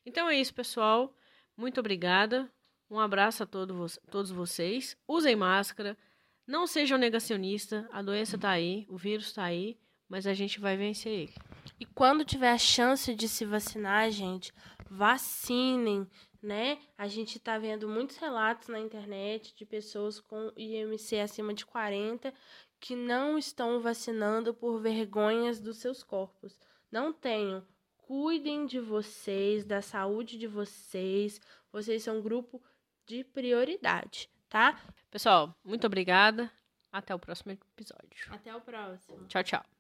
Então 0.05 0.29
é 0.29 0.37
isso, 0.37 0.53
pessoal. 0.53 1.15
Muito 1.55 1.79
obrigada. 1.79 2.51
Um 2.91 2.99
abraço 2.99 3.43
a 3.43 3.45
todo, 3.45 3.85
todos 4.11 4.29
vocês. 4.29 4.97
Usem 5.07 5.37
máscara. 5.37 5.97
Não 6.45 6.67
sejam 6.67 6.97
negacionistas. 6.97 7.85
A 7.91 8.01
doença 8.01 8.35
está 8.35 8.51
aí, 8.51 8.85
o 8.89 8.97
vírus 8.97 9.27
está 9.27 9.43
aí, 9.43 9.77
mas 10.09 10.27
a 10.27 10.33
gente 10.33 10.59
vai 10.59 10.75
vencer 10.75 11.11
ele. 11.11 11.33
E 11.79 11.85
quando 11.85 12.25
tiver 12.25 12.51
a 12.51 12.57
chance 12.57 13.13
de 13.15 13.27
se 13.27 13.45
vacinar, 13.45 14.11
gente, 14.11 14.53
vacinem, 14.89 16.07
né? 16.41 16.77
A 16.97 17.07
gente 17.07 17.37
está 17.37 17.57
vendo 17.57 17.87
muitos 17.87 18.17
relatos 18.17 18.67
na 18.67 18.79
internet 18.79 19.55
de 19.55 19.65
pessoas 19.65 20.19
com 20.19 20.51
IMC 20.57 21.19
acima 21.19 21.53
de 21.53 21.65
40 21.65 22.33
que 22.79 22.95
não 22.97 23.37
estão 23.37 23.79
vacinando 23.79 24.53
por 24.53 24.81
vergonhas 24.81 25.61
dos 25.61 25.77
seus 25.77 26.03
corpos. 26.03 26.59
Não 26.91 27.13
tenham. 27.13 27.65
Cuidem 27.95 28.65
de 28.65 28.81
vocês, 28.81 29.63
da 29.63 29.81
saúde 29.81 30.37
de 30.37 30.47
vocês. 30.47 31.39
Vocês 31.71 32.03
são 32.03 32.17
um 32.17 32.21
grupo 32.21 32.61
de 33.05 33.23
prioridade, 33.23 34.29
tá? 34.53 34.79
Pessoal, 35.09 35.55
muito 35.65 35.87
obrigada. 35.87 36.51
Até 36.91 37.15
o 37.15 37.17
próximo 37.17 37.53
episódio. 37.53 38.27
Até 38.29 38.55
o 38.55 38.61
próximo. 38.61 39.25
Tchau, 39.25 39.43
tchau. 39.43 39.72